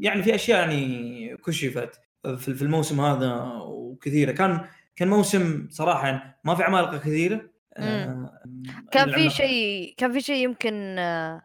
يعني 0.01 0.23
في 0.23 0.35
أشياء 0.35 0.59
يعني 0.59 1.37
كشفت 1.37 2.01
في 2.37 2.63
الموسم 2.63 3.01
هذا 3.01 3.35
وكثيرة. 3.65 4.33
كان 4.33 4.61
كان 4.97 5.09
موسم 5.09 5.69
صراحة 5.71 6.09
يعني 6.09 6.39
ما 6.45 6.55
في 6.55 6.63
عمالقة 6.63 6.99
كثيرة. 6.99 7.51
آه 7.77 8.41
كان 8.91 9.13
في 9.13 9.31
شيء 9.31 9.95
كان 9.97 10.13
في 10.13 10.21
شيء 10.21 10.45
يمكن 10.45 10.97
آه 10.99 11.43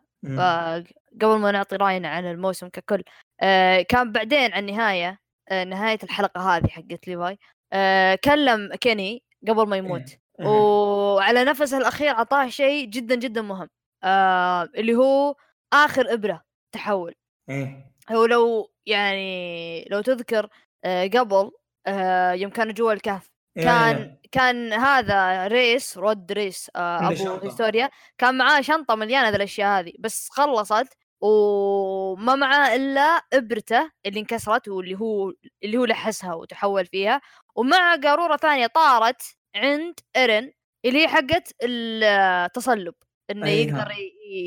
قبل 1.22 1.38
ما 1.38 1.52
نعطي 1.52 1.76
راينا 1.76 2.10
عن 2.10 2.26
الموسم 2.26 2.68
ككل. 2.68 3.04
آه 3.42 3.82
كان 3.82 4.12
بعدين 4.12 4.54
عن 4.54 4.70
النهاية 4.70 5.20
آه 5.50 5.64
نهاية 5.64 6.00
الحلقة 6.04 6.58
هذه 6.58 6.68
حقت 6.68 7.08
ليفاي. 7.08 7.40
آه 7.74 8.16
كلم 8.16 8.76
كيني 8.76 9.24
قبل 9.48 9.68
ما 9.68 9.78
يموت. 9.78 10.10
إيه. 10.40 10.48
وعلى 10.48 11.44
نفسه 11.44 11.78
الأخير 11.78 12.10
أعطاه 12.10 12.48
شيء 12.50 12.86
جدا 12.86 13.16
جدا 13.16 13.42
مهم. 13.42 13.70
آه 14.04 14.64
اللي 14.76 14.96
هو 14.96 15.36
آخر 15.74 16.14
إبرة 16.14 16.42
تحول. 16.72 17.16
إيه؟ 17.50 17.92
هو 18.12 18.26
لو 18.26 18.72
يعني 18.86 19.86
لو 19.92 20.02
تذكر 20.02 20.50
آه 20.86 21.08
قبل 21.08 21.52
آه 21.88 22.32
يوم 22.32 22.52
كانوا 22.52 22.74
جوا 22.74 22.94
الكهف. 22.94 23.32
إيه، 23.58 23.64
كان 23.64 23.96
إيه. 23.96 24.22
كان 24.32 24.74
هذا 24.74 25.48
ريس 25.48 25.98
رود 25.98 26.32
ريس 26.32 26.72
آه 26.76 27.08
أبو 27.12 27.40
هيستوريا 27.44 27.90
كان 28.18 28.38
معاه 28.38 28.62
شنطة 28.62 28.96
مليانة 28.96 29.30
ذي 29.30 29.36
الأشياء 29.36 29.80
هذه. 29.80 29.94
بس 30.00 30.30
خلصت 30.32 30.98
وما 31.22 32.36
معاه 32.36 32.76
إلا 32.76 33.02
إبرته 33.34 33.92
اللي 34.06 34.20
انكسرت 34.20 34.68
واللي 34.68 34.96
هو 35.00 35.34
اللي 35.64 35.78
هو 35.78 35.86
لحسها 35.86 36.34
وتحول 36.34 36.86
فيها. 36.86 37.22
ومع 37.56 37.96
قارورة 37.96 38.38
ثانية 38.38 38.68
طارت 38.68 39.22
عند 39.56 40.00
إيرن 40.16 40.52
اللي 40.86 41.04
هي 41.04 41.08
حقت 41.08 41.54
التصلب 41.64 42.94
إنه 43.32 43.46
أيها. 43.48 43.78
يقدر 43.80 43.94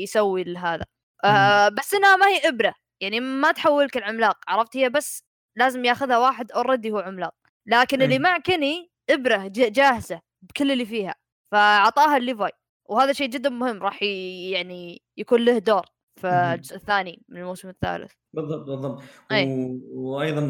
يسوي 0.03 0.57
هذا 0.57 0.85
آه 1.25 1.69
بس 1.69 1.93
إنها 1.93 2.15
ما 2.15 2.27
هي 2.27 2.49
إبرة 2.49 2.73
يعني 3.01 3.19
ما 3.19 3.51
تحولك 3.51 3.97
العملاق 3.97 4.37
عرفت 4.47 4.77
هي؟ 4.77 4.89
بس 4.89 5.23
لازم 5.57 5.85
ياخذها 5.85 6.17
واحد 6.17 6.51
already 6.51 6.91
هو 6.91 6.99
عملاق. 6.99 7.35
لكن 7.67 8.01
اللي 8.01 8.19
مع 8.19 8.37
كني 8.37 8.91
إبرة 9.09 9.47
جاهزة 9.53 10.21
بكل 10.41 10.71
اللي 10.71 10.85
فيها 10.85 11.15
فأعطاها 11.51 12.17
الليفاي 12.17 12.51
وهذا 12.85 13.13
شيء 13.13 13.27
جدا 13.29 13.49
مهم 13.49 13.83
راح 13.83 14.03
يعني 14.03 15.01
يكون 15.17 15.45
له 15.45 15.57
دور. 15.59 15.85
في 16.17 16.27
الجزء 16.27 16.75
الثاني 16.75 17.23
من 17.29 17.37
الموسم 17.37 17.69
الثالث 17.69 18.11
بالضبط 18.33 18.65
بالضبط. 18.69 19.03
و... 19.31 19.77
وأيضا 19.93 20.41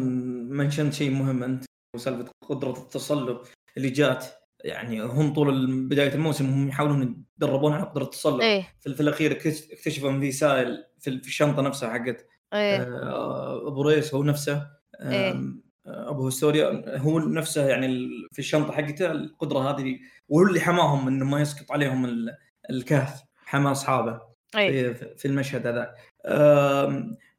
mentionت 0.50 0.94
شيء 0.94 1.12
مهم 1.12 1.44
أنت 1.44 1.66
سالفه 1.98 2.32
قدرة 2.50 2.72
التصلب 2.72 3.38
اللي 3.78 3.90
جات 3.90 4.26
يعني 4.64 5.02
هم 5.02 5.34
طول 5.34 5.88
بداية 5.88 6.14
الموسم 6.14 6.46
هم 6.46 6.68
يحاولون 6.68 7.26
يتدربون 7.36 7.74
على 7.74 7.84
قدرة 7.84 8.04
التصلب 8.04 8.42
إيه؟ 8.42 8.68
في, 8.80 8.94
في 8.94 9.02
الأخير 9.02 9.32
اكتشفوا 9.32 10.10
إن 10.10 10.20
في 10.20 10.32
سائل 10.32 10.86
في 11.00 11.10
الشنطة 11.10 11.62
نفسها 11.62 11.90
حقت 11.90 12.28
إيه؟ 12.54 12.82
آه، 12.82 13.68
أبو 13.68 13.82
ريس 13.82 14.14
هو 14.14 14.24
نفسه 14.24 14.68
إيه؟ 15.02 15.56
أبو 15.86 16.28
هستوريا 16.28 16.98
هو 16.98 17.20
نفسه 17.20 17.68
يعني 17.68 18.10
في 18.32 18.40
الشنطة 18.40 18.72
حقته 18.72 19.12
القدرة 19.12 19.60
هذه 19.60 20.00
وهو 20.28 20.48
اللي 20.48 20.60
حماهم 20.60 21.08
إنه 21.08 21.26
ما 21.26 21.42
يسقط 21.42 21.72
عليهم 21.72 22.30
الكهف 22.70 23.24
حمى 23.46 23.72
أصحابه 23.72 24.22
أيه. 24.56 24.94
في, 24.94 25.16
في 25.18 25.28
المشهد 25.28 25.68
هذا. 25.68 25.96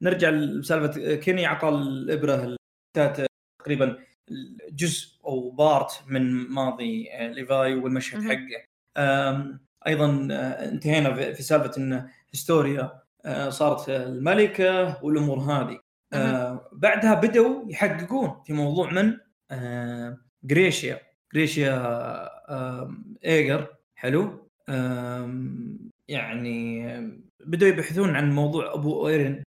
نرجع 0.02 0.30
لسالفة 0.30 1.14
كيني 1.14 1.46
أعطى 1.46 1.68
الإبرة 1.68 2.57
تقريبا 2.94 3.98
جزء 4.70 5.09
أو 5.24 5.50
part 5.50 5.90
من 6.07 6.48
ماضي 6.48 7.09
آه، 7.12 7.28
ليفاي 7.28 7.74
والمشهد 7.74 8.22
حقه. 8.22 8.64
أيضا 9.86 10.28
آه، 10.32 10.68
انتهينا 10.68 11.32
في 11.32 11.42
سالفة 11.42 11.78
إن 11.78 12.09
هستوريا 12.34 13.02
آه، 13.24 13.50
صارت 13.50 13.88
الملكة 13.88 15.04
والأمور 15.04 15.38
هذه. 15.38 15.80
بعدها 16.72 17.14
بدأوا 17.14 17.64
يحققون 17.70 18.42
في 18.46 18.52
موضوع 18.52 18.92
من؟ 18.92 19.16
جريشيا 20.44 21.00
جريشيا 21.34 21.82
ايجر 23.24 23.76
حلو. 23.94 24.50
يعني 26.09 26.86
بدأوا 27.46 27.70
يبحثون 27.70 28.16
عن 28.16 28.32
موضوع 28.32 28.74
أبو 28.74 29.09
ايرن 29.09 29.42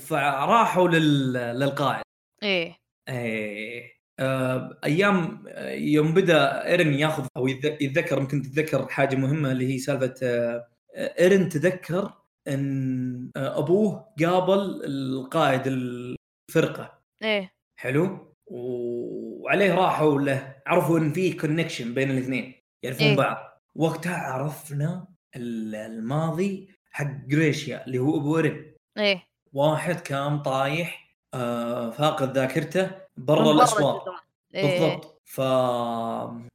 فراحوا 0.00 0.88
للقائد. 0.88 2.02
إيه. 2.42 2.76
إيه 3.08 3.92
آه، 4.20 4.78
أيام 4.84 5.44
آه، 5.48 5.70
يوم 5.72 6.14
بدأ 6.14 6.66
إيرن 6.66 6.94
ياخذ 6.94 7.26
أو 7.36 7.48
يتذكر 7.48 8.18
يمكن 8.18 8.42
تتذكر 8.42 8.88
حاجة 8.88 9.16
مهمة 9.16 9.52
اللي 9.52 9.74
هي 9.74 9.78
سالفة 9.78 10.14
آه، 10.22 10.68
إيرن 10.96 11.48
تذكر 11.48 12.12
إن 12.48 13.30
أبوه 13.36 14.14
قابل 14.20 14.84
القائد 14.84 15.62
الفرقة. 15.66 17.02
إيه. 17.22 17.52
حلو؟ 17.80 18.34
وعليه 18.46 19.74
راحوا 19.74 20.20
له 20.20 20.56
عرفوا 20.66 20.98
إن 20.98 21.12
في 21.12 21.32
connection 21.32 21.94
بين 21.94 22.10
الاثنين 22.10 22.54
يعرفون 22.84 23.06
إيه؟ 23.06 23.16
بعض. 23.16 23.62
وقتها 23.76 24.16
عرفنا 24.16 25.11
الماضي 25.36 26.68
حق 26.90 27.10
جريشيا 27.26 27.86
اللي 27.86 27.98
هو 27.98 28.16
أبو 28.16 28.36
ايرن 28.36 28.72
إيه. 28.98 29.24
واحد 29.52 30.00
كان 30.00 30.38
طايح 30.38 31.14
آه 31.34 31.90
فاقد 31.90 32.36
ذاكرته 32.36 32.90
برا 33.16 33.52
الأسواق. 33.52 34.08
إيه. 34.54 34.80
بالضبط. 34.80 35.22
ف 35.24 35.40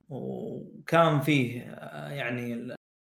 وكان 0.09 1.19
فيه 1.19 1.61
يعني 2.11 2.53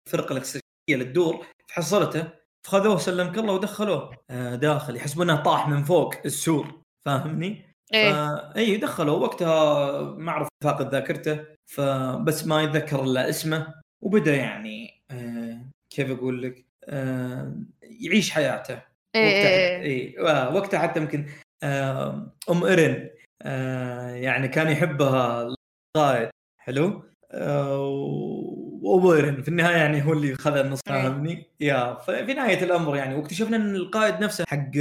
الفرقة 0.07 0.31
الاكستراسيه 0.31 0.61
اللي 0.89 1.05
تدور 1.05 1.45
فحصلته 1.67 2.27
فخذوه 2.65 2.97
سلمك 2.97 3.37
الله 3.37 3.53
ودخلوه 3.53 4.17
آه، 4.29 4.55
داخل. 4.55 4.95
يحسبونه 4.95 5.35
طاح 5.35 5.67
من 5.67 5.83
فوق 5.83 6.15
السور 6.25 6.81
فاهمني؟ 7.05 7.65
إيه. 7.93 8.35
إي 8.55 8.77
دخلوا 8.77 9.17
وقتها 9.17 10.01
ما 10.01 10.31
اعرف 10.31 10.47
فاقد 10.63 10.91
ذاكرته 10.91 11.45
فبس 11.65 12.47
ما 12.47 12.63
يتذكر 12.63 13.03
إلا 13.03 13.29
اسمه. 13.29 13.73
وبدأ 14.01 14.35
يعني 14.35 15.01
آه 15.11 15.54
كيف 15.95 16.11
أقول 16.11 16.43
لك؟ 16.43 16.65
يعيش 17.81 18.31
حياته. 18.31 18.81
إيه 19.15 19.25
وقتها 19.25 19.81
اي 19.81 20.55
وقتها 20.55 20.79
حتى 20.79 20.99
يمكن 20.99 21.25
آم 21.63 22.63
ايرن 22.63 23.09
آه 23.41 24.09
يعني 24.09 24.47
كان 24.47 24.67
يحبها 24.67 25.47
القائد 25.97 26.29
حلو؟ 26.57 27.03
آه 27.31 27.79
وأبو 28.81 29.15
ايرن 29.15 29.41
في 29.41 29.47
النهاية 29.47 29.75
يعني 29.75 30.05
هو 30.05 30.13
اللي 30.13 30.35
خذ 30.35 30.57
النص 30.57 30.79
فاهمني؟ 30.85 31.45
يا 31.59 31.93
في 31.93 32.33
نهاية 32.33 32.63
الأمر 32.63 32.95
يعني 32.95 33.15
واكتشفنا 33.15 33.57
إن 33.57 33.75
القائد 33.75 34.19
نفسه 34.23 34.43
حق 34.47 34.71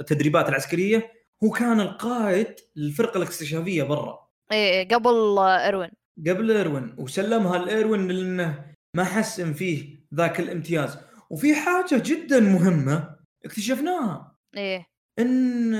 التدريبات 0.00 0.48
العسكرية 0.48 1.12
هو 1.44 1.50
كان 1.50 1.80
القائد 1.80 2.46
للفرقة 2.76 3.18
الاكتشافيه 3.18 3.82
برا. 3.82 4.28
إيه 4.52 4.88
قبل 4.88 5.38
ايروين 5.38 5.90
قبل 6.28 6.50
ايروين 6.50 6.94
وسلمها 6.98 7.58
لايروين 7.58 8.08
لأنه 8.08 8.71
ما 8.96 9.04
حس 9.04 9.40
إن 9.40 9.52
فيه 9.52 9.96
ذاك 10.14 10.40
الامتياز. 10.40 10.98
وفي 11.30 11.54
حاجة 11.54 12.02
جدا 12.04 12.40
مهمة 12.40 13.16
اكتشفناها. 13.44 14.36
إيه. 14.56 14.86
إن 15.18 15.74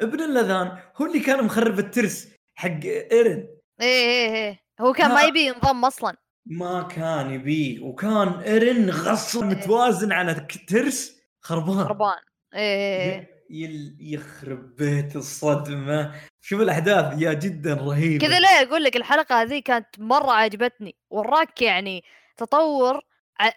ابن 0.00 0.20
اللذان 0.20 0.78
هو 0.96 1.06
اللي 1.06 1.20
كان 1.20 1.44
مخرب 1.44 1.78
الترس 1.78 2.28
حق 2.54 2.84
إيرن. 2.84 3.48
إيه 3.80 3.86
إيه 4.10 4.34
إيه. 4.34 4.60
هو 4.80 4.92
كان 4.92 5.10
ما. 5.10 5.22
يبي 5.22 5.46
ينضم 5.46 5.84
أصلا. 5.84 6.16
ما 6.46 6.82
كان 6.82 7.30
يبيه 7.30 7.80
وكان 7.80 8.28
إيرن 8.28 8.90
غصب 8.90 9.44
متوازن 9.44 10.12
على 10.12 10.46
ترس 10.68 11.20
خربان. 11.40 11.84
خربان. 11.84 12.18
إيه 12.54 12.60
إيه 13.02 13.20
ي- 13.50 13.64
يل- 13.64 13.96
يخرب 14.00 14.76
بيت 14.76 15.16
الصدمة. 15.16 16.14
شوف 16.40 16.60
الأحداث. 16.60 17.22
يا 17.22 17.32
جدا 17.32 17.74
رهيبة. 17.74 18.26
كذا 18.26 18.40
ليه 18.40 18.48
أقول 18.68 18.84
لك 18.84 18.96
الحلقة 18.96 19.42
هذه 19.42 19.58
كانت 19.58 19.86
مرة 19.98 20.32
عجبتني. 20.32 20.96
وراك 21.10 21.62
يعني 21.62 22.02
تطور 22.36 23.00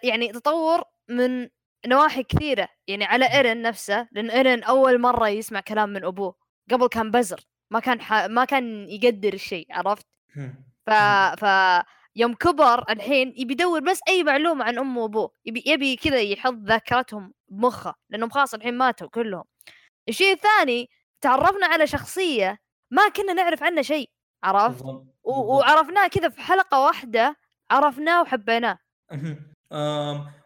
يعني 0.02 0.32
تطور 0.32 0.84
من 1.08 1.48
نواحي 1.86 2.22
كثيرة 2.22 2.68
يعني 2.86 3.04
على 3.04 3.24
إيرن 3.24 3.62
نفسه 3.62 4.08
لأن 4.12 4.30
إيرن 4.30 4.62
أول 4.62 5.00
مرة 5.00 5.28
يسمع 5.28 5.60
كلام 5.60 5.88
من 5.88 6.04
أبوه 6.04 6.34
قبل 6.70 6.86
كان 6.86 7.10
بزر 7.10 7.40
ما 7.70 7.80
كان 7.80 8.00
ح... 8.00 8.12
ما 8.12 8.44
كان 8.44 8.88
يقدر 8.88 9.32
الشيء 9.32 9.66
عرفت 9.70 10.06
هم. 10.36 10.54
ف 10.86 10.90
ف 11.44 11.44
يوم 12.16 12.34
كبر 12.34 12.84
الحين 12.90 13.32
يبي 13.36 13.52
يدور 13.52 13.80
بس 13.80 14.00
أي 14.08 14.22
معلومة 14.22 14.64
عن 14.64 14.78
امه 14.78 15.00
وأبوه 15.02 15.30
يبي 15.44 15.62
يبي 15.66 15.96
كذا 15.96 16.20
يحط 16.20 16.54
ذاكرتهم 16.54 17.32
بمخه 17.48 17.94
لأنهم 18.10 18.30
خلاص 18.30 18.54
الحين 18.54 18.78
ماتوا 18.78 19.08
كلهم 19.08 19.44
الشيء 20.08 20.32
الثاني 20.32 20.90
تعرفنا 21.20 21.66
على 21.66 21.86
شخصية 21.86 22.58
ما 22.90 23.08
كنا 23.08 23.32
نعرف 23.32 23.62
عنه 23.62 23.82
شيء 23.82 24.10
عرفت. 24.44 24.84
و-. 24.84 25.56
وعرفناه 25.58 26.06
كذا 26.06 26.28
في 26.28 26.40
حلقة 26.40 26.80
واحدة 26.84 27.36
عرفناه 27.70 28.22
وحبيناه. 28.22 28.78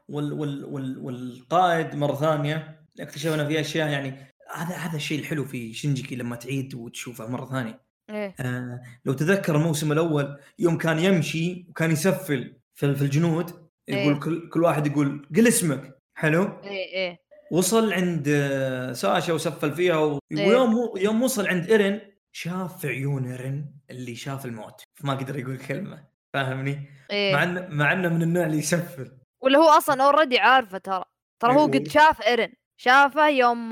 وال 0.09 0.33
وال 0.33 0.65
وال 0.65 0.99
والقائد 0.99 1.95
مرة 1.95 2.15
ثانية 2.15 2.81
اكتشفنا 3.01 3.47
فيه 3.49 3.61
أشياء 3.61 3.89
يعني 3.89 4.09
هذا 4.55 4.75
هذا 4.75 4.97
الشيء 4.97 5.19
الحلو 5.21 5.45
في 5.45 5.73
شنجيكي 5.75 6.17
لما 6.17 6.37
تعيد 6.37 6.75
وتشوفه 6.75 7.27
مرة 7.31 7.47
ثانية. 7.47 7.81
إيه. 8.11 8.35
آه 8.41 8.81
لو 9.05 9.13
تذكر 9.13 9.57
الموسم 9.57 9.93
الأول 9.93 10.37
يوم 10.59 10.79
كان 10.79 10.99
يمشي 10.99 11.67
وكان 11.69 11.91
يسفل 11.91 12.57
في 12.75 12.95
في 12.95 13.03
الجنود 13.03 13.51
يقول 13.89 14.13
إيه. 14.15 14.21
كل 14.21 14.49
كل 14.49 14.63
واحد 14.63 14.87
يقول 14.87 15.27
قل 15.37 15.49
اسمك. 15.49 15.99
حلو؟ 16.15 16.43
إيه 16.65 16.95
إيه. 16.95 17.19
وصل 17.53 17.93
عند 17.93 18.25
آه، 18.29 18.93
ساشا 18.93 19.33
وسفل 19.33 19.73
فيها 19.73 19.97
و- 19.97 20.19
إيه. 20.33 20.49
ويوم 20.49 20.91
يوم 20.97 21.23
وصل 21.23 21.47
عند 21.49 21.71
ايرن 21.71 22.01
شاف 22.33 22.81
في 22.81 22.89
عيون 22.89 23.27
ايرن 23.27 23.67
اللي 23.91 24.15
شاف 24.15 24.47
الموت 24.47 24.83
فما 24.95 25.15
قدر 25.15 25.39
يقول 25.39 25.59
كلمة. 25.59 26.10
فاهمني؟ 26.35 26.75
مع 26.75 26.87
إيه 27.11 27.43
انه 27.43 27.67
مع 27.69 27.93
إنه 27.93 28.09
من 28.09 28.23
النوع 28.23 28.47
اللي 28.47 28.59
يسفل 28.59 29.13
ولا 29.41 29.59
هو 29.59 29.69
أصلا 29.69 30.05
already 30.05 30.39
عارفه 30.39 30.79
ترى. 30.79 31.05
ترى 31.41 31.55
هو 31.55 31.67
إيه. 31.67 31.79
قد 31.79 31.89
شاف 31.89 32.23
إيرن. 32.23 32.53
شافه 32.77 33.29
يوم 33.29 33.71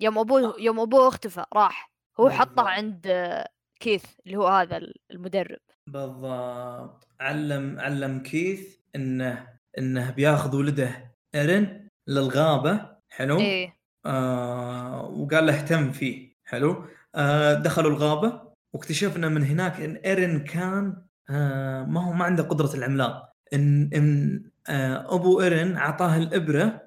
يوم 0.00 0.18
أبوه 0.18 0.54
يوم 0.58 0.80
أبوه 0.80 1.08
اختفى 1.08 1.44
راح. 1.54 1.92
هو. 2.20 2.30
حطه 2.30 2.68
عند 2.68 3.34
كيث 3.80 4.04
اللي 4.26 4.36
هو 4.36 4.48
هذا 4.48 4.80
المدرب. 5.10 5.58
بالضبط. 5.86 7.08
علم 7.20 7.80
علم 7.80 8.22
كيث 8.22 8.76
إنه 8.96 9.48
إنه 9.78 10.10
بياخذ 10.10 10.56
ولده 10.56 11.14
إيرن 11.34 11.88
للغابة. 12.06 12.98
حلو؟ 13.08 13.40
إيه. 13.40 13.78
آه 14.06 15.06
وقال 15.06 15.46
له 15.46 15.54
اهتم 15.54 15.92
فيه. 15.92 16.36
حلو. 16.44 16.84
آه 17.14 17.54
دخلوا 17.54 17.90
الغابة 17.90 18.48
واكتشفنا 18.72 19.28
من 19.28 19.44
هناك 19.44 19.80
إن 19.80 19.96
إيرن 19.96 20.44
كان 20.44 20.86
آه 20.86 21.07
ما 21.28 22.04
هو 22.04 22.12
ما 22.12 22.24
عنده 22.24 22.42
قدرة 22.42 22.74
العملاق. 22.74 23.32
إن 23.54 23.90
إن 23.94 24.42
آه 24.68 25.14
أبو 25.14 25.40
ايرن 25.40 25.76
أعطاه 25.76 26.16
الإبرة 26.16 26.82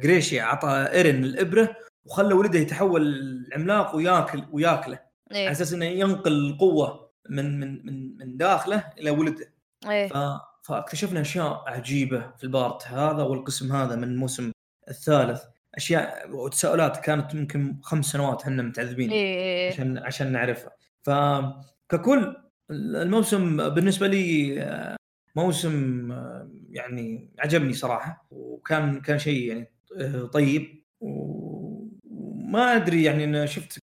جريشيا 0.00 0.42
اعطى 0.42 0.88
ايرن 0.92 1.24
الإبرة 1.24 1.76
وخلى 2.04 2.34
ولده 2.34 2.58
يتحول 2.58 3.46
عملاق 3.54 3.96
وياكل 3.96 4.44
وياكله. 4.52 4.98
على 5.30 5.40
إيه 5.40 5.50
أساس 5.50 5.72
إنه 5.72 5.84
ينقل 5.84 6.32
القوة 6.32 7.10
من 7.30 7.60
من 7.60 7.86
من 7.86 8.18
من 8.18 8.36
داخله 8.36 8.84
إلى 8.98 9.10
ولده. 9.10 9.52
إيه. 9.90 10.08
ف... 10.08 10.40
فاكتشفنا 10.62 11.20
أشياء 11.20 11.64
عجيبة 11.66 12.30
في 12.38 12.44
ال 12.44 12.52
part 12.52 12.86
هذا 12.86 13.22
والقسم 13.22 13.72
هذا 13.72 13.96
من 13.96 14.04
الموسم 14.04 14.52
الثالث. 14.88 15.42
أشياء 15.74 16.30
وتساؤلات 16.30 16.96
كانت 16.96 17.34
يمكن 17.34 17.76
خمس 17.82 18.06
سنوات 18.06 18.42
إحنا 18.42 18.62
متعذبين 18.62 19.10
إيه 19.10 19.36
إيه 19.36 19.72
عشان 19.72 19.98
عشان 19.98 20.32
نعرفها. 20.32 20.72
فككل 21.02 22.36
الموسم 22.70 23.68
بالنسبة 23.68 24.06
لي 24.06 24.60
آه، 24.62 24.96
موسم 25.36 26.12
آه، 26.12 26.50
يعني 26.70 27.30
عجبني 27.38 27.72
صراحة 27.72 28.26
وكان 28.30 29.00
كان 29.00 29.18
شيء 29.18 29.48
يعني 29.48 29.72
آه، 30.00 30.22
طيب 30.22 30.82
وما 31.00 32.76
أدري 32.76 33.04
يعني 33.04 33.24
أنا 33.24 33.46
شفت 33.46 33.78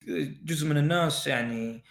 جزء 0.44 0.68
من 0.68 0.76
الناس 0.76 1.26
يعني 1.26 1.84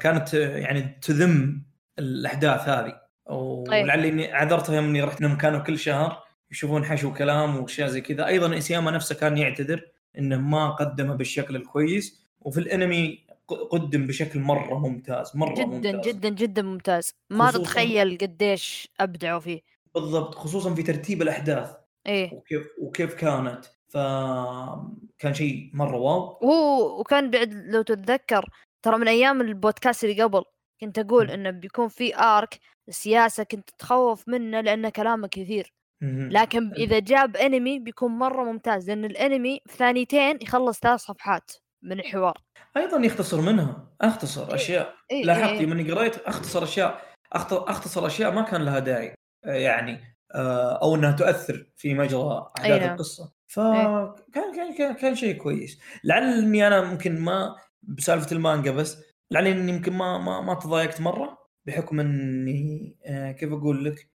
كانت 0.00 0.34
يعني 0.34 0.98
تذم 1.02 1.62
الأحداث 1.98 2.68
هذه 2.68 3.00
ولعلي 3.26 4.08
اني 4.08 4.32
عذرتها 4.32 4.76
يوم 4.76 4.84
إني 4.84 5.02
رحت 5.02 5.20
انهم 5.20 5.36
كانوا 5.36 5.60
كل 5.60 5.78
شهر 5.78 6.24
يشوفون 6.50 6.84
حشو 6.84 7.14
كلام 7.14 7.56
وأشياء 7.56 7.88
زي 7.88 8.00
كذا. 8.00 8.26
أيضا 8.26 8.58
إسياما 8.58 8.90
نفسه 8.90 9.14
كان 9.14 9.38
يعتذر 9.38 9.82
إنه 10.18 10.36
ما 10.36 10.70
قدمه 10.70 11.14
بالشكل 11.14 11.56
الكويس 11.56 12.26
وفي 12.40 12.60
الأنمي 12.60 13.27
قدم 13.48 14.06
بشكل 14.06 14.40
مرة 14.40 14.78
ممتاز 14.78 15.36
مرة 15.36 15.54
جدا 15.54 15.66
ممتاز. 15.66 16.08
جدا 16.08 16.28
جدا 16.28 16.62
ممتاز. 16.62 17.14
ما 17.30 17.50
تتخيل 17.50 18.18
قديش 18.18 18.88
أبدعوا 19.00 19.40
فيه. 19.40 19.60
بالضبط 19.94 20.34
خصوصا 20.34 20.74
في 20.74 20.82
ترتيب 20.82 21.22
الأحداث. 21.22 21.70
إيه. 22.06 22.34
وكيف 22.34 22.66
وكيف 22.78 23.14
كانت. 23.14 23.64
فكان 23.88 25.34
شيء 25.34 25.70
مرة 25.74 25.96
واو. 25.96 26.38
وهو 26.42 27.00
وكان 27.00 27.30
بعد 27.30 27.52
لو 27.52 27.82
تتذكر 27.82 28.50
ترى 28.82 28.98
من 28.98 29.08
أيام 29.08 29.40
البودكاست 29.40 30.04
اللي 30.04 30.22
قبل 30.22 30.42
كنت 30.80 30.98
أقول. 30.98 31.30
إنه 31.30 31.50
بيكون 31.50 31.88
في 31.88 32.16
ارك 32.16 32.58
سياسة 32.90 33.42
كنت 33.42 33.70
تخوف 33.78 34.28
منه 34.28 34.60
لأنه 34.60 34.88
كلامه 34.88 35.28
كثير. 35.28 35.72
لكن 36.02 36.72
إذا 36.72 36.98
جاب 36.98 37.36
انمي 37.36 37.78
بيكون 37.78 38.12
مرة 38.18 38.44
ممتاز 38.44 38.90
لأن 38.90 39.04
الانمي 39.04 39.60
في 39.66 39.76
ثانيتين 39.76 40.38
يخلص 40.42 40.78
ثلاث 40.80 41.00
صفحات. 41.00 41.50
من 41.82 42.00
الحوار 42.00 42.38
أيضا 42.76 42.98
يختصر 43.06 43.40
منها 43.40 43.88
أختصر 44.00 44.54
أشياء. 44.54 44.94
إيه 45.10 45.24
لاحظت 45.24 45.60
إيه. 45.60 45.72
اني 45.72 45.92
قريت 45.92 46.16
أختصر 46.16 46.64
أشياء 46.64 47.02
أختصر 47.32 48.06
أشياء 48.06 48.34
ما 48.34 48.42
كان 48.42 48.64
لها 48.64 48.78
داعي 48.78 49.14
آه، 49.44 49.52
يعني 49.52 50.18
آه، 50.34 50.82
أو 50.82 50.94
إنها 50.94 51.12
تؤثر 51.12 51.66
في 51.76 51.94
مجرى 51.94 52.52
أحداث 52.58 52.82
نعم. 52.82 52.92
القصة. 52.92 53.32
فكان 53.46 54.54
كان 54.54 54.74
كان, 54.78 54.94
كان 54.94 55.14
شيء 55.14 55.36
كويس. 55.36 55.80
لعل 56.04 56.22
اني 56.22 56.66
أنا 56.66 56.84
ممكن 56.84 57.20
ما 57.20 57.56
بسالفة 57.82 58.36
المانجا 58.36 58.70
بس 58.70 59.04
لعلي 59.30 59.52
اني 59.52 59.72
يمكن 59.72 59.92
ما 59.92 60.18
ما 60.18 60.40
ما 60.40 60.54
تضايقت 60.54 61.00
مرة 61.00 61.38
بحكم 61.66 62.00
إني 62.00 62.96
آه، 63.06 63.32
كيف 63.32 63.52
أقول 63.52 63.84
لك 63.84 64.10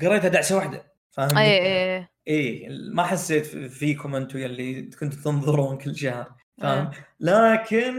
قريتها 0.00 0.28
دعسة 0.28 0.56
واحدة 0.56 0.92
فاهمني؟ 1.10 1.40
اي 1.40 1.98
اي 1.98 2.08
إيه 2.26 2.68
ما 2.92 3.02
حسيت 3.02 3.46
فيكم 3.46 4.14
أنتم 4.14 4.38
يلي 4.38 4.82
كنتوا 4.82 5.22
تنظرون 5.24 5.78
كل 5.78 5.96
شهر. 5.96 6.41
فاهم؟ 6.62 6.90
إيه. 6.90 7.06
لكن 7.20 7.94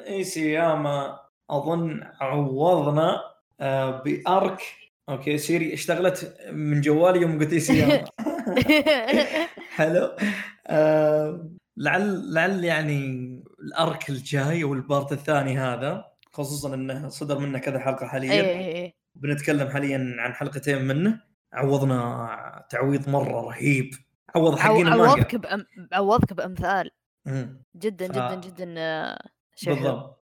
إيساياما 0.00 1.20
أظن 1.50 2.00
عوضنا 2.20 3.20
آه 3.60 4.02
ب 4.02 4.14
arc. 4.14 4.62
okay 5.08 5.38
سيري 5.38 5.74
اشتغلت 5.74 6.36
من 6.52 6.80
جوالي 6.80 7.20
يوم 7.20 7.38
قلت 7.38 7.52
إيساياما. 7.52 8.04
حلو. 9.76 10.16
آه 10.66 11.50
لعل 11.76 12.34
لعل 12.34 12.64
يعني 12.64 12.98
ال 13.60 13.72
arc 13.72 14.08
الجاي 14.10 14.64
وال 14.64 14.80
part 14.80 15.12
الثاني 15.12 15.58
هذا 15.58 16.04
خصوصا 16.32 16.74
إنه 16.74 17.08
صدر 17.08 17.38
منه 17.38 17.58
كذا 17.58 17.78
حلقة 17.78 18.04
اي 18.04 18.08
حاليا 18.08 18.32
اي 18.32 18.84
اي 18.84 18.94
بنتكلم 19.14 19.68
حاليا 19.68 20.16
عن 20.18 20.32
حلقتين 20.34 20.84
منه. 20.84 21.20
عوضنا 21.52 22.66
تعويض 22.70 23.08
مرة 23.08 23.40
رهيب. 23.40 23.90
عوض 24.34 24.58
حقين 24.58 24.86
عو- 24.88 25.04
عوضك 25.04 25.34
بأم... 25.36 25.66
عوضك 25.92 26.32
بأمثال. 26.32 26.90
جدا 27.76 28.06
ف- 28.08 28.12
جدا 28.12 28.34
جدا 28.34 28.74
آه، 28.78 29.18
شيء. 29.56 29.74
بالضبط. 29.74 30.24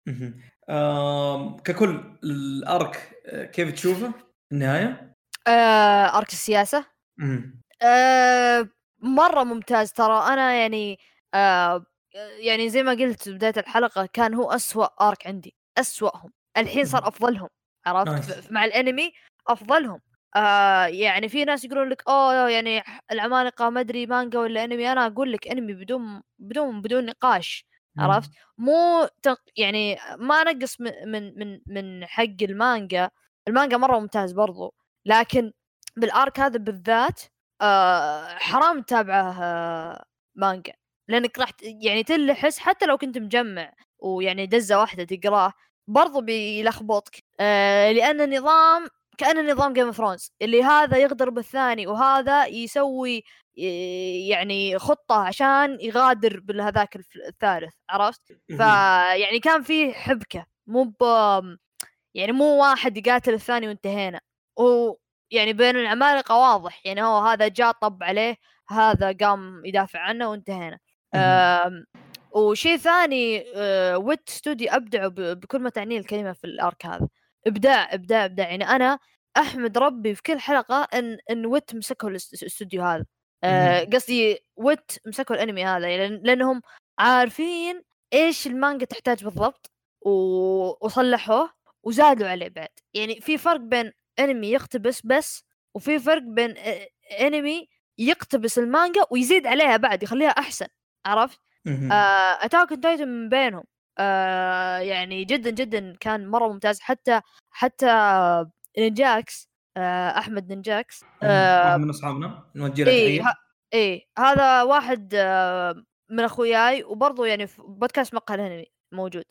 آم، 0.69 1.57
ككل 1.57 2.17
ال 2.23 2.45
arc 2.45 3.11
آه، 3.25 3.45
كيف 3.45 3.71
تشوفه 3.73 4.13
النهاية؟ 4.51 5.15
آه، 5.47 6.17
أرك 6.17 6.29
السياسة. 6.29 6.85
آه، 7.81 8.69
مرة 8.99 9.43
ممتاز 9.43 9.91
ترى 9.93 10.33
أنا 10.33 10.53
يعني 10.53 10.99
آه، 11.33 11.85
يعني 12.39 12.69
زي 12.69 12.83
ما 12.83 12.91
قلت 12.91 13.29
بداية 13.29 13.53
الحلقة 13.57 14.05
كان 14.13 14.33
هو 14.33 14.51
أسوأ 14.51 14.85
أرك 15.07 15.27
عندي 15.27 15.55
أسوأهم 15.77 16.31
الحين 16.57 16.85
صار. 16.85 17.07
أفضلهم 17.07 17.49
عرفت 17.85 18.51
مع 18.51 18.65
الأنمي 18.65 19.11
أفضلهم 19.47 19.99
آه 20.35 20.85
يعني 20.85 21.29
في 21.29 21.45
ناس 21.45 21.65
يقولون 21.65 21.89
لك 21.89 22.03
أوه 22.09 22.49
يعني 22.49 22.83
العمالقه 23.11 23.69
ما 23.69 23.79
أدري 23.79 24.05
مانجا 24.05 24.39
ولا 24.39 24.63
أنمي 24.63 24.91
أنا 24.91 25.05
أقول 25.07 25.31
لك 25.33 25.47
أنمي 25.47 25.73
بدون 25.73 26.21
بدون 26.39 26.81
بدون 26.81 27.05
نقاش 27.05 27.65
عرفت؟ 27.99 28.31
مو 28.57 29.07
تق... 29.21 29.41
يعني 29.57 29.97
ما 30.17 30.43
نقص 30.43 30.81
من 30.81 30.91
من 31.11 31.39
من 31.39 31.59
من 31.67 32.05
حق 32.05 32.23
المانجا 32.41 33.09
المانجا 33.47 33.77
مرة 33.77 33.99
ممتاز 33.99 34.31
برضو 34.31 34.75
لكن 35.05 35.53
بال 35.97 36.14
arc 36.14 36.39
هذا 36.39 36.57
بالذات 36.57 37.21
آه 37.61 38.27
حرام 38.37 38.81
تتابعه 38.81 39.43
آه 39.43 40.05
مانجا 40.35 40.73
لأنك 41.07 41.39
راح 41.39 41.49
يعني 41.63 42.03
تلحس 42.03 42.59
حتى 42.59 42.85
لو 42.85 42.97
كنت 42.97 43.17
مجمع 43.17 43.73
ويعني 43.99 44.45
دزة 44.45 44.79
واحدة 44.79 45.03
تقراه 45.03 45.53
برضو 45.87 46.21
بيلخبطك 46.21 47.23
آه 47.39 47.91
لأن 47.91 48.21
النظام 48.21 48.87
كان 49.17 49.51
نظام 49.51 49.73
Game 49.73 49.85
of 49.85 49.97
Thrones 49.97 50.31
اللي 50.41 50.63
هذا 50.63 50.97
يغدر 50.97 51.29
بالثاني 51.29 51.87
وهذا 51.87 52.45
يسوي 52.45 53.23
يعني 54.27 54.79
خطة 54.79 55.15
عشان 55.15 55.77
يغدر 55.81 56.39
بالهذاك 56.39 56.95
الثالث 57.27 57.73
عرفت؟ 57.89 58.21
فيعني 58.47 59.39
كان 59.39 59.61
في 59.63 59.93
حبكة 59.93 60.45
مو 60.67 60.83
ب 60.83 61.03
يعني 62.13 62.31
مو 62.31 62.45
واحد 62.61 62.97
يقاتل 62.97 63.33
الثاني 63.33 63.67
وانتهينا. 63.67 64.19
ويعني 64.57 65.53
بين 65.53 65.75
العمالقة 65.75 66.37
واضح 66.37 66.85
يعني 66.85 67.03
هو 67.03 67.19
هذا 67.19 67.47
جاء 67.47 67.71
طب 67.71 68.03
عليه 68.03 68.35
هذا 68.69 69.11
قام 69.21 69.65
يدافع 69.65 69.99
عنه 69.99 70.29
وانتهينا. 70.29 70.79
وشيء 72.31 72.77
ثاني 72.77 73.45
آه، 73.55 73.97
Wit 73.97 74.29
Studio 74.29 74.69
أبدعوا 74.71 75.09
بكل 75.33 75.59
ما 75.59 75.69
تعنيه 75.69 75.99
الكلمة 75.99 76.33
في 76.33 76.43
ال 76.43 76.54
arc 76.54 76.85
هذا 76.85 77.07
إبداع 77.47 77.93
إبداع 77.93 78.25
إبداع. 78.25 78.49
يعني 78.49 78.69
أنا 78.69 78.99
أحمد 79.37 79.77
ربي 79.77 80.15
في 80.15 80.21
كل 80.21 80.39
حلقة 80.39 80.87
إن 80.93 81.17
إن 81.31 81.45
Wit 81.45 81.75
مسكوا 81.75 82.09
الاستوديو 82.09 82.83
هذا. 82.83 83.05
آه، 83.43 83.83
قصدي 83.83 84.37
Wit 84.55 84.91
مسكوا 85.05 85.35
الأنمي 85.35 85.65
هذا. 85.65 85.87
يعني 85.89 86.21
لأنهم 86.23 86.61
عارفين 86.99 87.81
إيش 88.13 88.47
المانجا 88.47 88.85
تحتاج 88.85 89.23
بالضبط 89.23 89.71
وصلحوه 90.81 91.53
وزادوا 91.83 92.27
عليه 92.27 92.47
بعد. 92.49 92.69
يعني 92.93 93.21
في 93.21 93.37
فرق 93.37 93.59
بين 93.59 93.91
أنمي 94.19 94.47
يقتبس 94.51 95.01
بس 95.05 95.43
وفي 95.75 95.99
فرق 95.99 96.21
بين 96.21 96.55
أنمي 97.21 97.67
يقتبس 97.97 98.59
المانجا 98.59 99.01
ويزيد 99.11 99.47
عليها 99.47 99.77
بعد 99.77 100.03
يخليها 100.03 100.29
أحسن. 100.29 100.67
عرفت؟ 101.05 101.39
Attack 102.41 102.71
on 102.71 102.81
Titan 102.81 103.07
من 103.07 103.29
بينهم. 103.29 103.63
آه 103.97 104.77
يعني 104.77 105.23
جدا 105.23 105.49
جدا 105.49 105.95
كان 105.99 106.27
مرة 106.27 106.47
ممتاز. 106.47 106.79
حتى 106.79 107.21
حتى 107.51 107.87
نينجاكس 108.77 109.49
آه 109.77 110.09
أحمد 110.09 110.49
نينجاكس 110.49 111.03
آه 111.23 111.77
من 111.77 111.89
أصحابنا 111.89 112.43
نوجه 112.55 112.83
له 112.83 112.91
إيه 112.91 113.21
ها 113.21 113.35
إيه 113.73 114.05
هذا 114.19 114.63
واحد 114.63 115.13
آه 115.15 115.83
من 116.09 116.23
أخوياي. 116.23 116.83
وبرضه 116.83 117.25
يعني 117.25 117.47
في 117.47 117.61
بودكاست 117.61 118.13
مقهى 118.13 118.35
الانمي 118.35 118.65
موجود. 118.91 119.23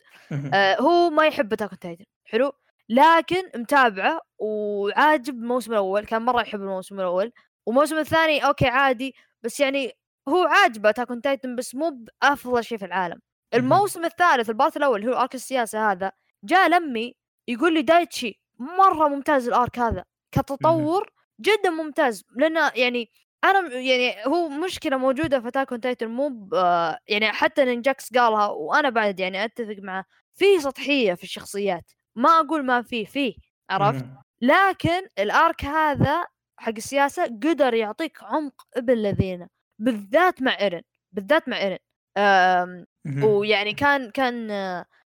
آه 0.53 0.81
هو 0.81 1.09
ما 1.09 1.27
يحب 1.27 1.53
Attack 1.53 1.75
Titan 1.75 2.05
حلو؟ 2.25 2.53
لكن 2.89 3.43
متابعه 3.55 4.21
وعاجب 4.39 5.33
الموسم 5.33 5.71
الأول. 5.71 6.05
كان 6.05 6.21
مرة 6.21 6.41
يحب 6.41 6.61
الموسم 6.61 6.99
الأول. 6.99 7.31
والموسم 7.65 7.97
الثاني 7.97 8.45
okay 8.45 8.67
عادي. 8.67 9.15
بس 9.43 9.59
يعني 9.59 9.91
هو 10.29 10.43
عاجبه 10.43 10.89
Attack 10.89 11.07
Titan 11.23 11.55
بس 11.55 11.75
مو 11.75 12.05
بأفضل 12.21 12.63
شيء 12.63 12.77
في 12.77 12.85
العالم. 12.85 13.19
الموسم 13.53 14.05
الثالث 14.05 14.49
ال 14.49 14.55
part 14.55 14.77
الأول 14.77 14.99
اللي 15.01 15.11
هو 15.11 15.21
arc 15.21 15.35
السياسة 15.35 15.91
هذا 15.91 16.11
جاء 16.43 16.69
لمي 16.69 17.15
يقول 17.47 17.73
لي 17.73 17.81
دايتشي 17.81 18.39
مرة 18.59 19.07
ممتاز 19.07 19.47
ال 19.47 19.55
arc 19.55 19.79
هذا 19.79 20.05
كتطور 20.31 21.09
جدا 21.41 21.69
ممتاز. 21.69 22.23
لأنه 22.35 22.71
يعني 22.75 23.09
أنا 23.43 23.73
يعني 23.73 24.25
هو 24.27 24.49
مشكلة 24.49 24.97
موجودة 24.97 25.39
في 25.39 25.47
Attack 25.47 25.69
Titan 25.69 26.07
مو 26.07 26.49
يعني 27.07 27.31
حتى 27.31 27.65
نينجاكس 27.65 28.13
قالها 28.13 28.47
وأنا 28.47 28.89
بعد 28.89 29.19
يعني 29.19 29.45
أتفق 29.45 29.75
معه 29.79 30.05
في 30.33 30.59
سطحية 30.59 31.13
في 31.13 31.23
الشخصيات. 31.23 31.91
ما 32.15 32.29
أقول 32.29 32.65
ما 32.65 32.81
في 32.81 33.05
في 33.05 33.35
عرفت؟ 33.69 34.05
لكن 34.41 35.07
ال 35.19 35.30
arc 35.30 35.65
هذا 35.65 36.25
حق 36.57 36.73
السياسة 36.77 37.23
قدر 37.25 37.73
يعطيك 37.73 38.23
عمق 38.23 38.67
ابن 38.77 38.93
الذين 38.93 39.47
بالذات 39.79 40.41
مع 40.41 40.59
ايرن 40.59 40.81
بالذات 41.11 41.49
مع 41.49 41.57
ايرن 41.57 41.77
ويعني 43.23 43.73
كان 43.73 44.11
كان 44.11 44.51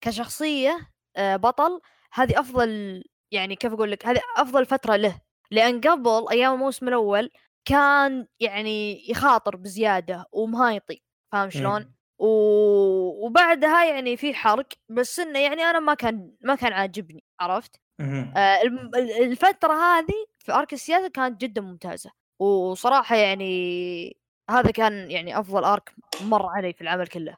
كشخصية 0.01 0.89
آه، 1.17 1.35
بطل 1.35 1.81
هذه 2.13 2.39
أفضل 2.39 3.03
يعني 3.31 3.55
كيف 3.55 3.73
أقول 3.73 3.91
لك 3.91 4.05
هذه 4.05 4.19
أفضل 4.37 4.65
فترة 4.65 4.95
له 4.95 5.21
لأن 5.51 5.81
قبل 5.81 6.25
أيام 6.31 6.53
الموسم 6.53 6.87
الأول 6.87 7.29
كان 7.65 8.27
يعني 8.39 9.09
يخاطر 9.09 9.55
بزيادة 9.55 10.25
ومهايطي 10.31 11.01
فاهم 11.31 11.49
شلون؟ 11.49 11.85
و... 12.19 12.27
وبعدها 13.25 13.85
يعني 13.85 14.17
في 14.17 14.33
حرق 14.33 14.67
بس 14.89 15.19
إنه 15.19 15.39
يعني 15.39 15.61
أنا 15.63 15.79
ما 15.79 15.93
كان 15.93 16.31
ما 16.41 16.55
كان 16.55 16.73
عاجبني 16.73 17.23
عرفت؟ 17.39 17.75
آه 18.37 18.61
الفترة 19.23 19.73
هذه 19.73 20.13
في 20.39 20.51
أرك 20.53 20.73
السياسة 20.73 21.07
كانت 21.07 21.41
جدا 21.41 21.61
ممتازة 21.61 22.11
وصراحة 22.39 23.15
يعني 23.15 24.17
هذا 24.49 24.71
كان 24.71 25.11
يعني 25.11 25.39
أفضل 25.39 25.63
أرك 25.63 25.93
مر 26.21 26.45
علي 26.45 26.73
في 26.73 26.81
العمل 26.81 27.07
كله 27.07 27.37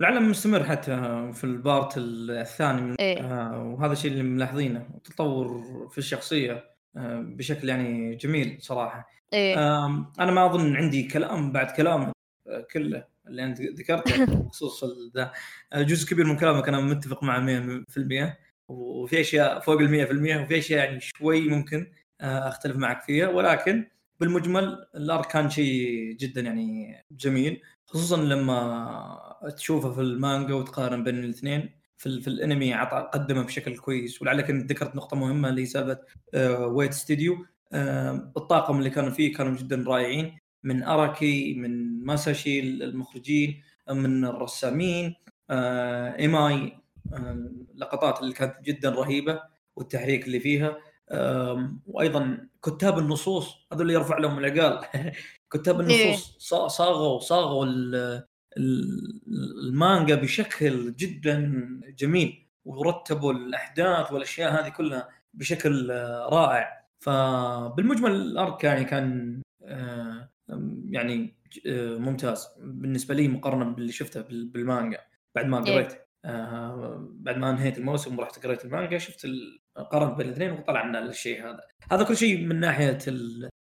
العالم 0.00 0.30
مستمر 0.30 0.64
حتى 0.64 0.96
في 1.32 1.44
ال 1.44 1.54
part 1.54 1.94
الثاني 1.96 2.96
إيه؟ 3.00 3.20
آه 3.20 3.62
وهذا 3.62 3.92
الشيء 3.92 4.10
اللي 4.10 4.22
ملاحظينه 4.22 4.86
تطور 5.04 5.62
في 5.90 5.98
الشخصية 5.98 6.64
آه 6.96 7.20
بشكل 7.20 7.68
يعني 7.68 8.14
جميل 8.14 8.58
صراحة 8.60 9.08
إيه؟ 9.32 9.58
آه 9.58 10.12
أنا 10.20 10.32
ما 10.32 10.46
أظن 10.46 10.76
عندي 10.76 11.02
كلام 11.02 11.52
بعد 11.52 11.70
كلامك 11.70 12.12
آه 12.48 12.66
كله 12.72 13.04
اللي 13.28 13.44
أنت 13.44 13.60
ذكرته 13.60 14.24
بخصوص 14.44 14.84
ذا 15.16 15.32
آه، 15.72 15.82
جزء 15.82 16.08
كبير 16.10 16.26
من 16.26 16.36
كلامك 16.36 16.68
أنا 16.68 16.80
متفق 16.80 17.22
معه 17.22 17.40
100% 17.40 18.32
وفي 18.68 19.20
أشياء 19.20 19.60
فوق 19.60 19.80
ال 19.80 20.40
100% 20.40 20.44
وفي 20.44 20.58
أشياء 20.58 20.84
يعني 20.84 21.00
شوي 21.00 21.48
ممكن 21.48 21.92
آه، 22.20 22.48
أختلف 22.48 22.76
معك 22.76 23.02
فيها 23.02 23.28
ولكن 23.28 23.88
بالمجمل 24.20 24.86
ال 24.94 25.02
arc 25.02 25.26
كان 25.26 25.50
شيء 25.50 26.12
جدا 26.20 26.40
يعني 26.40 26.96
جميل 27.10 27.62
خصوصا 27.86 28.16
لما 28.16 29.50
تشوفه 29.56 29.92
في 29.92 30.00
المانجا 30.00 30.54
وتقارن 30.54 31.04
بين 31.04 31.18
الاثنين. 31.18 31.78
في, 31.98 32.20
في 32.20 32.28
الأنمي 32.28 32.74
عطى 32.74 33.10
قدمه 33.14 33.42
بشكل 33.42 33.76
كويس 33.78 34.22
ولعلك 34.22 34.50
انت 34.50 34.72
ذكرت 34.72 34.96
نقطة 34.96 35.16
مهمة 35.16 35.48
اللي 35.48 35.66
سالفة 35.66 35.98
آه 36.34 36.66
Wit 36.66 36.92
Studio 36.92 37.46
آه 37.72 38.32
الطاقم 38.36 38.78
اللي 38.78 38.90
كانوا 38.90 39.10
فيه 39.10 39.34
كانوا 39.34 39.56
جدا 39.56 39.84
رائعين. 39.86 40.38
من 40.64 40.82
أراكي 40.82 41.54
من 41.54 42.04
ماساشي 42.04 42.60
المخرجين 42.60 43.62
من 43.90 44.24
الرسامين 44.24 45.14
آه 45.50 46.16
إيماي 46.18 46.78
اللقطات 47.74 48.20
اللي 48.20 48.34
كانت 48.34 48.56
جدا 48.64 48.90
رهيبة 48.90 49.42
والتحريك 49.76 50.26
اللي 50.26 50.40
فيها. 50.40 50.76
وأيضا 51.86 52.48
كتاب 52.62 52.98
النصوص 52.98 53.56
هذول 53.72 53.82
اللي 53.82 53.94
يرفع 53.94 54.18
لهم 54.18 54.38
العقال 54.38 54.84
كتاب 55.52 55.80
إيه. 55.80 56.06
النصوص 56.06 56.38
صاغوا 56.66 57.18
صاغوا 57.20 57.66
المانجا 58.56 60.14
بشكل 60.14 60.94
جدا 60.96 61.64
جميل 61.98 62.46
ورتبوا 62.64 63.32
الأحداث 63.32 64.12
والأشياء 64.12 64.52
هذه 64.52 64.68
كلها 64.68 65.08
بشكل 65.34 65.90
رائع 66.32 66.86
فبالمجمل 67.00 68.10
الأرك 68.10 68.64
يعني 68.64 68.84
كان 68.84 69.42
يعني 70.90 71.38
آه، 71.66 71.98
ممتاز 71.98 72.48
بالنسبة 72.58 73.14
لي 73.14 73.28
مقارنة 73.28 73.64
باللي 73.64 73.92
شفته 73.92 74.20
بالمانجا 74.28 75.00
بعد 75.34 75.46
ما 75.46 75.66
إيه. 75.66 75.74
قريت 75.74 76.07
آه، 76.24 77.08
بعد 77.10 77.36
ما 77.36 77.50
انهيت 77.50 77.78
الموسم 77.78 78.18
ورحت 78.18 78.46
قريت 78.46 78.64
المانجا 78.64 78.98
شفت 78.98 79.26
قارنت 79.92 80.16
بين 80.18 80.26
الاثنين 80.26 80.50
وطلع 80.50 80.86
لنا 80.86 80.98
الشيء 80.98 81.44
هذا. 81.44 81.60
هذا 81.92 82.04
كل 82.04 82.16
شيء 82.16 82.46
من 82.46 82.60
ناحية 82.60 82.98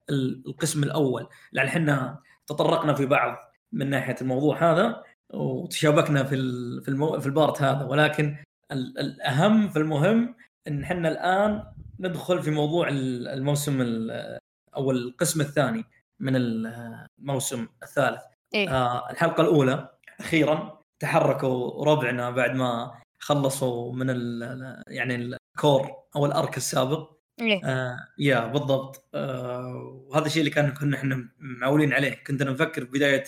القسم 0.10 0.84
الأول. 0.84 1.28
لأن 1.52 1.68
إحنا 1.68 2.20
تطرقنا 2.48 2.94
في 2.94 3.06
بعض 3.06 3.38
من 3.72 3.90
ناحية 3.90 4.16
الموضوع 4.22 4.72
هذا 4.72 5.04
وتشابكنا 5.34 6.24
في 6.24 6.36
في, 6.82 6.88
المو... 6.88 7.20
في 7.20 7.26
البارت 7.26 7.62
هذا. 7.62 7.86
ولكن 7.86 8.38
الأهم 8.72 9.70
في 9.70 9.80
المهم 9.80 10.36
إن 10.68 10.84
إحنا 10.84 11.10
الآن 11.10 11.64
ندخل 12.00 12.42
في 12.42 12.52
موضوع 12.52 12.88
الموسم 12.90 13.82
أو 14.76 14.92
القسم 14.92 15.42
الثاني 15.42 15.84
من 16.20 16.34
الموسم 16.36 17.68
الثالث. 17.84 18.22
إيه؟ 18.54 18.70
آه 18.70 19.12
الحلقة 19.12 19.42
الأولى 19.42 19.90
أخيرا 20.20 20.81
تحركوا 21.02 21.86
ربعنا 21.86 22.30
بعد 22.30 22.56
ما 22.56 22.92
خلصوا 23.20 23.94
من 23.94 24.10
ال 24.10 24.84
يعني 24.88 25.16
الكور 25.16 25.92
أو 26.16 26.26
الأرك 26.26 26.58
السابق. 26.58 27.12
إيه؟ 27.42 27.66
آه 27.66 27.98
يا 28.20 28.48
بالضبط. 28.48 29.06
آه 29.16 30.04
وهذا 30.08 30.26
الشيء 30.26 30.40
اللي 30.40 30.52
كان 30.52 30.72
كنا 30.72 30.98
إحنا 30.98 31.30
معولين 31.40 31.94
عليه. 31.94 32.24
مفكر 32.30 32.86
في 32.86 32.92
بداية 32.92 33.24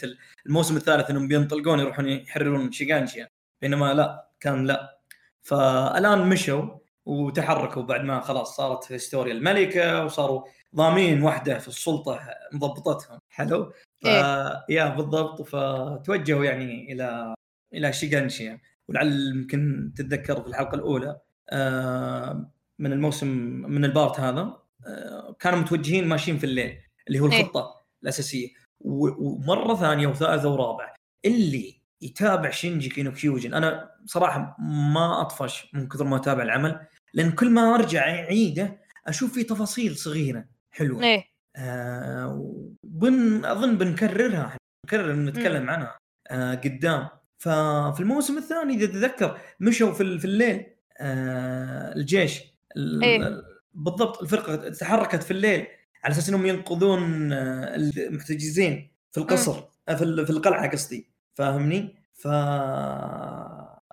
الموسم 0.45 0.77
الثالث 0.77 1.09
إنهم 1.09 1.27
بينطلقون 1.27 1.79
يروحون 1.79 2.09
يحررون 2.09 2.71
شيغانشيا 2.71 3.27
بينما 3.61 3.93
لا 3.93 4.29
كان 4.39 4.65
لا. 4.65 4.99
فالآن 5.41 6.29
مشوا 6.29 6.77
وتحركوا 7.05 7.83
بعد 7.83 8.01
ما 8.01 8.19
خلاص 8.19 8.55
صارت 8.55 8.91
هستوريا 8.91 9.33
الملكة 9.33 10.05
وصاروا 10.05 10.43
ضامين 10.75 11.23
وحدة 11.23 11.59
في 11.59 11.67
السلطة 11.67 12.19
مضبطتهم. 12.53 13.19
حلو؟ 13.29 13.73
ف... 14.03 14.07
إيه؟ 14.07 14.65
yeah 14.69 14.89
بالضبط. 14.89 15.41
فتوجهوا 15.41 16.45
يعني 16.45 16.93
إلى 16.93 17.33
إلى 17.73 17.93
شيغانشيا 17.93 18.59
ولعل 18.87 19.31
يمكن 19.35 19.91
تتذكر 19.95 20.41
في 20.41 20.47
الحلقة 20.47 20.75
الأولى 20.75 21.19
آه 21.49 22.51
من 22.79 22.91
الموسم 22.93 23.27
من 23.69 23.85
ال 23.85 23.92
part 23.92 24.19
هذا 24.19 24.57
آه 24.87 25.35
كانوا 25.39 25.59
متوجهين 25.59 26.07
ماشيين 26.07 26.37
في 26.37 26.43
الليل 26.43 26.77
اللي 27.07 27.19
هو 27.19 27.31
إيه. 27.31 27.41
الخطة 27.41 27.85
الأساسية. 28.03 28.47
ومرة 28.81 29.75
ثانية 29.75 30.07
وثالثة 30.07 30.49
ورابعه 30.49 30.93
اللي 31.25 31.81
يتابع 32.01 32.49
Shingeki 32.49 32.89
no 32.89 33.11
Kyojin 33.11 33.53
أنا 33.53 33.89
صراحة 34.05 34.55
ما 34.93 35.21
أطفش 35.21 35.69
من 35.73 35.87
كثر 35.87 36.03
ما 36.03 36.15
أتابع 36.15 36.43
العمل 36.43 36.79
لأن 37.13 37.31
كل 37.31 37.49
ما 37.49 37.75
أرجع 37.75 38.01
أعيده 38.01 38.77
أشوف 39.07 39.33
فيه 39.33 39.47
تفاصيل 39.47 39.95
صغيرة 39.97 40.45
حلوة. 40.71 41.03
إيه. 41.03 41.23
آه 41.55 42.71
بن 42.83 43.45
أظن 43.45 43.77
بنكررها 43.77 44.57
نكرر 44.85 45.13
نتكلم 45.13 45.69
عنها 45.69 45.97
آه 46.27 46.55
قدام. 46.55 47.09
ففي 47.43 47.99
الموسم 47.99 48.37
الثاني 48.37 48.73
إذا 48.73 48.85
تتذكر 48.85 49.37
مشوا 49.59 49.91
في, 49.91 50.19
في 50.19 50.25
الليل 50.25 50.65
آه 50.97 51.95
الجيش 51.95 52.41
إيه؟ 52.77 53.43
بالضبط 53.73 54.21
الفرقة 54.21 54.69
تحركت 54.69 55.23
في 55.23 55.31
الليل 55.31 55.67
على 56.03 56.11
أساس 56.11 56.29
إنهم 56.29 56.45
ينقذون 56.45 57.33
آه، 57.33 57.75
المحتجزين 57.75 58.91
في 59.11 59.17
القصر 59.17 59.63
آه، 59.89 59.95
في 59.95 60.29
القلعة 60.29 60.71
قصدي 60.71 61.09
فاهمني؟ 61.33 61.95
ف 62.13 62.27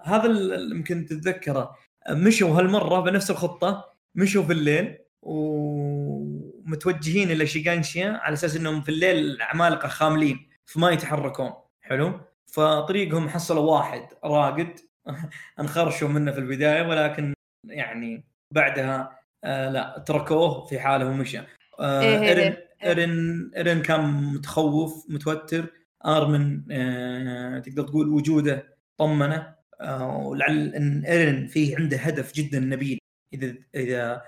هذا 0.04 0.26
اللي 0.26 0.76
يمكن 0.76 1.06
تتذكره 1.06 1.76
مشوا 2.10 2.58
هالمرة 2.58 3.00
بنفس 3.00 3.30
الخطة 3.30 3.92
مشوا 4.14 4.42
في 4.42 4.52
الليل 4.52 4.98
ومتوجهين 5.22 7.30
إلى 7.30 7.46
شيغانشيا 7.46 8.20
على 8.22 8.32
أساس 8.32 8.56
إنهم 8.56 8.82
في 8.82 8.88
الليل 8.88 9.16
العمالقه 9.16 9.88
خاملين 9.88 10.48
فما 10.64 10.90
يتحركون 10.90 11.52
حلو 11.80 12.20
فطريقهم 12.52 13.28
حصلوا 13.28 13.72
واحد 13.72 14.02
راقد. 14.24 14.80
انخرشوا 15.60 16.08
منه 16.08 16.32
في 16.32 16.38
البداية 16.38 16.88
ولكن 16.88 17.34
يعني 17.68 18.24
بعدها 18.54 19.20
آه 19.44 19.70
لا 19.70 20.04
تركوه 20.06 20.66
في 20.66 20.80
حاله 20.80 21.06
ومشى. 21.06 21.38
آه 21.80 22.00
إيه 22.00 22.18
ايرن 22.22 22.40
إيه. 22.40 22.66
ايرن 22.84 23.50
ايرن 23.56 23.82
كان 23.82 24.00
متخوف 24.34 25.06
متوتر. 25.08 25.66
آرمن 26.06 26.72
آه 26.72 27.58
تقدر 27.58 27.82
تقول 27.82 28.08
وجوده 28.08 28.76
طمنه. 28.98 29.54
آه 29.80 30.16
ولعل 30.16 30.74
إن 30.74 31.04
ايرن 31.04 31.46
فيه 31.46 31.76
عنده 31.76 31.96
هدف 31.96 32.34
جدا 32.34 32.60
نبيل. 32.60 32.98
إذا 33.34 33.54
إذا 33.74 34.22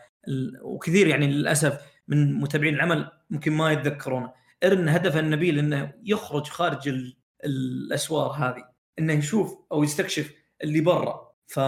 وكثير 0.62 1.06
يعني 1.06 1.26
للأسف 1.26 1.80
من 2.08 2.34
متابعين 2.34 2.74
العمل 2.74 3.10
ممكن 3.30 3.52
ما 3.52 3.72
يتذكرونه. 3.72 4.32
ايرن 4.62 4.88
هدفه 4.88 5.20
النبيل 5.20 5.58
إنه 5.58 5.92
يخرج 6.04 6.46
خارج 6.46 6.88
الأسوار 7.44 8.30
هذه 8.30 8.64
إنه 8.98 9.12
يشوف 9.12 9.58
أو 9.72 9.84
يستكشف 9.84 10.34
اللي 10.62 10.80
برا. 10.80 11.32
ف 11.46 11.58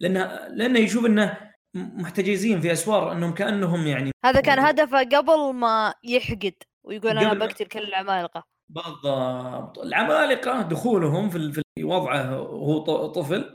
لأنه 0.00 0.48
لأنه 0.48 0.78
يشوف 0.78 1.06
إنه 1.06 1.38
محتجزين 1.74 2.60
في 2.60 2.72
أسوار 2.72 3.12
إنهم 3.12 3.34
كأنهم 3.34 3.86
يعني 3.86 4.10
هذا 4.24 4.40
كان 4.40 4.58
هدفه 4.58 4.98
قبل 4.98 5.54
ما 5.54 5.94
يحقد 6.04 6.54
ويقول 6.84 7.18
أنا 7.18 7.34
بقتل 7.34 7.64
كل 7.64 7.82
العمالقة. 7.82 8.44
بالضبط. 8.68 9.78
العمالقة 9.78 10.62
دخولهم 10.62 11.30
في 11.30 11.62
وضعه 11.82 12.40
وهو 12.40 13.06
طفل 13.06 13.54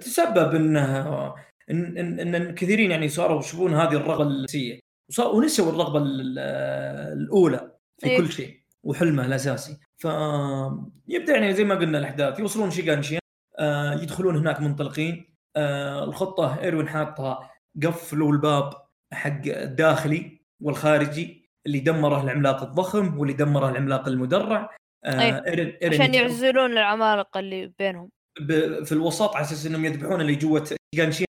تسبب 0.00 0.54
إنه 0.54 1.34
إن 1.70 1.98
إن, 1.98 2.34
إن 2.34 2.54
كثيرين 2.54 2.90
يعني 2.90 3.08
صاروا 3.08 3.40
يشوفون 3.40 3.74
هذه 3.74 3.92
الرغبة 3.92 4.22
الاساسيه 4.22 4.80
ونسوا 5.18 5.72
الرغبة 5.72 5.98
الأولى 7.12 7.78
في 8.00 8.06
إيه؟ 8.06 8.18
كل 8.18 8.32
شيء. 8.32 8.57
وحلمه 8.82 9.26
الاساسي 9.26 9.78
فيبدا 9.96 11.32
يعني 11.32 11.54
زي 11.54 11.64
ما 11.64 11.74
قلنا 11.74 11.98
الاحداث 11.98 12.38
يوصلون 12.38 12.70
شيغانشيا 12.70 13.18
آه 13.58 13.94
يدخلون 13.94 14.36
هناك 14.36 14.60
منطلقين 14.60 15.34
آه 15.56 16.04
الخطه 16.04 16.60
ايروين 16.60 16.88
حاطها 16.88 17.50
قفلوا 17.82 18.32
الباب 18.32 18.72
حق 19.12 19.40
الداخلي 19.46 20.40
والخارجي 20.60 21.50
اللي 21.66 21.80
دمره 21.80 22.22
العملاق 22.22 22.62
الضخم 22.62 23.18
واللي 23.18 23.34
دمره 23.34 23.68
العملاق 23.68 24.08
المدرع 24.08 24.76
آه 25.04 25.46
إيرين 25.46 25.78
إيرين 25.82 26.02
عشان 26.02 26.14
يعزلون 26.14 26.72
العمالقه 26.72 27.40
اللي 27.40 27.72
بينهم 27.78 28.10
في 28.84 28.92
الوسط 28.92 29.36
على 29.36 29.44
أساس 29.44 29.66
انهم 29.66 29.84
يذبحون 29.84 30.20
اللي 30.20 30.34
جوه 30.34 30.70
جانشين 30.94 31.26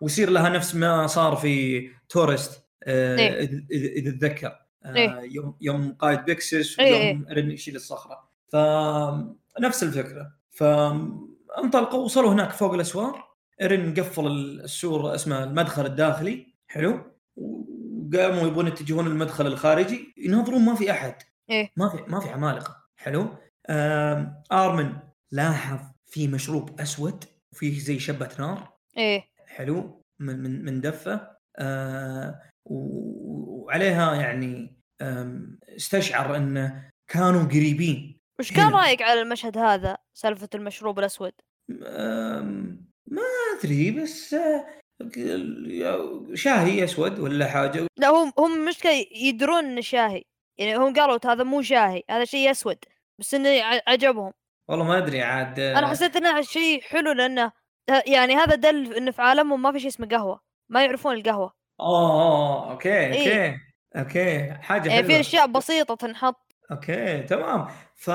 ويصير 0.00 0.30
لها 0.30 0.48
نفس 0.48 0.74
ما 0.74 1.06
صار 1.06 1.36
في 1.36 1.88
تورست 2.08 2.68
آه 2.84 3.18
إيه؟ 3.18 3.64
اذا 3.70 4.10
تتذكر 4.10 4.46
آه 4.46 4.61
إيه؟ 4.86 5.34
يوم 5.34 5.56
يوم 5.60 5.92
قائد 5.92 6.24
بيكسس 6.24 6.78
ويوم 6.78 7.00
إيه؟ 7.00 7.28
إيرين 7.28 7.50
يشيل 7.50 7.76
الصخرة. 7.76 8.28
فنفس 8.48 9.82
الفكرة. 9.82 10.32
فانطلقوا 10.50 12.04
وصلوا 12.04 12.32
هناك 12.32 12.50
فوق 12.50 12.74
الأسوار. 12.74 13.32
ايرن 13.60 13.94
قفل 13.94 14.26
السور 14.26 15.14
اسمه 15.14 15.44
المدخل 15.44 15.86
الداخلي. 15.86 16.46
حلو. 16.66 17.00
وقاموا 17.36 18.46
يبغون 18.46 18.66
يتجهون 18.66 19.06
المدخل 19.06 19.46
الخارجي. 19.46 20.14
ينظرون 20.16 20.64
ما 20.64 20.74
في 20.74 20.90
أحد. 20.90 21.14
إيه. 21.50 21.72
ما 21.76 21.88
في 21.88 22.04
ما 22.08 22.20
في 22.20 22.28
عمالقة. 22.28 22.76
حلو. 22.96 23.28
آرمن 24.52 24.92
لاحظ 25.30 25.78
في 26.06 26.28
مشروب 26.28 26.80
أسود 26.80 27.24
وفيه 27.52 27.80
زي 27.80 27.98
شبة 27.98 28.28
نار. 28.38 28.72
إيه. 28.98 29.24
حلو. 29.46 30.04
من 30.18 30.42
من 30.42 30.64
من 30.64 30.80
دفه. 30.80 31.28
آه 31.58 32.40
وعليها 32.64 34.14
يعني 34.14 34.76
استشعر 35.76 36.36
انه 36.36 36.90
كانوا 37.10 37.44
قريبين. 37.44 38.20
وش 38.40 38.52
كان 38.52 38.72
رأيك 38.72 39.02
على 39.02 39.22
المشهد 39.22 39.58
هذا؟ 39.58 39.98
سالفة 40.14 40.48
المشروب 40.54 40.98
الأسود؟ 40.98 41.32
ما 43.06 43.22
أدري 43.58 43.90
بس 43.90 44.36
شاهي 46.34 46.84
أسود 46.84 47.18
ولا 47.18 47.46
حاجة؟ 47.46 47.86
لا 47.98 48.08
هم 48.08 48.32
هم 48.38 48.64
مشكلة 48.64 49.06
يدرون 49.16 49.64
إنه 49.64 49.80
شاهي. 49.80 50.22
يعني 50.58 50.76
هم 50.76 50.94
قالوا 50.94 51.18
هذا 51.24 51.44
مو 51.44 51.62
شاهي 51.62 52.02
هذا 52.10 52.24
شيء 52.24 52.50
أسود 52.50 52.78
بس 53.20 53.34
إنه 53.34 53.48
عجبهم. 53.86 54.32
والله 54.70 54.84
ما 54.84 54.98
أدري 54.98 55.22
عاد 55.22 55.60
أنا 55.60 55.86
حسيت 55.86 56.16
إنه 56.16 56.40
شيء 56.40 56.80
حلو 56.80 57.12
لأنه 57.12 57.52
يعني 58.06 58.34
هذا 58.34 58.54
دل 58.54 58.94
إنه 58.94 59.10
في 59.10 59.22
عالمهم 59.22 59.62
ما 59.62 59.72
في 59.72 59.80
شيء 59.80 59.88
اسمه 59.88 60.06
قهوة 60.06 60.40
ما 60.70 60.84
يعرفون 60.84 61.14
القهوة. 61.14 61.52
آه 61.82 62.70
okay 62.70 63.06
okay 63.06 63.32
إيه؟ 63.32 63.62
okay 63.96 64.52
حاجة 64.52 64.90
يعني 64.90 65.06
في 65.06 65.20
أشياء 65.20 65.46
بسيطة 65.46 65.94
تنحط. 65.94 66.52
okay 66.70 67.22
تمام. 67.22 67.66
ف 67.94 68.08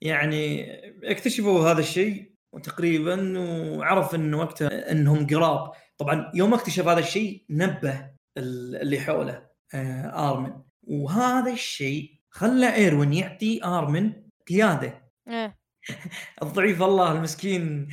يعني 0.00 0.66
اكتشفوا 1.04 1.70
هذا 1.70 1.80
الشيء 1.80 2.32
وتقريبا 2.52 3.38
وعرف 3.38 4.14
انه 4.14 4.38
وقتها 4.38 4.92
إنهم 4.92 5.26
قراب. 5.26 5.72
طبعا 5.98 6.32
يوم 6.34 6.54
اكتشف 6.54 6.88
هذا 6.88 7.00
الشيء 7.00 7.44
نبه 7.50 8.10
اللي 8.38 9.00
حوله 9.00 9.46
آه 9.74 10.30
آرمن. 10.30 10.52
وهذا 10.82 11.52
الشيء 11.52 12.10
خلى 12.30 12.74
إيروين 12.74 13.12
يعطي 13.12 13.64
آرمن 13.64 14.12
قيادة. 14.48 15.02
إيه. 15.28 15.56
الضعيف 16.42 16.82
الله 16.82 17.12
المسكين 17.12 17.88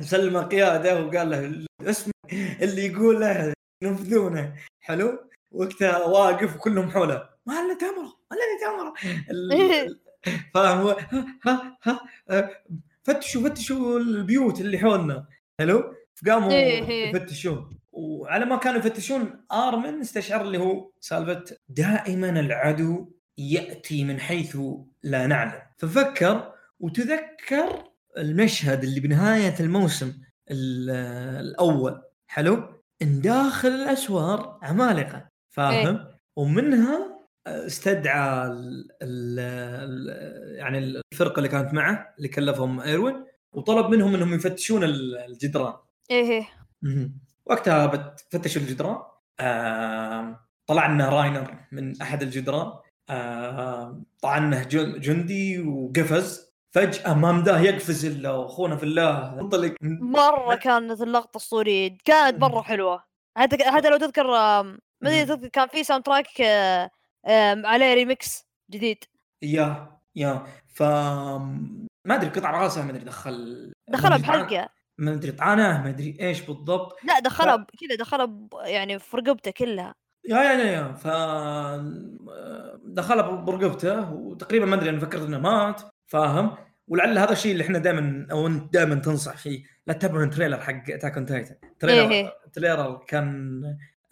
سلمه 0.00 0.42
قيادة 0.42 1.04
وقال 1.04 1.30
له 1.30 1.66
اسم 1.90 2.10
اللي 2.62 2.86
يقول 2.86 3.20
له 3.20 3.52
ينفذونه. 3.82 4.54
حلو؟ 4.80 5.18
وقتها 5.50 6.04
واقف 6.04 6.56
وكلهم 6.56 6.90
حوله. 6.90 7.28
ما 7.46 7.60
الا 7.60 7.74
تمره 7.74 8.16
ما 8.30 8.36
الا 8.36 8.56
تمره 8.62 8.94
فاهم 10.54 10.96
ها 11.44 11.78
ها 11.84 12.50
فتشوا 13.02 13.48
فتشوا 13.48 13.98
البيوت 13.98 14.60
اللي 14.60 14.78
حولنا. 14.78 15.26
حلو؟ 15.60 15.94
فقاموا 16.14 16.52
إيه، 16.52 16.88
إيه. 16.88 17.16
يفتشون. 17.16 17.78
وعلى 17.92 18.44
ما 18.44 18.56
كانوا 18.56 18.78
يفتشون 18.78 19.44
آرمن 19.52 20.00
استشعر 20.00 20.40
اللي 20.40 20.58
هو 20.58 20.90
سالفة 21.00 21.44
دائما 21.68 22.40
العدو 22.40 23.12
يأتي 23.38 24.04
من 24.04 24.20
حيث 24.20 24.56
لا 25.02 25.26
نعلم. 25.26 25.62
ففكر 25.78 26.52
وتذكر 26.80 27.84
المشهد 28.18 28.84
اللي 28.84 29.00
بنهاية 29.00 29.54
الموسم 29.60 30.12
الأول. 30.50 32.02
حلو؟ 32.30 32.82
إن 33.02 33.20
داخل 33.20 33.68
الأسوار 33.68 34.58
عمالقة 34.62 35.28
فاهم؟ 35.54 35.96
إيه؟ 35.96 36.20
ومنها 36.36 37.20
استدعى 37.46 38.46
ال 38.46 38.88
ال 39.02 40.08
يعني 40.56 40.78
الفرقة 40.78 41.38
اللي 41.38 41.48
كانت 41.48 41.74
معه 41.74 42.14
اللي 42.18 42.28
كلفهم 42.28 42.80
إيروين 42.80 43.24
وطلب 43.52 43.86
منهم 43.90 44.14
إنهم 44.14 44.34
يفتشون 44.34 44.84
الجدران. 44.84 45.74
إيه 46.10 46.48
وقتها 47.46 47.86
بتفتشوا 47.86 48.62
الجدران. 48.62 48.96
آه 49.40 50.46
طلع 50.66 50.86
لنا 50.86 51.08
راينر 51.08 51.64
من 51.72 52.00
أحد 52.00 52.22
الجدران. 52.22 52.72
آه 53.08 54.02
طعنه 54.22 54.62
جندي 54.98 55.58
وقفز. 55.58 56.49
فجأة 56.70 57.14
ما 57.14 57.32
مداه 57.32 57.60
يقفز 57.60 58.04
إلا 58.04 58.46
اخونا 58.46 58.76
في 58.76 58.82
الله. 58.82 59.40
انطلق 59.40 59.74
مرة 60.00 60.54
كانت 60.54 61.02
اللقطة 61.02 61.36
الصورية 61.36 61.96
كانت 62.04 62.40
مرة 62.40 62.62
حلوة. 62.62 63.04
هذا 63.38 63.70
هذا 63.70 63.90
لو 63.90 63.96
تذكر 63.96 64.26
ما 64.26 64.78
أدري 65.02 65.48
كان 65.48 65.68
في 65.68 65.84
soundtrack 65.84 66.40
آه 66.40 66.90
عليه 67.64 67.94
ريمكس 67.94 68.46
جديد. 68.70 69.04
yeah 69.42 69.98
yeah. 70.16 70.46
ف 70.74 70.82
ما 72.04 72.14
أدري 72.14 72.30
قطع 72.30 72.50
راسه 72.50 72.84
ما 72.84 72.90
أدري 72.90 73.04
دخل 73.04 73.72
دخلها 73.88 74.18
بحلقة. 74.18 74.68
ما 74.98 75.12
أدري 75.12 75.32
طعنه 75.32 75.82
ما 75.82 75.88
أدري 75.88 76.16
إيش 76.20 76.40
بالضبط. 76.40 76.98
لا 77.04 77.18
دخلها 77.18 77.56
ف... 77.56 77.60
كذا 77.80 77.96
دخلها 77.98 78.48
يعني 78.64 78.98
في 78.98 79.16
رقبته 79.16 79.50
كلها. 79.50 79.94
yeah 80.28 80.42
yeah 80.42 80.64
yeah, 80.64 80.92
ف 80.92 81.06
دخلها 82.84 83.22
برقبته 83.22 84.12
وتقريبا 84.12 84.66
ما 84.66 84.76
أدري 84.76 84.90
أنا 84.90 85.00
فكرت 85.00 85.22
إنه 85.22 85.38
مات. 85.38 85.82
فاهم؟ 86.10 86.56
ولعل 86.88 87.18
هذا 87.18 87.32
الشيء 87.32 87.52
اللي 87.52 87.64
إحنا 87.64 87.78
دائما 87.78 88.26
أو 88.30 88.46
أنت 88.46 88.72
دائما 88.72 88.94
تنصح 88.94 89.36
فيه. 89.36 89.64
لا 89.86 89.94
تتابعون 89.94 90.30
trailer 90.30 90.60
حق 90.60 90.90
Attack 90.90 91.16
on 91.16 91.26
Titan 91.26 91.54
trailer 91.78 92.10
إيه. 92.10 92.32
trailer 92.52 93.04
كان 93.08 93.62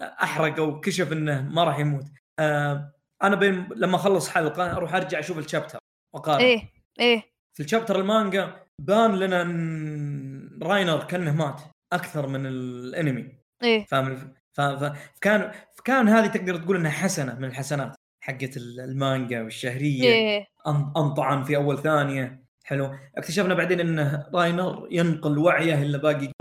أحرق 0.01 0.59
أو 0.59 0.81
كشف 0.81 1.13
إنه 1.13 1.43
ما 1.43 1.65
راح 1.65 1.79
يموت. 1.79 2.05
آه 2.39 2.93
أنا 3.23 3.37
بين 3.37 3.69
لما 3.77 3.97
أخلص 3.97 4.29
حلقة 4.29 4.77
أروح 4.77 4.95
أرجع 4.95 5.19
أشوف 5.19 5.39
الشابتر 5.39 5.79
وأقارن. 6.15 6.45
إيه 6.45 6.63
إيه. 7.01 7.23
في 7.55 7.63
الشابتر 7.63 8.01
المانجا 8.01 8.57
بان 8.79 9.17
لنا 9.17 9.43
إن 9.43 10.59
راينر 10.63 11.05
كأنه 11.05 11.35
مات. 11.35 11.61
أكثر 11.93 12.27
من 12.27 12.47
الأنمي. 12.47 13.39
إيه. 13.63 13.85
فاهم؟ 13.85 14.35
فكان 14.53 15.53
فكان 15.75 16.09
هذه 16.09 16.27
تقدر 16.27 16.57
تقول 16.57 16.77
إنها 16.77 16.91
حسنة 16.91 17.35
من 17.35 17.45
الحسنات. 17.45 17.95
حقت 18.29 18.57
المانجا 18.57 19.43
والشهرية 19.43 20.41
أن- 20.69 20.97
أنطعن 20.97 21.43
في 21.43 21.57
أول 21.57 21.79
ثانية 21.83 22.45
حلو. 22.65 22.95
اكتشفنا 23.17 23.55
بعدين 23.55 23.81
انه 23.81 24.27
راينر 24.35 24.89
ينقل 24.91 25.39
وعيه 25.39 25.83
اللي 25.83 25.99
باقي 25.99 26.33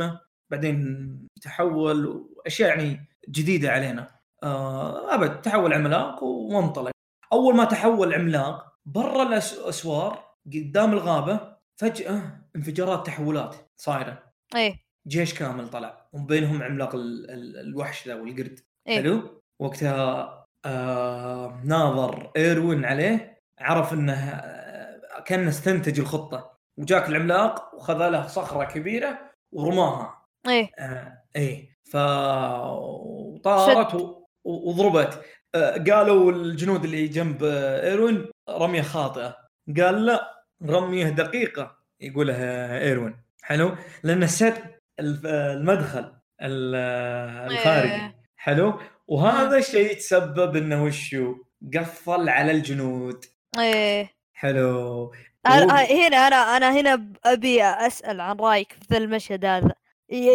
بعدين 0.51 1.27
تحول 1.41 2.05
وأشياء 2.05 2.69
يعني 2.69 3.07
جديدة 3.29 3.71
علينا. 3.71 4.07
آه 4.43 5.15
أبد 5.15 5.41
تحول 5.41 5.73
عملاق 5.73 6.23
وانطلق. 6.23 6.91
أول 7.33 7.55
ما 7.55 7.65
تحول 7.65 8.13
عملاق 8.13 8.73
برا 8.85 9.23
الأسوار 9.23 10.23
قدام 10.53 10.93
الغابة 10.93 11.57
فجأة 11.81 12.21
انفجارات 12.55 13.05
تحولات 13.07 13.55
صايرة. 13.81 14.23
إيه. 14.55 14.75
جيش 15.07 15.33
كامل 15.33 15.69
طلع 15.69 16.09
وبينهم 16.13 16.63
عملاق 16.63 16.95
ال- 16.95 17.29
ال- 17.31 17.59
الوحش 17.59 18.07
ذا 18.07 18.15
والقرد. 18.15 18.59
إيه. 18.87 18.95
حلو. 19.01 19.41
وقتها 19.61 20.33
آه 20.65 21.61
ناظر 21.63 22.31
إيروين 22.37 22.85
عليه 22.85 23.41
عرف 23.59 23.93
إنه 23.93 24.13
آه، 24.13 25.19
كان 25.25 25.47
استنتج 25.47 25.99
الخطة 25.99 26.57
وجاك 26.77 27.09
العملاق 27.09 27.75
وخذ 27.75 28.09
له 28.09 28.27
صخرة 28.27 28.63
كبيرة 28.63 29.19
ورماها. 29.51 30.21
إيه. 30.47 30.69
آه 30.79 31.23
إيه. 31.35 31.77
ف 31.91 31.95
وطارت 31.95 33.95
و- 33.95 34.23
وضربت. 34.45 35.21
آه 35.55 35.83
قالوا 35.91 36.31
الجنود 36.31 36.83
اللي 36.83 37.07
جنب 37.07 37.43
آه، 37.43 37.89
إيروين 37.89 38.25
رمية 38.49 38.81
خاطئة. 38.81 39.37
قال 39.77 40.05
لا 40.05 40.43
رمية 40.65 41.09
دقيقة 41.09 41.77
يقولها 42.01 42.79
إيروين. 42.79 43.15
حلو؟ 43.43 43.75
لأن 44.03 44.23
السد 44.23 44.53
الف- 44.99 45.25
المدخل 45.25 46.13
ال- 46.41 47.51
الخارجي 47.51 47.93
إيه. 47.93 48.15
حلو؟ 48.37 48.79
وهذا 49.07 49.57
الشيء 49.57 49.93
تسبب 49.93 50.55
إنه 50.55 50.83
وشو؟ 50.83 51.35
قفل 51.77 52.29
على 52.29 52.51
الجنود. 52.51 53.25
إيه. 53.59 54.11
حلو. 54.33 55.11
أنا- 55.47 55.51
وهو- 55.51 55.69
هنا 56.05 56.17
أنا 56.27 56.35
أنا 56.35 56.79
هنا 56.79 57.13
أبي 57.25 57.63
أسأل 57.63 58.21
عن 58.21 58.35
رأيك 58.37 58.71
في 58.71 58.79
ذا 58.91 58.97
المشهد 58.97 59.45
هذا. 59.45 59.75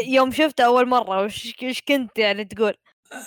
يوم 0.06 0.30
شفته 0.30 0.64
أول 0.66 0.88
مرة 0.88 1.22
وش 1.24 1.54
كنت 1.88 2.18
يعني 2.18 2.44
تقول؟ 2.44 2.74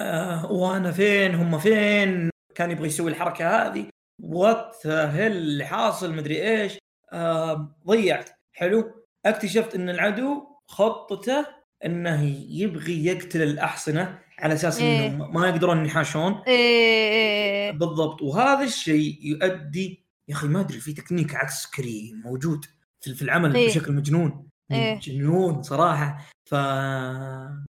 آه 0.01 0.51
وأنا 0.51 0.91
فين؟ 0.91 1.35
هم 1.35 1.59
فين؟ 1.59 2.29
كان 2.55 2.71
يبغى 2.71 2.87
يسوي 2.87 3.11
الحركة 3.11 3.49
هذه. 3.67 3.85
وات 4.23 4.87
هيل 4.87 5.31
اللي 5.31 5.65
حاصل؟ 5.65 6.13
مدري 6.13 6.61
إيش. 6.61 6.77
آه 7.13 7.75
ضيعت. 7.87 8.29
حلو. 8.53 9.05
اكتشفت 9.25 9.75
إن 9.75 9.89
العدو 9.89 10.47
خطته 10.67 11.45
إنه 11.85 12.23
يبغي 12.49 13.05
يقتل 13.05 13.41
الأحصنة. 13.41 14.19
على 14.39 14.53
أساس 14.53 14.81
إيه. 14.81 15.07
انهم 15.07 15.33
ما 15.33 15.47
يقدرون 15.49 15.77
ينحاشون 15.77 16.41
إيه 16.47 17.71
بالضبط 17.71 18.21
وهذا 18.21 18.63
الشيء 18.63 19.19
يؤدي 19.21 20.05
يا 20.27 20.35
أخي 20.35 20.47
ما 20.47 20.59
أدري 20.59 20.79
في 20.79 20.93
تكنيك 20.93 21.35
عسكري 21.35 22.13
موجود 22.23 22.65
في 23.01 23.21
العمل 23.21 23.55
إيه. 23.55 23.67
بشكل 23.67 23.91
مجنون 23.93 24.47
إيه. 24.71 24.95
مجنون 24.95 25.63
صراحة 25.63 26.25
ف 26.45 26.55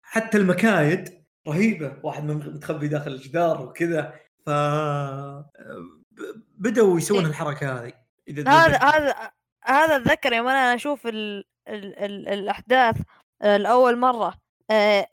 حتى 0.02 0.38
المكايد 0.38 1.22
رهيبة 1.48 1.96
واحد 2.02 2.24
متخبي 2.24 2.88
داخل 2.88 3.10
الجدار 3.10 3.62
وكذا 3.62 4.14
ف 4.46 4.50
ب- 4.50 6.42
بدأوا 6.58 6.98
يسوون 6.98 7.20
إيه. 7.20 7.30
الحركة 7.30 7.72
هذه 7.72 7.92
هذا. 8.28 8.76
هذا 8.76 9.14
هذا 9.64 9.96
أتذكر 9.96 10.32
يوم 10.32 10.48
أنا 10.48 10.74
أشوف 10.74 11.06
ال 11.06 11.44
ال 11.68 11.98
ال 11.98 12.28
الأحداث 12.28 12.96
آه، 13.42 13.56
لأول 13.56 13.98
مرة 13.98 14.34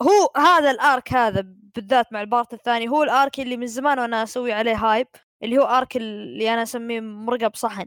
هو 0.01 0.32
هذا 0.38 0.72
ال 0.72 0.82
arc 0.82 1.13
هذا 1.14 1.43
بالذات 1.76 2.14
مع 2.14 2.22
ال 2.22 2.28
part 2.28 2.53
الثاني 2.53 2.89
هو 2.89 3.03
ال 3.03 3.12
arc 3.12 3.39
اللي 3.39 3.57
من 3.57 3.68
زمان 3.68 3.99
وأنا 3.99 4.24
أسوي 4.24 4.53
عليه 4.53 4.76
hype 4.76 5.07
اللي 5.43 5.57
هو 5.57 5.64
arc 5.63 5.97
اللي 5.97 6.53
أنا 6.53 6.64
اسميه 6.64 6.99
مرقب 6.99 7.55
صحن. 7.55 7.86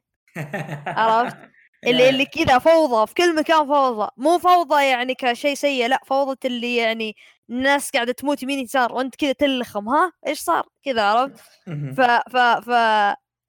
عرفت؟ 0.87 1.37
اللي 1.87 2.09
اللي 2.09 2.27
كذا 2.27 2.59
فوضى 2.59 3.07
في 3.07 3.15
كل 3.15 3.37
مكان 3.37 3.67
فوضى. 3.67 4.11
مو 4.17 4.39
فوضى 4.39 4.85
يعني 4.85 5.15
كشيء 5.15 5.55
سيء 5.55 5.87
لا 5.89 6.01
فوضى 6.07 6.37
اللي 6.45 6.77
يعني 6.77 7.17
الناس 7.51 7.91
قاعدة 7.91 8.13
تموت 8.13 8.43
يمين 8.43 8.59
يسار 8.59 8.93
وانت 8.93 9.17
كذا 9.17 9.33
تلخم 9.33 9.89
ها؟ 9.89 10.13
إيش 10.27 10.41
صار؟ 10.41 10.69
كذا 10.85 11.03
عرفت. 11.03 11.45
ف 11.97 12.01
ف 12.01 12.37
ف 12.37 12.71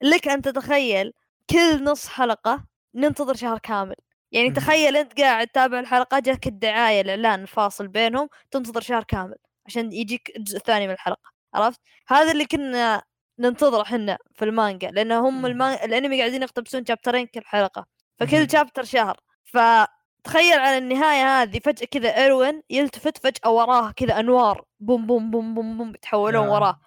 لك 0.02 0.28
أن 0.28 0.42
تتخيل 0.42 1.12
كل 1.50 1.84
نص 1.84 2.08
حلقة 2.08 2.64
ننتظر 2.94 3.34
شهر 3.34 3.58
كامل. 3.58 3.94
يعني. 4.34 4.50
تخيل 4.50 4.96
أنت 4.96 5.20
قاعد 5.20 5.46
تتابع 5.46 5.80
الحلقة 5.80 6.18
جاك 6.18 6.46
الدعاية 6.46 7.00
الإعلان 7.00 7.42
الفاصل 7.42 7.88
بينهم 7.88 8.28
تنتظر 8.50 8.80
شهر 8.80 9.04
كامل 9.04 9.34
عشان 9.66 9.92
يجيك 9.92 10.32
الجزء 10.36 10.56
الثاني 10.56 10.86
من 10.86 10.92
الحلقة 10.92 11.30
عرفت 11.54 11.80
هذا 12.08 12.32
اللي 12.32 12.46
كنا 12.46 13.02
ننتظره 13.38 13.82
إحنا 13.82 14.18
في 14.34 14.44
المانجا 14.44 14.90
لأنه 14.90 15.28
هم 15.28 15.38
مم. 15.38 15.46
المان... 15.46 15.74
الأنمي 15.74 16.18
قاعدين 16.20 16.42
يقتبسون 16.42 16.84
شابترين 16.86 17.26
كل 17.26 17.40
حلقة. 17.44 17.86
فكل 18.18 18.50
شابتر 18.52 18.84
شهر 18.84 19.16
فتخيل 19.44 20.58
على 20.58 20.78
النهاية 20.78 21.42
هذه 21.42 21.58
فجأة 21.58 21.86
كذا 21.86 22.08
إيروين 22.16 22.62
يلتفت 22.70 23.18
فجأة 23.18 23.50
وراه 23.50 23.90
كذا 23.90 24.20
أنوار 24.20 24.64
بوم 24.80 25.06
بوم 25.06 25.30
بوم 25.30 25.54
بوم 25.54 25.78
بوم 25.78 25.90
يتحولون 25.94 26.46
وراه 26.48 26.80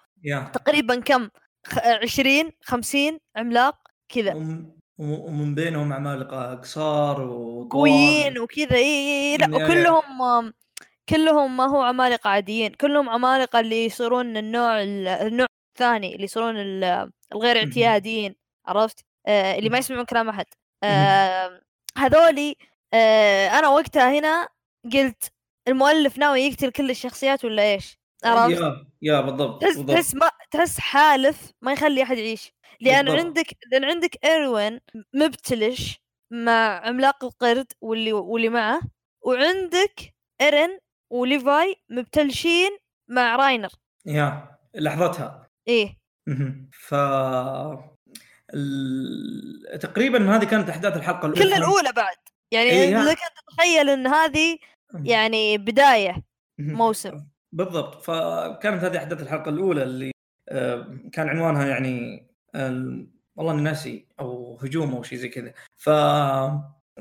تقريبا 0.52 1.00
كم 1.00 1.28
خ- 1.66 1.78
20 2.02 2.50
50 2.62 3.18
عملاق 3.36 3.76
كذا 4.08 4.32
ومن 4.98 5.54
بينهم 5.54 5.92
عمالقه 5.92 6.54
قصار 6.54 7.20
وطوال 7.20 7.68
قويين 7.68 8.38
وكذا. 8.38 8.76
إي 8.76 9.32
إي 9.32 9.36
لا. 9.36 9.46
وكلهم 9.56 10.52
كلهم 11.08 11.56
ما 11.56 11.64
هو 11.66 11.82
عمالقة 11.82 12.30
عاديين. 12.30 12.72
كلهم 12.72 13.08
عمالقة 13.08 13.60
اللي 13.60 13.84
يصيرون 13.84 14.36
النوع 14.36 14.82
ال- 14.82 15.08
النوع 15.08 15.46
الثاني 15.74 16.12
اللي 16.14 16.24
يصيرون 16.24 16.56
ال- 16.56 17.10
الغير. 17.32 17.56
اعتياديين 17.58 18.34
عرفت؟ 18.66 19.04
آه 19.26 19.58
اللي 19.58 19.70
ما. 19.70 19.78
يسمعون 19.78 20.04
كلام 20.04 20.28
أحد. 20.28 20.46
آه 20.82 21.60
هذولي 21.98 22.56
آه 22.94 23.48
أنا 23.48 23.68
وقتها 23.68 24.18
هنا 24.18 24.48
قلت 24.92 25.32
المؤلف 25.68 26.18
ناوي 26.18 26.40
يقتل 26.40 26.70
كل 26.70 26.90
الشخصيات 26.90 27.44
ولا 27.44 27.62
إيش؟ 27.62 27.98
عرفت؟ 28.24 28.60
يا 28.60 28.86
يا 29.02 29.20
بالضبط 29.20 29.62
تحس 29.62 29.76
بالضبط. 29.76 29.96
تحس 29.96 30.14
ما 30.14 30.30
تحس 30.50 30.80
حالف 30.80 31.52
ما 31.62 31.72
يخلي 31.72 32.02
أحد 32.02 32.18
يعيش. 32.18 32.52
لأن 32.80 33.04
بالضبط. 33.04 33.24
عندك 33.24 33.46
لأن 33.72 33.84
عندك 33.84 34.24
ايروين 34.24 34.80
مبتلش 35.14 36.00
مع 36.30 36.86
عملاق 36.86 37.24
القرد 37.24 37.72
واللي 37.80 38.12
واللي 38.12 38.48
معه 38.48 38.80
وعندك 39.22 40.14
ايرن 40.40 40.78
وليفاي 41.10 41.76
مبتلشين 41.90 42.70
مع 43.08 43.36
راينر 43.36 43.70
yeah 44.06 44.58
لحظتها 44.74 45.48
إيه. 45.68 45.98
ف 46.72 46.94
ال... 48.54 49.78
تقريبا 49.80 50.36
هذه 50.36 50.44
كانت 50.44 50.70
أحداث 50.70 50.96
الحلقة 50.96 51.26
الأولى 51.26 51.44
كل 51.44 51.52
الأولى 51.52 51.92
بعد 51.92 52.16
يعني 52.52 52.70
إيه،. 52.70 53.02
لك 53.02 53.18
ان 53.22 53.30
تتخيل 53.46 53.90
إن 53.90 54.06
هذه 54.06 54.58
يعني 55.04 55.58
بداية. 55.58 56.22
موسم. 56.58 57.24
بالضبط 57.52 58.02
فكانت 58.02 58.84
هذه 58.84 58.98
أحداث 58.98 59.22
الحلقة 59.22 59.48
الأولى 59.48 59.82
اللي 59.82 60.10
آه، 60.48 60.98
كان 61.12 61.28
عنوانها 61.28 61.66
يعني 61.66 62.27
والله 63.36 63.52
أني 63.52 63.62
ناسي 63.62 64.06
أو 64.20 64.58
هجوم 64.62 64.94
أو 64.94 65.02
شيء 65.02 65.18
زي 65.18 65.28
كذا. 65.28 65.52
ف 65.76 65.88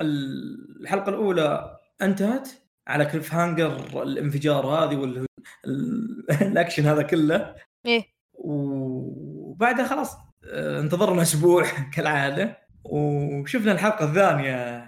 الحلقة 0.01 1.09
الأولى 1.09 1.77
انتهت 2.01 2.49
على 2.87 3.05
cliffhanger 3.05 4.03
الانفجار 4.03 4.65
هذه 4.67 4.95
وال 4.95 5.25
ال- 5.65 6.25
الأكشن 6.41 6.85
هذا 6.85 7.01
كله. 7.01 7.55
إيه. 7.85 8.03
وبعدها 8.33 9.87
خلاص 9.87 10.17
آه، 10.51 10.79
انتظرنا 10.81 11.21
أسبوع 11.21 11.63
كالعادة. 11.95 12.57
وشفنا 12.83 13.71
الحلقة 13.71 14.05
الثانية 14.09 14.87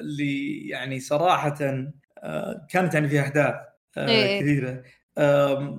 اللي 0.00 0.68
يعني 0.68 1.00
صراحة 1.00 1.58
آه، 2.18 2.66
كانت 2.70 2.94
يعني 2.94 3.08
فيها 3.08 3.22
أحداث 3.22 3.54
آه، 3.96 4.08
إيه. 4.08 4.40
كثيرة. 4.40 4.82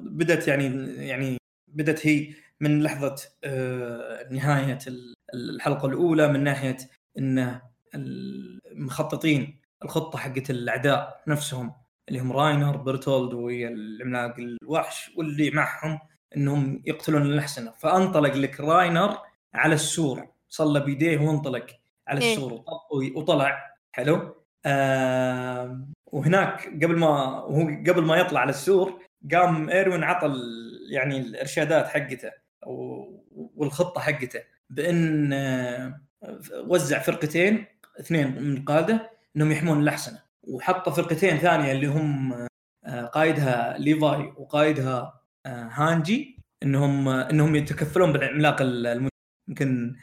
بدأت 0.04 0.48
يعني 0.48 0.66
يعني 1.08 1.38
بدأت 1.68 2.08
هي 2.08 2.34
من 2.62 2.84
لحظة 2.84 3.16
آه، 3.44 4.28
نهاية 4.32 4.80
ال- 4.88 5.14
الحلقة 5.34 5.86
الأولى 5.88 6.28
من 6.28 6.44
ناحية 6.44 6.78
انه 7.18 7.62
المخططين 7.96 9.62
الخطة 9.84 10.18
حقت 10.20 10.50
الأعداء 10.50 11.22
نفسهم 11.28 11.74
اللي 12.10 12.20
هم 12.20 12.32
راينر 12.32 12.78
برتولد 12.78 13.34
والعملاق 13.34 14.36
الوحش 14.40 15.12
واللي 15.18 15.50
معهم 15.52 16.00
إنهم 16.38 16.82
يقتلون 16.86 17.22
الاحسنه 17.22 17.72
فأنطلق 17.72 18.34
لك 18.34 18.60
راينر 18.60 19.18
على 19.54 19.74
السور. 19.76 20.28
صلى 20.50 20.80
بيديه 20.80 21.18
وانطلق 21.18 21.66
على 22.08 22.22
إيه. 22.22 22.34
السور 22.34 22.54
وط- 22.54 23.16
وطلع. 23.16 23.72
حلو؟ 23.92 24.36
آه 24.66 25.88
وهناك 26.12 26.68
قبل 26.84 26.98
ما 27.00 27.08
وهو 27.44 27.62
قبل 27.88 28.02
ما 28.04 28.18
يطلع 28.18 28.40
على 28.40 28.50
السور 28.50 29.04
قام 29.32 29.70
إيروين 29.70 30.04
عطى 30.04 30.34
يعني 30.92 31.18
الإرشادات 31.18 31.88
حقته. 31.88 32.32
والخطة 33.56 34.02
حقته 34.02 34.42
بإن 34.70 35.34
آه، 35.34 36.02
وزع 36.54 37.00
فرقتين 37.00 37.66
اثنين 38.00 38.42
من 38.42 38.58
القاده 38.58 39.12
إنهم 39.36 39.52
يحمون 39.52 39.84
الاحصنه 39.84 40.20
وحط 40.44 40.90
فرقتين 40.90 41.38
ثانية 41.38 41.72
اللي 41.72 41.88
هم 41.88 42.34
آه، 42.86 43.06
قائدها 43.06 43.78
ليفاي 43.78 44.34
وقائدها 44.38 45.22
آه، 45.46 45.70
هانجي 45.72 46.40
إنهم 46.64 47.10
إنهم 47.10 47.56
يتكفلون 47.56 48.14
بالعملاق 48.14 48.62
يمكن 49.50 49.96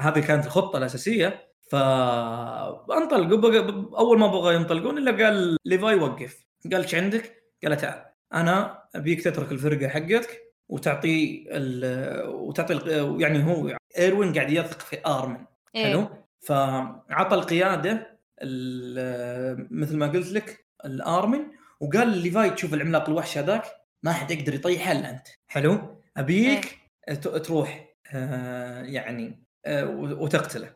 هذه 0.00 0.20
كانت 0.26 0.46
الخطة 0.46 0.78
الأساسية. 0.78 1.50
فانطلقوا 1.70 3.98
أول 3.98 4.18
ما 4.18 4.26
بغى 4.26 4.54
ينطلقون 4.54 4.98
إلا 4.98 5.24
قال 5.24 5.56
ليفاي 5.64 5.94
وقف. 5.94 6.46
قال 6.72 6.82
إيش 6.82 6.94
عندك؟ 6.94 7.42
قال 7.64 7.76
تعال 7.76 8.04
أنا 8.34 8.84
أبيك 8.94 9.24
تترك 9.24 9.52
الفرقة 9.52 9.88
حقتك 9.88 10.49
وتعطي 10.70 11.44
وتعطي 12.28 12.74
يعني 13.22 13.44
هو 13.44 13.76
إيروين 13.98 14.34
قاعد 14.34 14.50
يثق 14.50 14.80
في 14.80 14.98
آرمن. 15.06 15.44
إيه. 15.74 15.84
حلو؟ 15.86 16.08
فعطى 16.40 17.34
القيادة 17.34 18.18
ال- 18.42 19.68
مثل 19.70 19.96
ما 19.96 20.06
قلت 20.06 20.32
لك 20.32 20.66
الآرمن 20.84 21.40
وقال 21.80 22.08
ليفاي 22.18 22.50
تشوف 22.50 22.74
العملاق 22.74 23.08
الوحش 23.08 23.38
هذاك 23.38 23.62
ما 24.02 24.12
حد 24.12 24.30
يقدر 24.30 24.54
يطيحه 24.54 24.92
إلا 24.92 25.10
أنت. 25.10 25.28
حلو؟ 25.48 26.00
أبيك 26.16 26.78
ت- 27.08 27.28
تروح 27.28 27.94
آه، 28.14 28.82
يعني 28.82 29.44
آه، 29.66 29.86
وتقتله. 29.96 30.72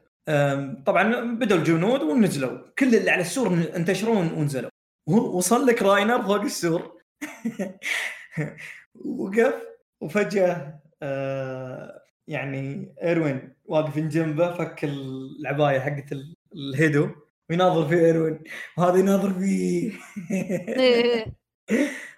طبعا 0.87 1.21
بدوا 1.35 1.57
الجنود 1.59 2.03
ونزلوا. 2.03 2.59
كل 2.79 2.95
اللي 2.95 3.11
على 3.11 3.21
السور 3.21 3.49
انتشروا 3.77 4.17
ونزلوا. 4.17 4.71
وصل 5.09 5.67
لك 5.67 5.83
راينر 5.83 6.23
فوق 6.23 6.41
السور. 6.41 6.99
وقف. 8.95 9.55
وفجأة 10.01 10.81
آه، 11.03 12.03
يعني 12.29 12.95
إيروين 13.03 13.55
واقف 13.65 13.99
جنبه 13.99 14.55
فك 14.55 14.85
العباية 14.85 15.81
حقت 15.81 16.13
ال- 16.13 16.35
الهيدو 16.55 17.09
ويناظر 17.51 17.89
في 17.89 17.95
إيروين 17.95 18.41
وهذا 18.79 18.97
يناظر 18.99 19.33
فيه. 19.33 19.93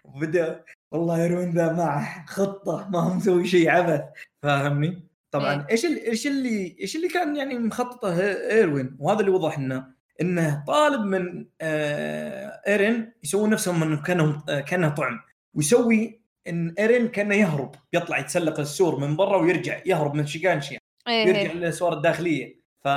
وبدأ 0.04 0.64
والله 0.92 1.22
إيروين 1.24 1.50
ذا 1.50 1.72
معه 1.72 2.26
خطة 2.26 2.88
ما 2.88 3.00
هو 3.00 3.14
مسوي 3.14 3.46
شيء 3.46 3.70
عبث 3.70 4.02
فاهمني؟ 4.42 5.02
طبعا 5.30 5.54
إيه. 5.54 5.66
إيش 5.70 5.84
إيش 5.84 6.26
اللي 6.26 6.76
إيش 6.80 6.96
اللي 6.96 7.08
كان 7.08 7.36
يعني 7.36 7.58
مخططه 7.58 8.20
إيروين 8.50 8.96
وهذا 8.98 9.20
اللي 9.20 9.30
وضح 9.30 9.58
لنا 9.58 9.94
إنه 10.20 10.64
طالب 10.66 11.00
من 11.00 11.46
آه، 11.60 12.62
ايرين 12.66 13.12
يسوون 13.24 13.50
نفسهم 13.50 13.82
انه 13.82 14.02
كأنهم 14.02 14.42
آه، 14.48 14.60
كأنه 14.60 14.88
طعم 14.88 15.20
ويسوي 15.54 16.20
إن 16.48 16.74
إيرين 16.78 17.08
كأنه 17.08 17.34
يهرب 17.34 17.74
يطلع 17.92 18.18
يتسلق 18.18 18.60
السور 18.60 19.00
من 19.00 19.16
برا 19.16 19.36
ويرجع 19.36 19.80
يهرب 19.86 20.14
من 20.14 20.26
شيغانشيا 20.26 20.78
إيه. 21.08 21.26
يرجع 21.26 21.52
للاسوار 21.52 21.92
الداخلية 21.92 22.60
ف 22.84 22.88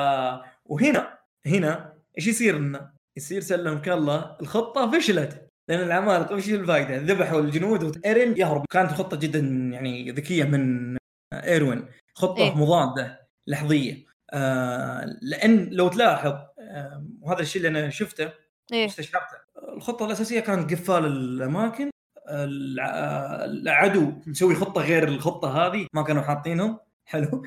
وهنا 0.65 1.17
هنا 1.45 1.93
إيش 2.17 2.27
يصير 2.27 2.59
لنا؟ 2.59 2.93
يصير 3.17 3.41
سلمك 3.41 3.89
الله 3.89 4.37
الخطة 4.41 4.91
فشلت 4.91 5.49
لأن 5.69 5.79
العمالقه 5.79 6.35
وش 6.35 6.49
الفائده؟ 6.49 6.97
ذبحوا 6.97 7.39
الجنود 7.39 7.83
وايرين 7.83 8.37
يهرب 8.37 8.65
كانت 8.69 8.91
خطة 8.91 9.17
جدا 9.17 9.39
يعني 9.73 10.11
ذكية 10.11 10.43
من 10.43 10.97
إيروين 11.33 11.85
خطة 12.13 12.43
إيه. 12.43 12.55
مضادة 12.55 13.19
لحظية 13.47 14.05
آه 14.33 15.17
لأن 15.21 15.69
لو 15.71 15.87
تلاحظ 15.87 16.33
آه 16.59 17.05
وهذا 17.21 17.41
الشيء 17.41 17.65
اللي 17.65 17.79
أنا 17.79 17.89
شفته 17.89 18.31
إيه. 18.73 18.85
استشعرته 18.85 19.37
الخطة 19.73 20.05
الأساسية 20.05 20.39
كانت 20.39 20.71
قفال 20.71 21.05
الأماكن 21.05 21.89
العدو 22.29 24.11
مسوي 24.27 24.55
خطة 24.55 24.81
غير 24.81 25.07
الخطة 25.07 25.67
هذه 25.67 25.87
ما 25.93 26.03
كانوا 26.03 26.21
حاطينهم. 26.21 26.77
حلو. 27.05 27.43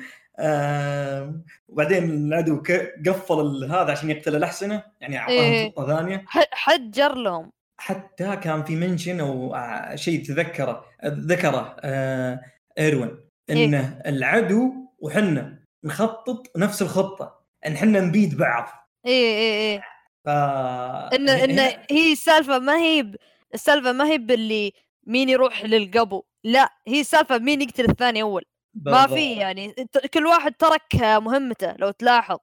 وبعدين 1.67 2.03
العدو 2.03 2.63
قفل 3.07 3.65
هذا 3.71 3.91
عشان 3.91 4.09
يقتل 4.09 4.35
الاحسنه 4.35 4.83
يعني 5.01 5.17
أعطاهم 5.17 5.37
إيه. 5.37 5.71
خطة 5.71 5.87
ثانية. 5.87 6.25
حجر 6.51 7.15
لهم. 7.15 7.51
حتى 7.77 8.35
كان 8.35 8.63
في 8.63 8.75
منشن 8.75 9.19
أو 9.19 9.55
شيء 9.95 10.25
تذكره 10.25 10.85
ذكره 11.05 11.75
آه، 11.79 12.41
إيروين 12.79 13.17
إنه 13.49 14.01
العدو 14.05 14.73
وحنا 14.99 15.59
نخطط 15.83 16.57
نفس 16.57 16.81
الخطة 16.81 17.39
إن 17.67 17.77
حنا 17.77 17.99
نبيد 17.99 18.37
بعض. 18.37 18.89
إيه 19.05 19.35
إيه 19.35 19.71
إيه. 19.71 19.81
ف 20.25 20.29
ان 20.29 21.29
ان 21.29 21.59
هي 21.91 22.11
السالفه 22.11 22.59
ما 22.59 22.77
هي 22.77 23.03
ب... 23.03 23.15
السالفة 23.53 23.91
ما 23.91 24.07
هي 24.07 24.17
باللي 24.17 24.73
مين 25.07 25.29
يروح 25.29 25.65
للقبو 25.65 26.23
لا 26.43 26.69
هي 26.87 27.01
السالفة 27.01 27.37
مين 27.37 27.61
يقتل 27.61 27.89
الثاني 27.89 28.21
أول. 28.21 28.43
ما 28.75 28.91
بالضبط. 28.91 29.13
في 29.13 29.33
يعني 29.33 29.73
كل 30.13 30.25
واحد 30.25 30.53
ترك 30.53 30.95
مهمته 30.95 31.73
لو 31.79 31.91
تلاحظ. 31.91 32.37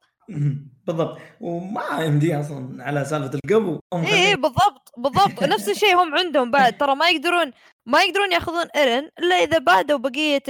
بالضبط. 0.87 1.19
وما 1.41 1.99
يمدي 2.05 2.41
أصلا 2.41 2.85
على 2.85 3.05
سالفة 3.05 3.39
القبو. 3.45 3.81
إيه 3.95 3.99
إيه 4.01 4.07
خلين- 4.07 4.41
بالضبط 4.41 4.93
بالضبط. 4.97 5.43
نفس 5.55 5.69
الشيء 5.69 5.95
هم 6.03 6.15
عندهم 6.15 6.51
بعد. 6.51 6.77
ترى 6.79 6.95
ما 6.95 7.09
يقدرون 7.09 7.51
ما 7.87 8.03
يقدرون 8.03 8.33
يأخذون 8.33 8.65
ايرن 8.77 9.09
إلا 9.19 9.35
إذا 9.35 9.59
بعدوا 9.59 9.99
بقية 9.99 10.43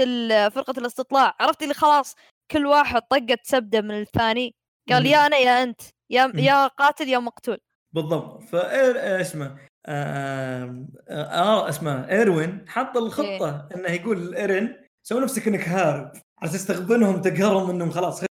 فرقة 0.48 0.74
الاستطلاع. 0.78 1.34
عرفت 1.40 1.62
اللي 1.62 1.74
خلاص 1.74 2.16
كل 2.50 2.66
واحد 2.66 3.02
طقت 3.02 3.40
سبدة 3.42 3.80
من 3.80 4.00
الثاني. 4.00 4.54
قال. 4.90 5.06
يا 5.06 5.26
أنا 5.26 5.36
يا 5.36 5.62
أنت 5.62 5.80
يا. 6.10 6.32
يا 6.34 6.66
قاتل 6.66 7.08
يا 7.08 7.18
مقتول. 7.18 7.58
بالضبط. 7.94 8.42
شو 8.42 9.20
اسمه؟ 9.20 9.56
آه 9.86 10.84
آه 11.08 11.68
اسمه 11.68 12.08
إيروين 12.10 12.64
حط 12.68 12.96
الخطة 12.96 13.68
إنه 13.74 13.88
يقول 13.90 14.34
ايرين 14.34 14.76
سوي 15.02 15.20
نفسك 15.20 15.48
إنك 15.48 15.68
هارب 15.68 16.12
على 16.38 16.50
أساس 16.50 16.66
تغبنهم 16.66 17.20
تقهرهم 17.22 17.70
إنهم 17.70 17.90
خلاص 17.90 18.20
إيه. 18.22 18.28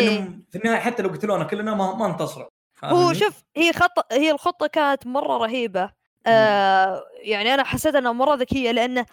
لأنهم 0.00 0.44
في 0.50 0.58
النهاية 0.58 0.80
حتى 0.80 1.02
لو 1.02 1.08
قتلونا 1.08 1.44
كلنا 1.44 1.74
ما, 1.74 1.94
ما 1.94 2.06
انتصروا. 2.06 2.48
هو؟ 2.84 3.12
شوف 3.12 3.42
هي 3.56 3.72
خطة 3.72 4.04
هي 4.12 4.30
الخطة 4.30 4.66
كانت 4.66 5.06
مرة 5.06 5.36
رهيبة. 5.36 5.90
آه 6.26 7.02
يعني 7.22 7.54
أنا 7.54 7.64
حسيت 7.64 7.94
أنها 7.94 8.12
مرة 8.12 8.34
ذكية 8.34 8.70
لأن 8.70 9.04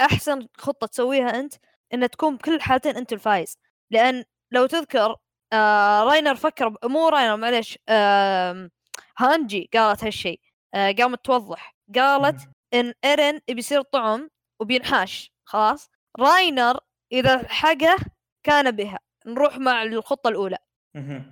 أحسن 0.00 0.46
خطة 0.56 0.86
تسويها 0.86 1.40
أنت 1.40 1.54
أن 1.94 2.10
تكون 2.10 2.36
بكل 2.36 2.54
الحالتين 2.54 2.96
أنت 2.96 3.12
الفايز. 3.12 3.58
لأن 3.90 4.24
لو 4.50 4.66
تذكر 4.66 5.16
آه 5.52 6.02
راينر 6.04 6.34
فكر 6.34 6.68
ب- 6.68 6.76
مو 6.84 7.08
راينر 7.08 7.36
معليش 7.36 7.78
آه 7.88 8.70
هانجي 9.18 9.70
قالت 9.74 10.04
هالشيء 10.04 10.40
قامت 10.74 11.24
توضح. 11.24 11.74
قالت 11.94 12.40
إن 12.74 12.94
إيرين 13.04 13.40
بيصير 13.50 13.82
طعم 13.82 14.30
وبينحاش. 14.60 15.32
خلاص. 15.44 15.90
راينر 16.20 16.80
إذا 17.12 17.48
حقه 17.48 17.96
كان 18.42 18.70
بها. 18.70 18.98
نروح 19.26 19.58
مع 19.58 19.82
الخطة 19.82 20.28
الأولى. 20.28 20.58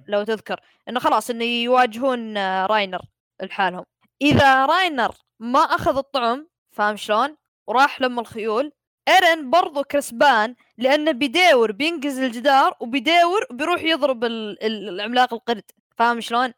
لو 0.08 0.22
تذكر. 0.24 0.60
إنه 0.88 1.00
خلاص 1.00 1.30
انه 1.30 1.44
يواجهون 1.44 2.36
آه، 2.36 2.66
راينر 2.66 3.00
لحالهم. 3.42 3.84
إذا 4.22 4.66
راينر 4.66 5.14
ما 5.40 5.58
أخذ 5.60 5.96
الطعم 5.96 6.48
فاهم 6.70 6.96
شلون؟ 6.96 7.36
وراح 7.66 8.00
للخيول. 8.00 8.72
ايرن 9.08 9.50
برضو 9.50 9.82
كسبان 9.84 10.54
لأنه 10.78 11.12
بيداور 11.12 11.72
بينقز 11.72 12.18
الجدار 12.18 12.76
وبيداور 12.80 13.46
وبيروح 13.50 13.82
يضرب 13.82 14.24
ال- 14.24 14.62
ال- 14.64 14.88
العملاق 14.88 15.34
القرد. 15.34 15.64
فاهم 15.96 16.20
شلون؟ 16.20 16.52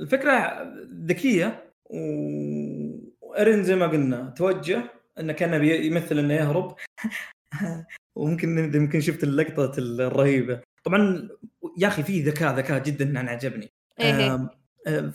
الفكرة 0.00 0.62
ذكية 1.04 1.72
و- 1.84 2.98
وإيرين 3.20 3.64
زي 3.64 3.76
ما 3.76 3.86
قلنا 3.86 4.34
توجه 4.36 4.82
إنه 5.20 5.32
كان 5.32 5.64
يمثل 5.64 6.18
إنه 6.18 6.34
يهرب 6.34 6.74
وممكن 8.16 8.74
يمكن 8.74 9.00
شفت 9.00 9.24
اللقطة 9.24 9.72
الرهيبة 9.78 10.60
طبعا 10.84 11.28
يا 11.78 11.88
أخي 11.88 12.02
في 12.02 12.22
ذكاء 12.22 12.56
ذكاء 12.56 12.82
جدا 12.82 13.20
أنا 13.20 13.30
عجبني 13.30 13.68
إيه. 14.00 14.34
آم، 14.34 14.48
آه، 14.86 15.12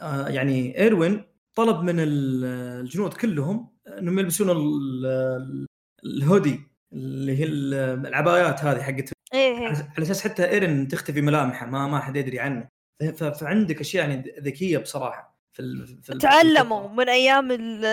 آه، 0.00 0.28
يعني 0.28 0.78
إيروين 0.78 1.22
طلب 1.54 1.82
من 1.82 2.00
ال- 2.00 2.44
الجنود 2.80 3.14
كلهم 3.14 3.70
إنهم 3.98 4.18
يلبسون 4.18 4.50
ال- 4.50 5.06
ال- 5.06 5.66
الهودي 6.04 6.60
اللي 6.92 7.38
هي 7.38 7.44
ال- 7.44 8.06
العبايات 8.06 8.64
هذه 8.64 8.82
حقتهم 8.82 9.12
إيه. 9.34 9.56
على 9.66 10.02
أساس 10.02 10.22
حتى 10.24 10.50
ايرن 10.50 10.88
تختفي 10.88 11.20
ملامحه 11.20 11.66
ما 11.66 11.86
ما 11.86 11.98
حد 12.00 12.16
يدري 12.16 12.40
عنه 12.40 12.68
فعندك 13.08 13.80
أشياء 13.80 14.08
يعني 14.08 14.34
ذكية 14.40 14.78
بصراحة 14.78 15.38
في 15.52 15.60
ال- 15.62 16.02
في 16.02 16.12
ال- 16.12 16.18
تعلموا 16.18 16.88
من 16.88 17.08
أيام 17.08 17.48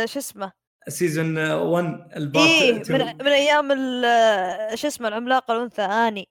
شو 0.05 0.19
اسمه؟ 0.19 0.51
ال 0.87 0.94
season 0.94 1.37
1 1.51 2.07
ال 2.15 2.22
part 2.22 2.47
إيه 2.47 2.73
من, 2.73 2.79
2. 2.81 3.15
من 3.17 3.27
أيام 3.27 3.67
شو 4.75 4.87
اسمه 4.87 5.07
العملاق 5.07 5.51
الأنثى 5.51 5.81
آني. 5.81 6.27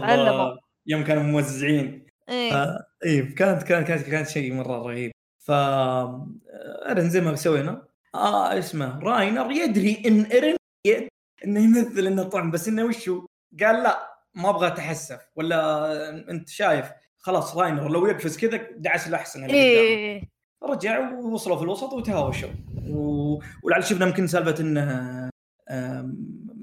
تعلموا. 0.00 0.56
يوم 0.86 1.04
كانوا 1.04 1.22
موزعين. 1.22 2.06
إيه. 2.28 2.52
ف- 2.52 2.78
إيه 3.04 3.34
كانت 3.34 3.62
كانت 3.62 3.86
كانت 3.88 4.02
كانت 4.02 4.28
شيء 4.28 4.52
مرة 4.54 4.82
رهيب. 4.82 5.12
ف 5.38 5.50
ايرن 5.50 7.10
زي 7.10 7.20
ما 7.20 7.36
سوينا. 7.36 7.86
آه 8.14 8.58
اسمه 8.58 8.98
راينر 8.98 9.50
يدري 9.50 10.02
إن 10.06 10.22
ايرن 10.22 10.56
يد- 10.86 11.08
إنه 11.44 11.60
يمثل 11.60 12.06
إنه 12.06 12.22
طعم 12.22 12.50
بس 12.50 12.68
إنه 12.68 12.84
وشو؟ 12.84 13.26
قال 13.60 13.82
لا 13.82 14.16
ما 14.34 14.50
أبغى 14.50 14.66
أتحسف. 14.66 15.20
ولا 15.36 16.08
أنت 16.30 16.48
شايف؟ 16.48 16.86
خلاص 17.26 17.56
راينر 17.56 17.88
لو 17.88 18.06
يقفز 18.06 18.36
كذا 18.38 18.60
دعس 18.76 19.08
الاحسن 19.08 19.44
اللي 19.44 19.54
إيه. 19.56 20.22
رجع 20.62 21.10
ووصلوا 21.10 21.56
في 21.56 21.62
الوسط 21.62 21.92
وتهاوشوا. 21.92 22.48
و... 22.88 23.38
ولعل 23.62 23.84
شفنا 23.84 24.06
يمكن 24.06 24.26
سالفة 24.26 24.62
انه 24.62 25.30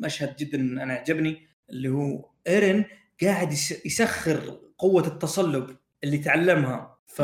مشهد 0.04 0.36
جدا 0.36 0.58
أنا 0.84 0.94
عجبني 0.94 1.48
اللي 1.70 1.90
هو 1.90 2.30
ايرن 2.48 2.86
قاعد 3.24 3.52
يس- 3.52 3.86
يسخر 3.86 4.60
قوة 4.78 5.08
التصلب 5.08 5.78
اللي 6.04 6.18
تعلمها. 6.18 6.98
ف 7.08 7.22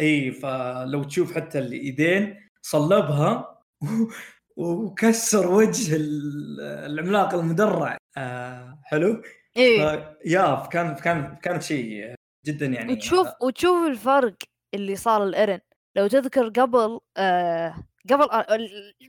إي 0.00 0.32
فلو 0.32 1.04
تشوف 1.04 1.34
حتى 1.34 1.58
الإيدين 1.58 2.36
صلبها 2.62 3.58
وكسر 4.56 5.50
وجه 5.52 5.96
ال- 5.96 6.60
العملاق 6.60 7.34
المدرع. 7.34 7.96
آه 8.16 8.78
حلو؟ 8.84 9.22
ف- 9.56 10.00
يا 10.24 10.66
كان 10.72 10.94
كان 10.94 11.36
كانت 11.42 11.62
شيء 11.62 12.14
جدا 12.46 12.66
يعني 12.66 12.92
وتشوف 12.92 13.28
وتشوف 13.42 13.86
الفرق 13.86 14.36
اللي 14.74 14.96
صار 14.96 15.24
لإيرن 15.24 15.60
لو 15.96 16.06
تذكر 16.06 16.48
قبل 16.48 17.00
آه 17.16 17.74
قبل 18.10 18.30
آه 18.30 18.46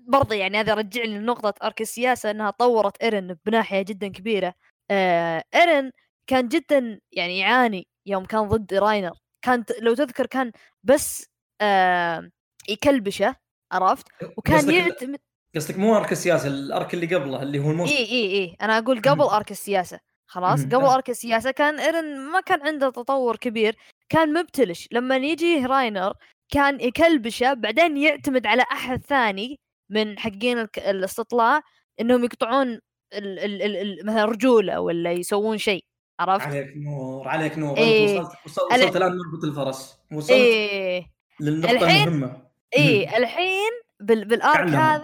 برضه 0.07 0.35
يعني 0.35 0.57
هذا 0.59 0.73
رجعني 0.73 1.19
لنقطة 1.19 1.53
arc 1.65 1.81
السياسة 1.81 2.31
أنها 2.31 2.49
طورت 2.49 2.97
إيرن 3.03 3.37
بناحية 3.45 3.81
جدا 3.81 4.07
كبيرة. 4.07 4.53
آه 4.91 5.43
إيرن 5.55 5.91
كان 6.27 6.47
جدا 6.47 6.99
يعني 7.11 7.39
يعاني 7.39 7.87
يوم 8.05 8.25
كان 8.25 8.47
ضد 8.47 8.73
راينر. 8.73 9.13
كانت 9.41 9.71
لو 9.81 9.93
تذكر 9.93 10.25
كان 10.25 10.51
بس 10.83 11.25
آه 11.61 12.29
يكلبشه 12.69 13.35
عرفت؟ 13.71 14.07
وكان 14.37 14.71
يعتمد 14.71 15.19
قصدك 15.55 15.77
مو 15.77 15.97
arc 15.97 16.11
السياسة 16.11 16.47
ال 16.47 16.59
arc 16.59 16.93
اللي 16.93 17.15
قبله 17.15 17.43
اللي 17.43 17.59
هو 17.59 17.71
الموسم. 17.71 17.93
إي 17.93 18.05
إي 18.05 18.31
إي. 18.33 18.57
أنا 18.61 18.77
أقول 18.77 19.01
قبل. 19.01 19.21
arc 19.21 19.51
السياسة. 19.51 19.99
خلاص. 20.27 20.65
قبل. 20.65 20.75
arc 20.85 21.09
السياسة 21.09 21.51
كان 21.51 21.79
إيرن 21.79 22.19
ما 22.19 22.39
كان 22.41 22.61
عنده 22.67 22.89
تطور 22.89 23.35
كبير 23.35 23.75
كان 24.09 24.33
مبتلش 24.33 24.87
لما 24.91 25.15
يجي 25.17 25.65
راينر 25.65 26.13
كان 26.49 26.81
يكلبشه 26.81 27.53
بعدين 27.53 27.97
يعتمد 27.97 28.45
على 28.47 28.61
أحد 28.71 29.01
ثاني 29.05 29.59
من 29.89 30.19
حقين 30.19 30.57
الاستطلاع 30.77 31.61
إنهم 32.01 32.23
يقطعون 32.23 32.67
ال 33.13 33.39
ال 33.39 33.61
ال 33.61 33.75
ال 33.77 34.05
مثلا 34.05 34.25
رجوله 34.25 34.79
ولا 34.79 35.11
يسوون 35.11 35.57
شيء 35.57 35.83
عرفت؟ 36.19 36.47
عليك 36.47 36.73
نور 36.77 37.27
عليك 37.27 37.57
نور 37.57 37.77
إيه. 37.77 38.19
وصلت 38.19 38.31
وصلت, 38.45 38.95
الآن 38.95 39.11
مربط 39.17 39.43
الفرس 39.43 39.97
وصلت 40.13 40.31
إيه 40.31 41.07
للنقطة 41.39 41.71
الحين- 41.71 42.07
المهمة 42.07 42.41
إيه 42.77 43.17
الحين 43.17 43.71
بال 43.99 44.25
بال 44.25 44.40
arc. 44.40 44.69
هذا 44.69 45.03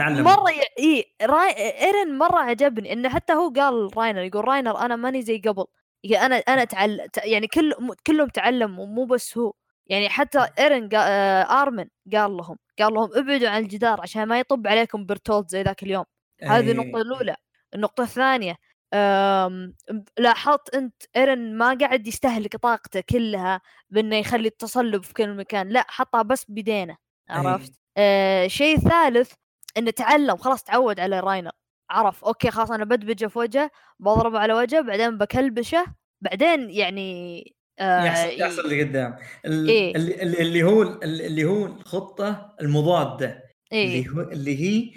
تعلم 0.00 0.24
مرة 0.24 0.50
ي... 0.50 0.62
إيه 0.78 1.04
راي... 1.22 1.50
ايرن 1.80 2.18
مرة 2.18 2.38
عجبني 2.38 2.92
إنه 2.92 3.08
حتى 3.08 3.32
هو 3.32 3.48
قال 3.48 3.96
راينر 3.96 4.22
يقول 4.22 4.48
راينر 4.48 4.78
أنا 4.78 4.96
ماني 4.96 5.22
زي 5.22 5.38
قبل. 5.38 5.64
أنا 6.04 6.36
أنا 6.36 6.64
تعل... 6.64 7.08
يعني 7.24 7.46
كل 7.46 7.74
كلهم 8.06 8.28
تعلموا 8.28 8.86
مو 8.86 9.04
بس 9.04 9.38
هو. 9.38 9.52
يعني 9.86 10.08
حتى 10.08 10.46
ايرن 10.58 10.88
قا... 10.88 10.98
آه، 10.98 11.62
آرمن 11.62 11.88
قال 12.12 12.36
لهم 12.36 12.56
قال 12.78 12.94
لهم 12.94 13.10
ابعدوا 13.14 13.48
عن 13.48 13.62
الجدار 13.62 14.00
عشان 14.00 14.26
ما 14.26 14.38
يطب 14.40 14.66
عليكم 14.66 15.06
برتولد 15.06 15.48
زي 15.48 15.62
ذاك 15.62 15.82
اليوم. 15.82 16.04
هذه 16.42 16.64
إيه. 16.66 16.72
النقطة 16.72 17.00
الأولى. 17.02 17.36
النقطة 17.74 18.02
الثانية 18.02 18.56
أم... 18.94 19.74
لاحظت 20.18 20.74
أنت 20.74 21.02
إيرن 21.16 21.58
ما 21.58 21.74
قاعد 21.80 22.06
يستهلك 22.06 22.56
طاقته 22.56 23.00
كلها 23.00 23.60
بأنه 23.90 24.16
يخلي 24.16 24.48
التصلب 24.48 25.04
في 25.04 25.14
كل 25.14 25.34
مكان. 25.34 25.68
لا 25.68 25.84
حطها 25.88 26.22
بس 26.22 26.44
بيدينه 26.48 26.96
عرفت؟ 27.30 27.72
آه 27.96 28.46
شيء 28.46 28.78
ثالث 28.78 29.32
إنه 29.76 29.90
تعلم 29.90 30.36
خلاص 30.36 30.62
تعود 30.62 31.00
على 31.00 31.20
راينر 31.20 31.50
عرف 31.90 32.24
okay 32.24 32.50
خلاص 32.50 32.70
أنا 32.70 32.84
بدبجه 32.84 33.26
في 33.26 33.38
وجهه 33.38 33.70
بضربه 34.00 34.38
على 34.38 34.54
وجهه 34.54 34.80
بعدين 34.80 35.18
بكلبشه 35.18 35.84
بعدين 36.20 36.70
يعني 36.70 37.42
آه 37.78 38.04
يحصل 38.04 38.40
يحصل 38.40 38.60
اللي 38.64 38.82
قدام. 38.82 39.16
إيه. 39.44 39.96
اللي, 39.96 40.22
اللي 40.22 40.40
اللي 40.42 40.62
هو 40.62 40.82
اللي 41.02 41.44
هو 41.44 41.66
الخطة 41.66 42.56
المضادة 42.60 43.44
اللي 43.72 43.82
إيه. 43.94 44.08
هو 44.08 44.20
اللي 44.20 44.60
هي 44.60 44.90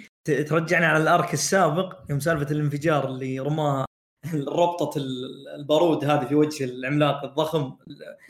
ترجعنا 0.44 0.86
على 0.86 1.02
الأرك 1.02 1.34
السابق 1.34 1.98
يوم 2.10 2.20
سالفة 2.20 2.50
الانفجار 2.50 3.08
اللي 3.08 3.40
رماها 3.40 3.84
ربطة 4.48 4.98
ال- 4.98 5.48
البارود 5.54 6.04
هذه 6.04 6.24
في 6.24 6.34
وجه 6.34 6.64
العملاق 6.64 7.24
الضخم 7.24 7.76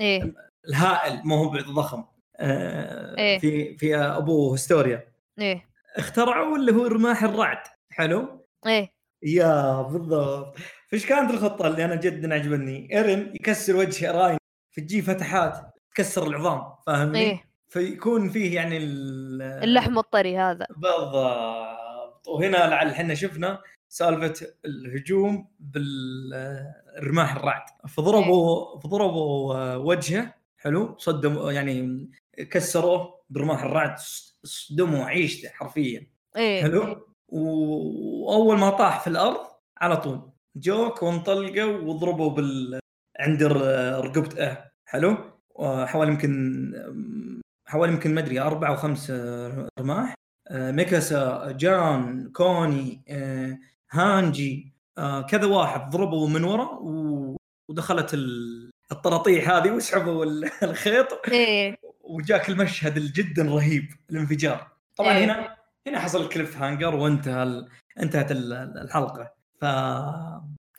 إيه. 0.00 0.34
الهائل 0.68 1.20
ما 1.24 1.36
هو 1.36 1.48
ضخم 1.74 2.04
آه، 2.36 3.18
إيه. 3.18 3.38
في 3.38 3.76
في 3.76 3.96
ابو 3.96 4.54
هستوريا. 4.54 5.08
إيه. 5.38 5.73
اخترعوا 5.96 6.56
اللي 6.56 6.72
هو 6.72 6.86
رماح 6.86 7.24
الرعد. 7.24 7.58
حلو؟ 7.90 8.46
إيه. 8.66 8.92
يا 9.22 9.82
بالضبط. 9.82 10.56
فايش 10.88 11.06
كانت 11.06 11.30
الخطة 11.30 11.66
اللي 11.66 11.84
أنا 11.84 11.94
جدا 11.94 12.34
عجبتني 12.34 12.88
إيرن 12.96 13.32
يكسر 13.34 13.76
وجه 13.76 14.12
راين. 14.12 14.38
فتجي 14.76 15.02
فتحات 15.02 15.58
تكسر 15.94 16.26
العظام 16.26 16.62
فاهمني؟ 16.86 17.18
إيه. 17.20 17.44
فيكون 17.68 18.28
فيه 18.28 18.54
يعني 18.54 18.76
ال- 18.76 19.42
اللحم 19.42 19.98
الطري 19.98 20.38
هذا. 20.38 20.66
بالضبط. 20.76 22.28
وهنا 22.28 22.56
لعل 22.56 22.88
إحنا 22.88 23.14
شفنا 23.14 23.58
سالفة 23.88 24.46
الهجوم 24.64 25.48
بالرماح 25.60 27.36
الرعد. 27.36 27.62
فضربوا 27.88 28.78
فضربوا 28.80 29.54
آه، 29.54 29.78
وجهه 29.78 30.34
حلو؟ 30.58 30.94
صدموا 30.98 31.52
يعني 31.52 32.08
كسروه 32.36 33.20
برماح 33.30 33.62
الرعد 33.64 33.98
صدموا 34.44 35.04
عيشته 35.04 35.48
حرفيا. 35.48 36.06
إيه. 36.36 36.62
حلو؟ 36.62 37.08
وأول 37.28 38.58
ما 38.58 38.70
طاح 38.70 39.00
في 39.00 39.06
الأرض 39.06 39.46
على 39.78 39.96
طول 39.96 40.30
جوك 40.56 41.02
وانطلقوا 41.02 41.78
وضربوا 41.78 42.30
بال 42.30 42.80
عند 43.20 43.42
رقبته. 43.42 44.56
حلو؟ 44.86 45.16
حوالي 45.60 46.10
يمكن 46.12 46.72
حوالي 47.66 47.92
يمكن 47.92 48.14
ما 48.14 48.20
أدري 48.20 48.40
أربع 48.40 48.68
أو 48.68 48.76
خمس 48.76 49.12
رماح. 49.80 50.14
آه، 50.48 50.70
ميكاسا 50.70 51.50
جان 51.52 52.30
كوني 52.32 53.04
آه، 53.08 53.58
هانجي 53.90 54.74
آه، 54.98 55.22
كذا 55.22 55.46
واحد 55.46 55.90
ضربوا 55.90 56.28
من 56.28 56.44
ورا 56.44 56.78
ودخلت 57.70 58.14
ال- 58.14 58.70
الطراطيح 58.92 59.50
هذه 59.50 59.70
وسحبوا 59.70 60.24
ال- 60.24 60.50
الخيط؟ 60.70 61.08
إيه. 61.28 61.76
وجاك 62.00 62.48
المشهد 62.48 62.96
الجدا 62.96 63.42
رهيب 63.42 63.88
الانفجار 64.10 64.70
طبعا 64.96 65.12
إيه. 65.16 65.24
هنا 65.24 65.56
هنا 65.86 65.98
حصل 66.00 66.22
ال 66.22 66.56
cliffhanger 66.56 66.94
وانتهى. 66.94 67.64
انتهت 68.02 68.30
ال- 68.30 68.52
الحلقة. 68.78 69.34
ف 69.60 69.64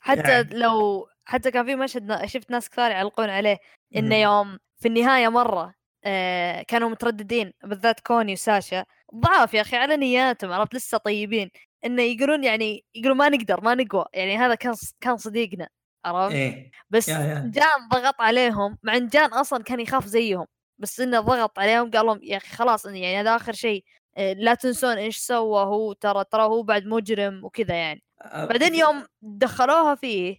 حتى 0.01 0.31
يعني- 0.31 0.49
لو 0.59 1.07
حتى 1.25 1.51
كان 1.51 1.65
في 1.65 1.75
مشهد 1.75 2.25
شفت 2.25 2.51
ناس 2.51 2.69
كثار 2.69 2.91
يعلقون 2.91 3.29
عليه. 3.29 3.57
إنه. 3.95 4.15
يوم 4.15 4.57
في 4.81 4.87
النهاية 4.87 5.27
مرة 5.29 5.73
آه 6.03 6.61
كانوا 6.61 6.89
مترددين 6.89 7.51
بالذات 7.63 7.99
كوني 7.99 8.33
وساشا. 8.33 8.85
ضعاف 9.15 9.53
يا 9.53 9.61
أخي 9.61 9.77
على 9.77 9.97
نياتهم 9.97 10.51
عرفت؟ 10.51 10.75
لسه 10.75 10.97
طيبين. 10.97 11.49
إنه 11.85 12.01
يقولون 12.01 12.43
يعني 12.43 12.85
يقولون 12.95 13.17
ما 13.17 13.29
نقدر 13.29 13.61
ما 13.61 13.75
نقوى. 13.75 14.05
يعني 14.13 14.37
هذا 14.37 14.55
كان 14.55 14.73
كان 15.01 15.17
صديقنا. 15.17 15.67
عرفت 16.05 16.35
إيه 16.35 16.71
بس 16.89 17.09
يا- 17.09 17.19
يا. 17.19 17.51
جان 17.53 17.87
ضغط 17.91 18.21
عليهم 18.21 18.77
مع 18.83 18.95
إن 18.97 19.07
جان 19.07 19.33
أصلا 19.33 19.63
كان 19.63 19.79
يخاف 19.79 20.05
زيهم 20.05 20.45
بس 20.77 20.99
إنه 20.99 21.19
ضغط 21.19 21.59
عليهم 21.59 21.91
قال 21.91 22.05
لهم 22.05 22.19
يا 22.23 22.37
أخي 22.37 22.55
خلاص 22.55 22.85
يعني 22.85 23.19
هذا 23.21 23.35
آخر 23.35 23.53
شيء 23.53 23.83
آه، 24.17 24.33
لا 24.33 24.53
تنسون 24.53 24.97
إيش 24.97 25.17
سوى 25.17 25.63
هو 25.63 25.93
ترى 25.93 26.23
ترى 26.31 26.43
هو 26.43 26.63
بعد 26.63 26.85
مجرم 26.85 27.43
وكذا 27.45 27.73
يعني 27.75 28.03
بعدين 28.47 28.75
يوم 28.75 29.05
دخلوها 29.21 29.95
فيه. 29.95 30.37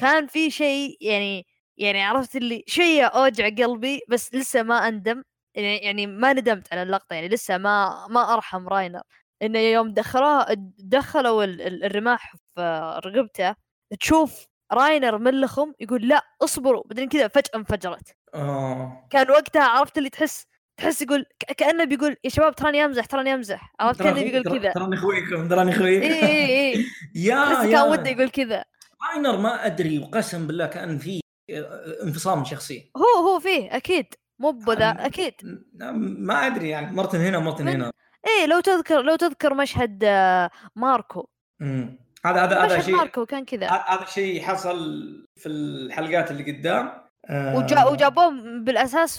كان 0.00 0.26
في 0.26 0.50
شيء 0.50 0.96
يعني 1.00 1.46
يعني 1.76 2.02
عرفت 2.02 2.36
اللي 2.36 2.64
شيء 2.66 3.04
أوجع 3.04 3.48
قلبي 3.48 4.00
بس 4.08 4.34
لسه 4.34 4.62
ما 4.62 4.88
أندم 4.88 5.22
يعني 5.54 5.76
يعني 5.78 6.06
ما 6.06 6.32
ندمت 6.32 6.72
على 6.72 6.82
اللقطة 6.82 7.14
يعني 7.14 7.28
لسه 7.28 7.58
ما 7.58 8.06
ما 8.10 8.34
أرحم 8.34 8.68
راينر 8.68 9.02
إنه 9.42 9.58
يوم 9.58 9.92
دخلوها 9.94 10.46
دخلوا 10.78 11.44
ال- 11.44 11.60
ال- 11.62 11.84
الرماح 11.84 12.34
في 12.54 12.60
رقبته 13.06 13.54
تشوف 14.00 14.46
راينر 14.72 15.18
ملخم 15.18 15.72
يقول 15.80 16.08
لا 16.08 16.22
اصبروا 16.42 16.82
بعدين 16.86 17.08
كذا 17.08 17.28
فجأة 17.28 17.50
انفجرت. 17.56 18.16
آه. 18.34 19.06
كان 19.10 19.30
وقتها 19.30 19.62
عرفت 19.64 19.98
اللي 19.98 20.10
تحس 20.10 20.46
تحس 20.76 21.02
يقول 21.02 21.24
كأنه 21.56 21.84
بيقول 21.84 22.16
يا 22.24 22.30
شباب 22.30 22.54
تراني 22.54 22.84
أمزح 22.84 23.04
تراني 23.06 23.34
أمزح. 23.34 23.72
عرفت 23.80 24.02
كأنه 24.02 24.22
بيقول 24.22 24.58
كذا. 24.58 24.72
تراني 24.72 24.96
اخويكم 24.96 25.48
تراني 25.48 25.70
اخويكم 25.72 26.06
اي 26.06 26.22
اي 26.22 26.72
اي 26.74 26.84
يا 27.14 27.62
كان 27.70 27.90
وده 27.90 28.10
يقول 28.10 28.30
كذا. 28.30 28.64
راينر 29.10 29.36
ما 29.36 29.66
أدري 29.66 29.98
وقسم 29.98 30.46
بالله 30.46 30.66
كأن 30.66 30.98
في 30.98 31.20
انفصام 32.04 32.44
شخصيه 32.44 32.82
هو 32.96 33.26
هو 33.28 33.38
فيه 33.40 33.76
أكيد. 33.76 34.06
مو 34.38 34.50
بذا 34.50 34.92
أم- 34.94 35.00
أكيد. 35.00 35.34
ما 36.18 36.46
أدري 36.46 36.68
يعني. 36.68 36.96
مرة 36.96 37.16
هنا 37.16 37.38
مرة 37.38 37.60
هنا. 37.62 37.92
إيه 38.26 38.46
لو 38.46 38.60
تذكر 38.60 39.02
لو 39.02 39.16
تذكر 39.16 39.54
مشهد 39.54 40.04
آه، 40.04 40.50
ماركو. 40.76 41.28
مم. 41.60 41.98
هذا 42.26 42.44
هذا 42.44 42.64
هذا 42.64 42.80
شيء 42.80 42.96
ماركو 42.96 43.26
كان 43.26 43.44
كذا. 43.44 43.68
هذا 43.68 44.04
شيء 44.04 44.42
حصل 44.42 44.76
في 45.40 45.48
الحلقات 45.48 46.30
اللي 46.30 46.52
قدام. 46.52 46.92
آه، 47.30 47.56
وجا 47.56 47.84
وجابوه 47.84 48.30
بالأساس 48.64 49.18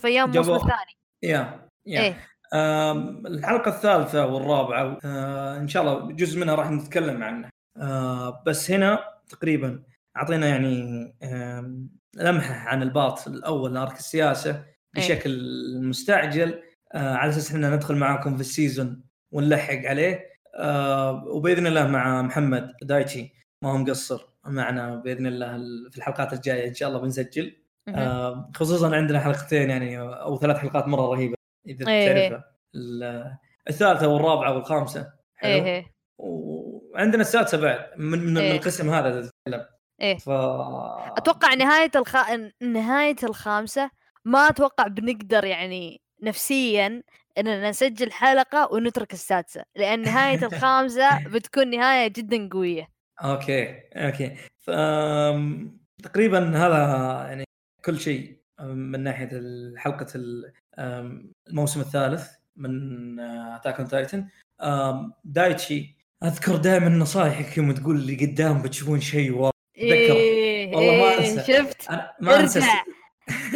في 0.00 0.06
أيام 0.06 0.30
الموسم. 0.30 0.54
الثاني 0.54 0.92
يا 1.22 1.68
يا. 1.86 2.00
إيه. 2.00 2.26
آم، 2.54 3.26
الحلقة 3.26 3.68
الثالثة 3.68 4.26
والرابعة 4.26 4.98
آه، 5.04 5.56
إن 5.56 5.68
شاء 5.68 5.82
الله 5.82 6.12
جزء 6.12 6.40
منها 6.40 6.54
راح 6.54 6.70
نتكلم 6.70 7.22
عنه. 7.22 7.48
آه، 7.80 8.42
بس 8.46 8.70
هنا 8.70 9.04
تقريبا 9.28 9.82
أعطينا 10.16 10.48
يعني 10.48 11.14
لمحة 12.16 12.54
عن 12.54 12.82
ال 12.82 12.91
part 12.91 13.26
الأول 13.26 13.76
arc 13.76 13.98
السياسة 13.98 14.50
إيه. 14.50 14.64
بشكل 15.02 15.40
مستعجل. 15.82 16.62
آه، 16.94 17.14
على 17.14 17.30
أساس 17.30 17.50
إحنا 17.50 17.76
ندخل 17.76 17.96
معاكم 17.96 18.34
في 18.34 18.40
ال 18.40 18.49
season 18.49 19.04
ونلحق 19.32 19.84
عليه. 19.84 20.33
آه، 20.56 21.24
وبإذن 21.26 21.66
الله 21.66 21.86
مع 21.86 22.22
محمد 22.22 22.72
دايتشي 22.82 23.34
ما 23.62 23.72
هو 23.72 23.76
مقصر 23.76 24.28
معنا 24.46 24.96
بإذن 24.96 25.26
الله 25.26 25.58
في 25.90 25.98
الحلقات 25.98 26.32
الجاية 26.32 26.68
إن 26.68 26.74
شاء 26.74 26.88
الله 26.88 27.00
بنسجل 27.00 27.56
آه، 27.88 28.50
خصوصا 28.54 28.96
عندنا 28.96 29.20
حلقتين 29.20 29.70
يعني 29.70 30.00
أو 30.00 30.38
ثلاث 30.38 30.56
حلقات 30.56 30.88
مرة 30.88 31.06
رهيبة 31.14 31.34
إذا 31.66 31.88
إيه، 31.88 32.12
إيه. 32.12 32.28
تعرفها 32.28 32.54
الثالثة 33.68 34.08
والرابعة 34.08 34.54
والخامسة 34.54 35.12
حلو 35.34 35.50
إيه 35.50 35.64
إيه 35.64 35.94
وعندنا 36.18 37.22
السادسة 37.22 37.60
بعد 37.60 37.78
من, 37.96 38.18
من 38.18 38.38
إيه. 38.38 38.52
القسم 38.52 38.90
هذا 38.90 39.20
تتكلم 39.20 39.66
إيه. 40.00 40.18
ف 40.18 40.28
أتوقع 41.18 41.54
نهاية 41.54 41.90
الخ... 41.96 42.16
نهاية 42.62 43.16
الخامسة 43.22 43.90
ما 44.24 44.48
أتوقع 44.48 44.86
بنقدر 44.86 45.44
يعني 45.44 46.00
نفسيا 46.22 47.02
اننا 47.38 47.70
نسجل 47.70 48.12
حلقة 48.12 48.72
ونترك 48.72 49.12
السادسة 49.12 49.64
لأن 49.76 50.02
نهاية 50.02 50.44
الخامسة 50.46 51.28
بتكون 51.28 51.70
نهاية 51.70 52.08
جدا 52.08 52.48
قوية. 52.48 52.88
okay 53.20 53.80
okay. 53.94 54.36
ف... 54.58 54.70
تقريبا 56.02 56.56
هذا 56.56 56.78
يعني 57.28 57.44
كل 57.84 58.00
شيء 58.00 58.38
من 58.60 59.00
ناحية 59.00 59.30
حلقة 59.76 60.06
الموسم 61.48 61.80
الثالث 61.80 62.30
من 62.56 63.20
Attack 63.20 63.78
on 63.78 63.88
Titan 63.88 64.28
دايتشي 65.24 65.96
أذكر 66.24 66.56
دائما 66.56 66.88
نصايحك 66.88 67.56
يوم 67.56 67.72
تقول 67.72 68.06
لي 68.06 68.26
قدام 68.26 68.62
بتشوفون 68.62 69.00
شيء 69.00 69.32
wow. 69.32 69.50
إيه 69.76 70.76
والله 70.76 70.92
ما 70.92 71.10
إيه 71.10 71.18
أنسى. 71.18 71.52
شفت؟ 71.52 71.90
أنا 71.90 72.12
ما 72.20 72.40
أنسى 72.40 72.58
ارجع 72.58 72.82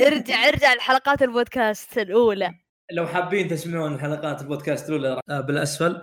ارجع 0.07 0.49
ارجع 0.49 0.75
لحلقات 0.75 1.23
البودكاست 1.23 1.99
الأولى. 1.99 2.55
لو 2.93 3.07
حابين 3.07 3.49
تسمعون 3.49 4.01
حلقات 4.01 4.43
البودكاست 4.43 4.89
الأولى 4.89 5.21
آه، 5.31 5.41
بالأسفل. 5.41 6.03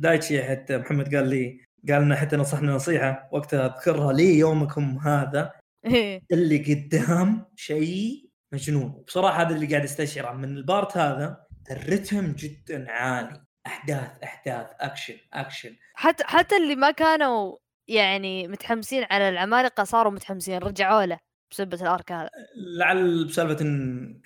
دايتشي 0.00 0.42
حتى 0.42 0.78
محمد 0.78 1.14
قال 1.14 1.28
لي 1.28 1.60
قال 1.90 2.02
لنا 2.02 2.16
حتى 2.16 2.36
نصحنا 2.36 2.72
نصيحة 2.72 3.28
وقتها 3.32 3.66
أذكرها 3.66 4.12
لي 4.12 4.38
يومكم 4.38 4.98
هذا. 4.98 5.52
إيه. 5.84 6.22
اللي 6.32 6.58
قدام 6.58 7.46
شيء 7.56 8.28
مجنون. 8.52 9.04
بصراحه 9.06 9.42
هذا 9.42 9.54
اللي 9.54 9.66
قاعد 9.66 9.82
أستشعره. 9.82 10.32
من 10.32 10.56
ال 10.56 10.64
part 10.64 10.96
هذا 10.96 11.44
الرتم 11.70 12.32
جدا 12.32 12.90
عالي. 12.90 13.44
أحداث 13.66 14.10
أحداث 14.24 14.66
action 14.80 15.14
action. 15.32 15.76
حتى 15.94 16.24
حتى 16.24 16.56
اللي 16.56 16.76
ما 16.76 16.90
كانوا 16.90 17.56
يعني 17.88 18.48
متحمسين 18.48 19.06
على 19.10 19.28
العمالقة 19.28 19.84
صاروا 19.84 20.12
متحمسين 20.12 20.58
رجعوا 20.58 21.04
له 21.04 21.18
بسبب 21.50 21.74
ال 21.74 21.83
arc 21.83 22.12
هذا. 22.12 22.30
لعل 22.78 23.24
بسالفة 23.24 23.64
ان 23.64 24.20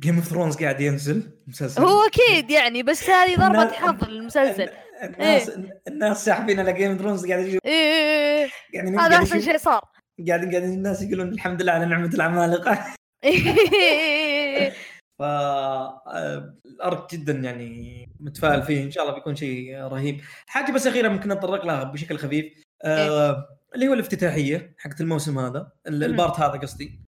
Game 0.00 0.16
of 0.16 0.24
Thrones 0.24 0.56
قاعد 0.56 0.80
ينزل 0.80 1.30
مسلسل. 1.46 1.82
هو 1.82 2.02
أكيد 2.06 2.50
يعني 2.50 2.82
بس 2.82 3.10
هذه 3.10 3.36
ضربة 3.36 3.72
حظ 3.72 4.04
للمسلسل 4.04 4.68
الناس 5.02 5.50
الناس 5.88 6.24
ساحبين 6.24 6.60
على 6.60 6.72
Game 6.72 6.90
of 6.90 7.00
Thrones 7.00 7.26
قاعد 7.26 7.46
يشوف. 7.46 7.60
إيه 7.64 7.72
إيه 7.72 8.44
إيه. 8.44 8.50
قاعدين 8.74 9.00
هذا 9.00 9.08
قاعد 9.08 9.12
أحسن 9.12 9.40
شيء 9.40 9.56
صار. 9.56 9.80
قاعدين 10.28 10.50
قاعدين 10.50 10.72
الناس 10.72 11.02
يقولون 11.02 11.28
الحمد 11.28 11.62
لله 11.62 11.72
على 11.72 11.86
نعمة 11.86 12.10
العمالقة. 12.14 12.94
ف 15.18 15.22
آه، 15.22 16.54
ال 16.66 16.78
arc 16.78 17.14
جدا 17.14 17.32
يعني 17.32 18.08
متفائل 18.20 18.62
فيه. 18.62 18.84
إن 18.84 18.90
شاء 18.90 19.04
الله 19.04 19.14
بيكون 19.14 19.36
شيء 19.36 19.76
رهيب. 19.76 20.20
حاجة 20.46 20.72
بس 20.72 20.86
أخيرة 20.86 21.08
ممكن 21.08 21.28
نتطرق 21.28 21.64
لها 21.64 21.84
بشكل 21.84 22.18
خفيف. 22.18 22.52
آه 22.84 23.48
اللي 23.74 23.88
هو 23.88 23.94
الافتتاحية 23.94 24.74
حقت 24.78 25.00
الموسم 25.00 25.38
هذا. 25.38 25.72
البارت 25.86 26.40
هذا 26.40 26.58
قصدي. 26.58 26.84
آه 26.84 27.05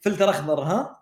فلتر 0.00 0.30
أخضر 0.30 0.60
ها. 0.60 0.96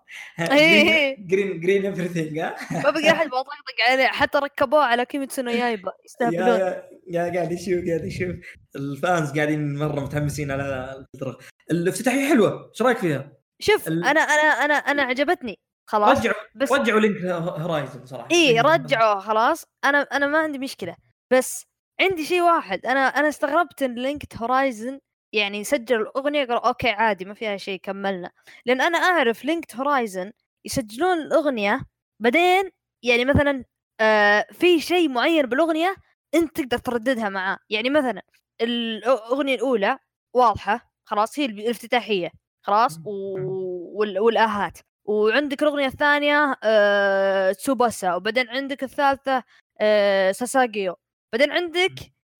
green 1.19 1.60
green 1.60 1.86
everything 1.86 2.39
ها؟ 2.38 2.56
ما 2.72 2.90
بقي 2.90 3.10
أحد 3.10 3.26
بطقطق 3.30 3.90
عليه. 3.90 4.06
حتى 4.06 4.38
ركبوه 4.38 4.84
على 4.84 5.05
Kimetsu 5.05 5.43
no 5.43 5.51
Yaiba 5.51 5.90
يا 5.90 6.05
يستهبلون. 6.05 6.72
يا 7.10 7.32
قاعد 7.34 7.52
يشوف 7.52 7.84
قاعد 7.88 8.05
يشوف. 8.05 8.36
ال 8.77 8.88
fans 8.88 9.32
قاعدين 9.36 9.76
مرة 9.78 10.00
متحمسين 10.00 10.50
على 10.50 10.94
الفترة 11.14 11.38
الافتتاحية 11.70 12.28
حلوة 12.28 12.68
إيش 12.70 12.82
رأيك 12.82 12.98
فيها؟ 12.98 13.32
شوف 13.60 13.88
ال- 13.88 14.05
أنا 14.05 14.20
أنا 14.20 14.42
أنا 14.64 14.74
أنا 14.74 15.02
عجبتني. 15.02 15.59
خلاص 15.86 16.18
رجعوا 16.18 16.34
بس 16.56 16.72
رجعوا 16.72 17.00
Linked 17.01 17.24
Horizon 17.24 18.06
صراحة. 18.06 18.28
اي 18.32 18.60
رجعوه 18.60 19.20
خلاص. 19.20 19.64
أنا 19.84 19.98
أنا 20.00 20.26
ما 20.26 20.38
عندي 20.38 20.59
مشكلة. 20.59 20.96
بس 21.32 21.64
عندي 22.00 22.24
شيء 22.24 22.42
واحد. 22.42 22.86
أنا 22.86 23.00
أنا 23.00 23.28
استغربت 23.28 23.82
إن 23.82 23.94
Linked 23.94 24.36
Horizon 24.36 24.98
يعني 25.32 25.64
سجل 25.64 26.00
الأغنية 26.00 26.44
قال 26.44 26.56
أوكي 26.64 26.88
عادي 26.90 27.24
ما 27.24 27.34
فيها 27.34 27.56
شيء 27.56 27.80
كملنا. 27.80 28.30
لأن 28.66 28.80
أنا 28.80 28.98
أعرف 28.98 29.44
Linked 29.44 29.77
Horizon 29.77 30.32
يسجلون 30.64 31.18
الأغنية 31.18 31.80
بعدين 32.22 32.70
يعني 33.02 33.24
مثلا 33.24 33.64
آه 34.00 34.46
في 34.52 34.80
شيء 34.80 35.09
معين 35.09 35.46
بالأغنية 35.46 35.96
أنت 36.34 36.56
تقدر 36.60 36.78
ترددها 36.78 37.28
معاه. 37.28 37.59
يعني 37.70 37.90
مثلا 37.90 38.22
الأغنية 38.60 39.55
الأولى 39.55 39.98
واضحة 40.34 40.90
خلاص 41.05 41.38
هي 41.38 41.44
الافتتاحية 41.44 42.30
خلاص 42.62 42.98
و- 43.05 43.98
وال- 44.00 44.18
والآهات. 44.18 44.78
وعندك 45.05 45.62
الأغنية 45.62 45.86
الثانية 45.86 46.56
آه 46.64 47.52
تسوباسا 47.52 48.14
وبعدين 48.14 48.48
عندك 48.48 48.82
الثالثة 48.84 49.42
آه 49.80 50.32
ساساجيو. 50.32 50.96
بعدين 51.32 51.52
عندك 51.52 51.92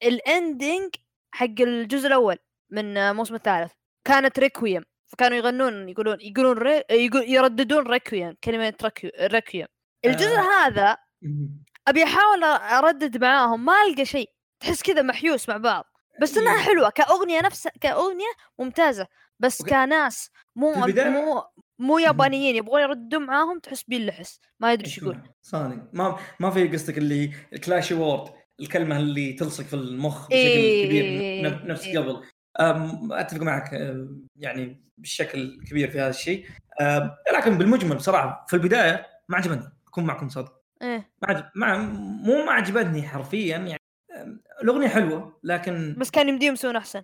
ال 0.03 0.16
ending 0.16 0.95
حق 1.35 1.60
الجزء 1.60 2.06
الأول. 2.09 2.39
من 2.70 2.97
الموسم 2.97 3.35
الثالث. 3.35 3.73
كانت 4.05 4.39
requiem 4.39 4.83
فكانوا 5.07 5.36
يغنون 5.39 5.89
يقولون 5.89 6.16
يقولون 6.20 6.59
re... 6.59 6.83
يقول 6.90 7.23
يرددون 7.31 7.86
requiem 7.87 8.35
كلمة 8.45 8.74
requie- 8.83 9.11
requiem 9.20 9.66
الجزء 10.05 10.36
آه. 10.36 10.66
هذا 10.66 10.97
أبي 11.89 12.05
أحاول 12.05 12.45
أردد 12.45 13.20
معاهم 13.24 13.65
ما 13.65 13.73
ألقى 13.89 14.05
شيء. 14.05 14.31
تحس 14.61 14.82
كذا 14.82 15.03
محيوس 15.03 15.49
مع 15.49 15.57
بعض. 15.57 15.85
بس 16.20 16.39
إنها 16.39 16.55
إيه. 16.55 16.61
حلوة 16.61 16.90
كأغنية 16.90 17.40
نفسها 17.40 17.73
كأغنية 17.81 18.32
ممتازة. 18.59 19.07
بس 19.40 19.61
أوكي. 19.61 19.70
كناس 19.70 20.31
مو 20.57 20.74
مو 20.74 21.43
مو 21.78 21.99
يابانيين 21.99 22.57
يبغون 22.57 22.81
يردون 22.81 23.23
معاهم 23.27 23.59
تحس 23.59 23.82
بيلحس 23.82 24.40
ما 24.61 24.73
يدري 24.73 24.86
إيش 24.86 24.99
يقول. 24.99 25.23
صادق 25.43 25.82
ما 25.93 26.19
ما 26.40 26.51
في 26.51 26.69
قصدك 26.69 26.99
اللي 26.99 27.32
كلاش 27.65 27.93
وورد 27.93 28.32
الكلمة 28.61 28.97
اللي 28.97 29.32
تلصق 29.32 29.65
في 29.65 29.74
المخ 29.74 30.23
بشكل 30.27 30.35
إيه، 30.36 30.86
كبير 30.86 31.05
إيه، 31.05 31.43
نف- 31.43 31.65
نفس 31.65 31.85
إيه. 31.86 31.99
قبل. 31.99 32.23
أتفق 32.61 33.41
معك 33.43 33.73
يعني 34.37 34.85
بشكل 34.99 35.61
كبير 35.71 35.91
في 35.91 36.01
هذا 36.01 36.11
الشيء. 36.11 36.47
لكن 37.35 37.59
بالمجمل 37.59 37.97
بصراحة 37.97 38.47
في 38.49 38.55
البداية 38.55 39.07
ما 39.29 39.37
عجبني 39.37 39.63
أكون 39.89 40.05
معكم 40.05 40.29
صادق. 40.29 40.53
إيه. 40.83 41.11
ما 41.23 41.29
عجب 41.29 41.45
مع 41.55 41.77
مو 42.23 42.45
ما 42.45 42.53
عجبتني 42.53 43.03
حرفيا 43.03 43.57
يعني 43.57 43.79
الأغنية 44.63 44.89
حلوة 44.89 45.41
لكن 45.45 45.95
بس 45.99 46.11
كان 46.11 46.29
يمديهم 46.29 46.53
يسوون 46.53 46.77
أحسن. 46.77 47.03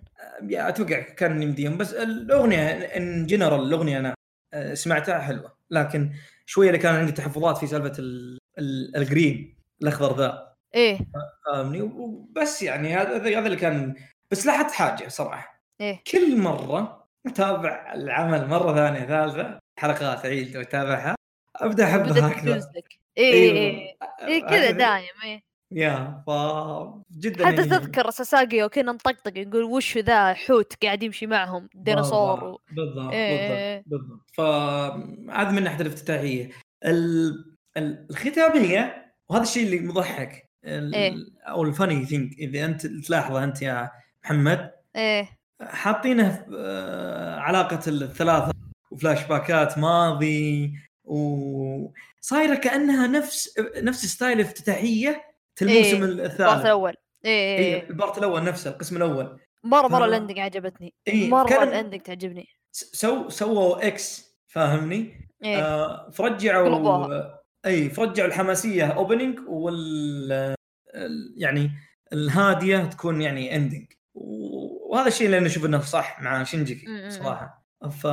يا 0.49 0.69
أتوقع 0.69 0.99
كان 0.99 1.41
يمديهم 1.41 1.77
بس 1.77 1.93
الأغنية 1.93 2.69
ان 2.69 3.25
جنرال 3.25 3.59
الأغنية 3.63 3.99
أنا 3.99 4.13
آه، 4.53 4.73
سمعتها 4.73 5.19
حلوة. 5.19 5.55
لكن 5.71 6.11
شوية 6.45 6.67
اللي 6.67 6.79
كان 6.79 6.95
عندي 6.95 7.11
تحفظات 7.11 7.57
في 7.57 7.67
سالفة 7.67 7.93
ال- 7.99 8.37
ال- 8.59 8.95
ال 8.97 9.07
green 9.07 9.55
الأخضر 9.81 10.17
ذا. 10.17 10.53
إيه. 10.75 10.99
فاهمني؟ 11.45 11.81
وبس 11.81 12.61
يعني 12.63 12.95
هذا 12.95 13.17
هذا 13.39 13.45
اللي 13.45 13.55
كان 13.57 13.95
بس 14.35 14.45
لاحظت 14.45 14.71
حاجة 14.71 15.07
صراحة. 15.07 15.61
إيه. 15.81 16.01
كل 16.11 16.37
مرة 16.37 17.07
أتابع 17.27 17.93
العمل 17.93 18.47
مرة 18.47 18.73
ثانية 18.75 19.05
ثالثة 19.05 19.59
حلقات 19.79 20.25
عيد 20.25 20.57
واتابعها 20.57 21.15
أبدأ 21.55 21.83
احبها 21.83 22.41
إيه 23.17 23.33
إيه, 23.33 23.51
أيوه. 23.51 23.95
إيه. 24.27 24.41
كذا 24.41 24.71
دايم 24.71 25.13
إيه. 25.23 25.41
يا 25.71 26.23
ف 26.27 26.29
جدا 27.17 27.45
حتى 27.45 27.55
يعني. 27.55 27.69
تذكر 27.69 28.09
ساساجي 28.09 28.63
وكنا 28.63 28.91
نطقطق 28.91 29.37
نقول 29.37 29.63
وش 29.63 29.97
ذا 29.97 30.33
حوت 30.33 30.73
قاعد 30.83 31.03
يمشي 31.03 31.27
معهم 31.27 31.69
ديناصور 31.73 32.43
و... 32.43 32.61
بالضبط 32.71 33.13
إيه. 33.13 33.83
بالضبط 33.87 34.07
بالضبط. 34.07 34.29
فهذا 34.33 35.49
من 35.51 35.63
ناحية 35.63 35.81
الافتتاحية. 35.81 36.49
ال- 36.85 37.55
ال- 37.77 38.07
الختامية 38.09 39.13
وهذا 39.29 39.43
الشيء 39.43 39.63
اللي 39.65 39.79
مضحك 39.79 40.49
ال- 40.65 40.95
إيه. 40.95 41.15
أو 41.47 41.63
ال 41.63 41.70
funny 41.70 42.05
thing 42.05 42.33
إذا 42.33 42.65
أنت 42.65 42.87
تلاحظه 42.87 43.43
أنت 43.43 43.61
يا 43.61 43.91
محمد 44.29 44.71
إيه. 44.95 45.29
حاطينه 45.61 46.45
آه، 46.57 47.39
علاقة 47.39 47.79
الثلاثة 47.87 48.51
وفلاش 48.91 49.23
باكات 49.23 49.77
ماضي 49.77 50.73
وصايره 51.03 52.55
كأنها 52.55 53.07
نفس 53.07 53.59
نفس 53.77 54.05
style 54.05 54.41
افتتاحية 54.41 55.23
الموسم 55.61 56.03
البارت 56.03 56.31
الثالث. 56.31 56.61
الأول. 56.61 56.93
إيه 57.25 57.57
اي 57.57 57.65
إيه 57.65 57.89
البارت 57.89 58.17
الأول 58.17 58.43
نفسه 58.43 58.69
القسم 58.71 58.97
الأول. 58.97 59.39
مرة 59.63 59.87
مرة 59.87 60.05
ال 60.05 60.10
ending 60.10 60.39
عجبتني. 60.39 60.93
إيه، 61.07 61.29
مرة 61.29 61.47
كان- 61.49 61.67
ال 61.67 61.72
ending 61.72 62.01
تعجبني. 62.01 62.47
سو 62.71 63.29
سووا 63.29 63.87
إكس 63.87 64.35
فاهمني؟ 64.47 65.29
إيه. 65.43 65.57
آه 65.65 66.09
فرجعوا 66.09 66.75
قلبوها. 66.75 67.39
اي 67.65 67.89
فرجعوا 67.89 68.27
الحماسية 68.27 68.85
opening 68.85 69.39
وال 69.47 70.31
ال- 70.95 71.33
يعني 71.37 71.71
الهادية 72.13 72.77
تكون 72.77 73.21
يعني 73.21 73.55
ending 73.55 73.85
وهذا 74.15 75.07
الشيء 75.07 75.25
اللي 75.25 75.37
أنا 75.37 75.45
أشوف 75.47 75.65
إنه 75.65 75.79
صح 75.79 76.21
مع 76.21 76.41
م. 76.87 77.09
صراحة 77.09 77.65
ف 77.91 78.07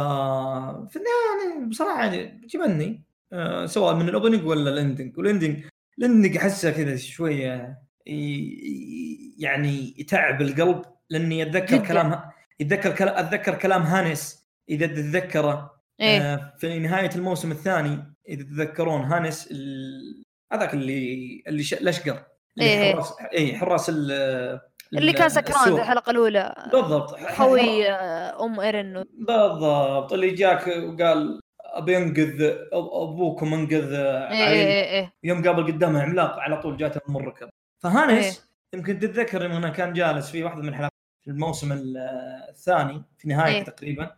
في 0.89 0.97
النهاية 0.97 1.51
يعني 1.55 1.67
بصراحة 1.71 2.05
يعني 2.05 2.47
جبني 2.47 3.05
آه، 3.33 3.67
سواء 3.67 3.95
من 3.95 4.09
ال 4.09 4.14
opening 4.14 4.47
ولا 4.47 4.71
ال 4.71 4.78
ending 4.78 5.19
وال 5.19 5.30
ending 5.30 5.65
الاندنج 5.99 6.37
أحسه 6.37 6.71
كذا 6.71 6.97
شوية 6.97 7.79
ي- 8.07 9.35
يعني 9.39 9.95
يتعب 9.99 10.43
القلب 10.43 10.83
لأني 11.11 11.43
أتذكر 11.43 11.77
جداً. 11.77 11.87
كلام 11.89 12.21
يتذكر 12.61 12.95
كلام 12.97 13.27
أتذكر 13.27 13.55
كلام 13.55 13.83
هانس 13.83 14.47
إذا 14.69 14.87
تتذكره 14.87 15.71
إيه 16.01 16.19
آه، 16.35 16.55
في 16.59 16.79
نهاية 16.79 17.11
الموسم 17.17 17.51
الثاني 17.51 18.15
إذا 18.29 18.43
تتذكرون 18.43 19.01
هانس 19.01 19.49
ال- 19.51 20.25
هذاك 20.53 20.75
اللي 20.75 21.43
اللي 21.47 21.63
ش- 21.63 21.75
الأشقر 21.75 22.23
اللي 22.59 22.69
إيه. 22.71 22.93
حراس 22.95 23.13
اي 23.35 23.57
حراس 23.59 23.91
ال- 23.95 24.61
اللي 24.95 25.13
كان 25.13 25.29
سكران. 25.29 25.65
في 25.77 25.81
الحلقة 25.83 26.11
الأولى. 26.11 26.69
بالضبط. 26.73 27.17
خوي 27.21 27.91
آه، 27.91 28.45
أم 28.45 28.61
إيرن. 28.61 29.05
بالضبط. 29.15 30.13
اللي 30.13 30.31
جاك 30.31 30.67
وقال 30.67 31.41
أبي 31.61 31.97
انقذ 31.97 32.53
ابوكم 32.73 33.55
انقذ 33.55 33.93
إيه 33.93 34.19
عائلتي 34.45 34.61
إيه 34.67 34.85
إيه 35.01 35.13
يوم 35.25 35.43
قابل 35.45 35.67
قدامه 35.67 36.03
عملاق 36.03 36.39
على 36.39 36.63
طول 36.63 36.77
جاته 36.77 37.01
من 37.09 37.17
الركب 37.17 37.49
فهانس 37.79 38.25
إيه. 38.25 38.79
يمكن 38.79 38.99
تتذكر 38.99 39.47
إنه 39.47 39.69
كان 39.69 39.93
جالس 39.93 40.31
في 40.31 40.45
واحدة 40.45 40.63
من 40.63 40.69
الحلقات 40.69 40.93
في 41.25 41.31
الموسم 41.31 41.73
ال- 41.73 41.97
الثاني 42.49 43.03
في 43.19 43.29
نهايته 43.29 43.57
إيه. 43.59 43.65
تقريبا. 43.65 44.11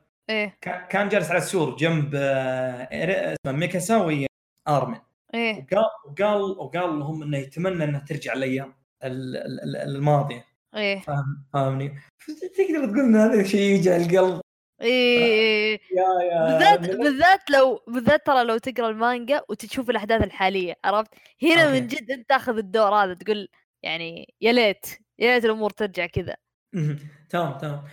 كا- 0.60 0.86
كان 0.86 1.08
جالس 1.08 1.30
على 1.30 1.38
السور 1.38 1.76
جنب 1.76 2.10
آه، 2.14 2.88
اسمه 2.92 3.52
ميكاسا 3.58 3.96
ويا 3.96 4.26
أرمن. 4.68 4.98
إيه. 5.34 5.66
وقال 5.72 5.84
وقال 6.06 6.42
وقال 6.42 6.98
لهم 6.98 7.22
إنه 7.22 7.38
يتمنى 7.38 7.84
إنها 7.84 8.00
ترجع 8.08 8.32
الأيام 8.32 8.74
ال- 9.04 9.36
ال- 9.36 9.60
ال- 9.76 9.76
الماضية. 9.96 10.44
إيه. 10.76 11.00
فاهم 11.00 11.44
فاهمني. 11.52 11.98
تقدر 12.56 12.86
تقول 12.86 13.00
إن 13.00 13.16
هذا 13.16 13.40
الشيء 13.40 13.76
يوجع 13.76 13.96
القلب. 13.96 14.40
إيه 14.82 15.18
إيه. 15.18 15.80
يا 15.96 16.58
بالذات 16.58 16.80
بالذات 16.80 17.50
لو 17.50 17.80
بالذات 17.88 18.26
ترى 18.26 18.44
لو 18.44 18.58
تقرأ 18.58 18.90
المانجا 18.90 19.42
وتشوف 19.48 19.90
الأحداث 19.90 20.22
الحالية 20.22 20.74
عرفت؟ 20.84 21.10
هنا 21.42 21.64
أوكي. 21.64 21.80
من 21.80 21.86
جد 21.86 22.10
أنت 22.10 22.28
تاخذ 22.28 22.56
الدور 22.56 22.94
هذا 22.94 23.14
تقول 23.14 23.48
يعني 23.82 24.34
يا 24.40 24.52
ليت 24.52 24.86
يا 25.18 25.34
ليت 25.34 25.44
الأمور 25.44 25.70
ترجع 25.70 26.06
كذا. 26.06 26.36
تمام 27.30 27.58
تمام. 27.58 27.84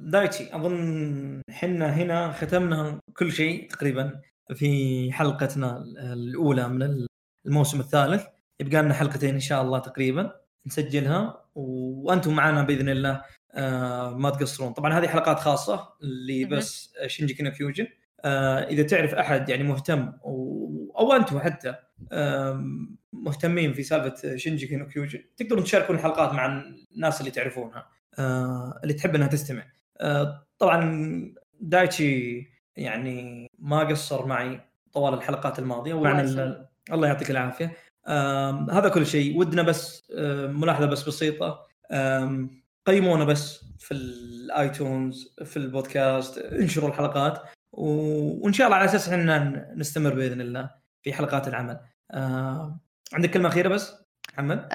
دايتشي 0.00 0.54
أظن 0.56 1.42
حنا 1.50 1.94
هنا 1.96 2.32
ختمنا 2.32 3.00
كل 3.16 3.32
شيء 3.32 3.70
تقريبا 3.70 4.20
في 4.54 5.12
حلقتنا 5.12 5.84
الأولى 6.12 6.68
من 6.68 7.06
الموسم 7.46 7.80
الثالث. 7.80 8.24
يبقى 8.60 8.82
لنا 8.82 8.94
حلقتين 8.94 9.34
إن 9.34 9.40
شاء 9.40 9.62
الله 9.62 9.78
تقريبا. 9.78 10.40
نسجلها 10.68 11.44
وأنتم 11.54 12.34
معنا 12.34 12.62
بإذن 12.62 12.88
الله 12.88 13.22
آه، 13.54 14.10
ما 14.16 14.30
تقصرون. 14.30 14.72
طبعا 14.72 14.92
هذه 14.98 15.06
حلقات 15.08 15.38
خاصة 15.40 15.88
اللي. 16.02 16.44
بس 16.44 16.94
Shingeki 17.06 17.34
no 17.34 17.50
Kyojin 17.50 17.86
آه، 18.24 18.58
إذا 18.58 18.82
تعرف 18.82 19.14
أحد 19.14 19.48
يعني 19.48 19.62
مهتم 19.62 20.12
و- 20.22 20.92
أو 20.98 21.12
أنتم 21.12 21.38
حتى 21.38 21.74
مهتمين 23.12 23.72
في 23.72 23.82
سالفة 23.82 24.36
Shingeki 24.36 24.66
no 24.66 24.86
Kyojin 24.86 25.18
تقدرون 25.36 25.64
تشاركون 25.64 25.96
الحلقات 25.96 26.32
مع 26.32 26.62
الناس 26.92 27.20
اللي 27.20 27.30
تعرفونها 27.30 27.86
آه، 28.18 28.80
اللي 28.82 28.94
تحب 28.94 29.14
إنها 29.14 29.26
تستمع. 29.28 29.62
آه، 30.00 30.46
طبعا 30.58 31.34
دايتشي 31.60 32.46
يعني 32.76 33.48
ما 33.58 33.78
قصر 33.80 34.26
معي 34.26 34.60
طوال 34.92 35.14
الحلقات 35.14 35.58
الماضية. 35.58 35.94
ومعنا 35.94 36.68
الله 36.92 37.08
يعطيك 37.08 37.30
العافية. 37.30 37.72
هذا 38.72 38.88
كل 38.88 39.06
شيء. 39.06 39.38
ودنا 39.38 39.62
بس 39.62 40.12
ملاحظة 40.48 40.86
بس 40.86 41.08
بسيطة. 41.08 41.66
قيمونا 42.86 43.24
بس 43.24 43.64
في 43.78 43.94
الايتونز 43.94 45.34
في 45.44 45.56
البودكاست 45.56 46.38
انشروا 46.38 46.88
الحلقات 46.88 47.42
وإن 47.72 48.52
شاء 48.52 48.66
الله 48.66 48.76
على 48.76 48.84
أساس 48.84 49.08
إحنا 49.08 49.74
نستمر 49.76 50.14
بإذن 50.14 50.40
الله 50.40 50.70
في 51.02 51.12
حلقات 51.12 51.48
العمل. 51.48 51.80
عندك 53.12 53.30
كلمة 53.30 53.48
أخيرة 53.48 53.68
بس 53.68 53.94
محمد. 54.32 54.68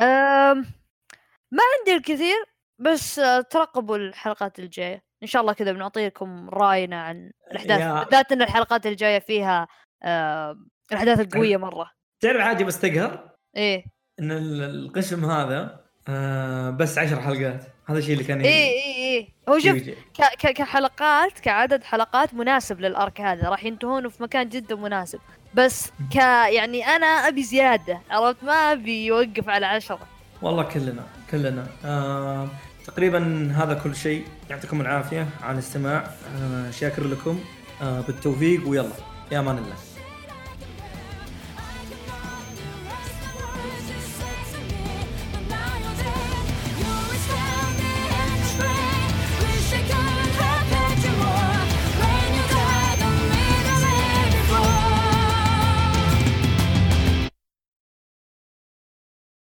ما 1.51 1.61
عندي 1.79 1.95
الكثير 1.97 2.45
بس 2.79 3.19
آه، 3.19 3.41
ترقبوا 3.41 3.97
الحلقات 3.97 4.59
الجاية. 4.59 5.03
إن 5.23 5.27
شاء 5.27 5.41
الله 5.41 5.53
كذا 5.53 5.71
بنعطيكم 5.71 6.49
رأينا 6.49 7.03
عن 7.03 7.31
الأحداث. 7.51 8.03
بالذات 8.03 8.31
إن 8.31 8.41
الحلقات 8.41 8.85
الجاية 8.85 9.19
فيها 9.19 9.67
الأحداث 10.91 11.19
القوية 11.19 11.57
مرة. 11.57 11.91
تعرف 12.23 12.41
حاجة 12.41 12.63
بس 12.63 12.79
تقهر؟ 12.79 13.29
إيه. 13.57 13.85
إن 14.19 14.31
ال- 14.31 14.63
القسم 14.63 15.25
هذا 15.25 15.79
آه، 16.07 16.69
بس 16.69 16.97
عشر 16.97 17.21
حلقات. 17.21 17.63
هذا 17.85 17.97
الشيء 17.99 18.13
اللي 18.13 18.23
كان 18.23 18.41
إيه 18.41 18.69
إيه 18.69 18.95
إيه. 18.95 19.27
هو 19.49 19.59
شوف 19.59 19.77
كحلقات 20.39 21.39
كعدد 21.39 21.83
حلقات 21.83 22.33
مناسب 22.33 22.79
للأرك 22.79 23.21
هذا. 23.21 23.49
راح 23.49 23.63
ينتهون 23.63 24.09
في 24.09 24.23
مكان 24.23 24.49
جدا 24.49 24.75
مناسب. 24.75 25.19
بس 25.53 25.91
ك 26.11 26.15
يعني 26.15 26.87
أنا 26.87 27.05
أبي 27.05 27.43
زيادة 27.43 28.01
عرفت؟ 28.11 28.43
ما 28.43 28.53
أبي 28.71 29.05
يوقف 29.05 29.49
على 29.49 29.65
عشرة. 29.65 29.99
والله 30.41 30.63
كلنا 30.63 31.03
كلنا. 31.31 31.67
آه، 31.85 32.47
تقريبا 32.85 33.51
هذا 33.55 33.73
كل 33.73 33.95
شيء. 33.95 34.23
يعطيكم 34.49 34.81
العافية 34.81 35.27
على 35.41 35.53
الاستماع. 35.53 36.03
آه، 36.37 36.71
شاكر 36.71 37.03
لكم. 37.03 37.39
آه، 37.81 38.01
بالتوفيق 38.01 38.67
ويلا 38.67 38.89
يا 39.31 39.39
أمان 39.39 39.57
الله. 39.57 39.75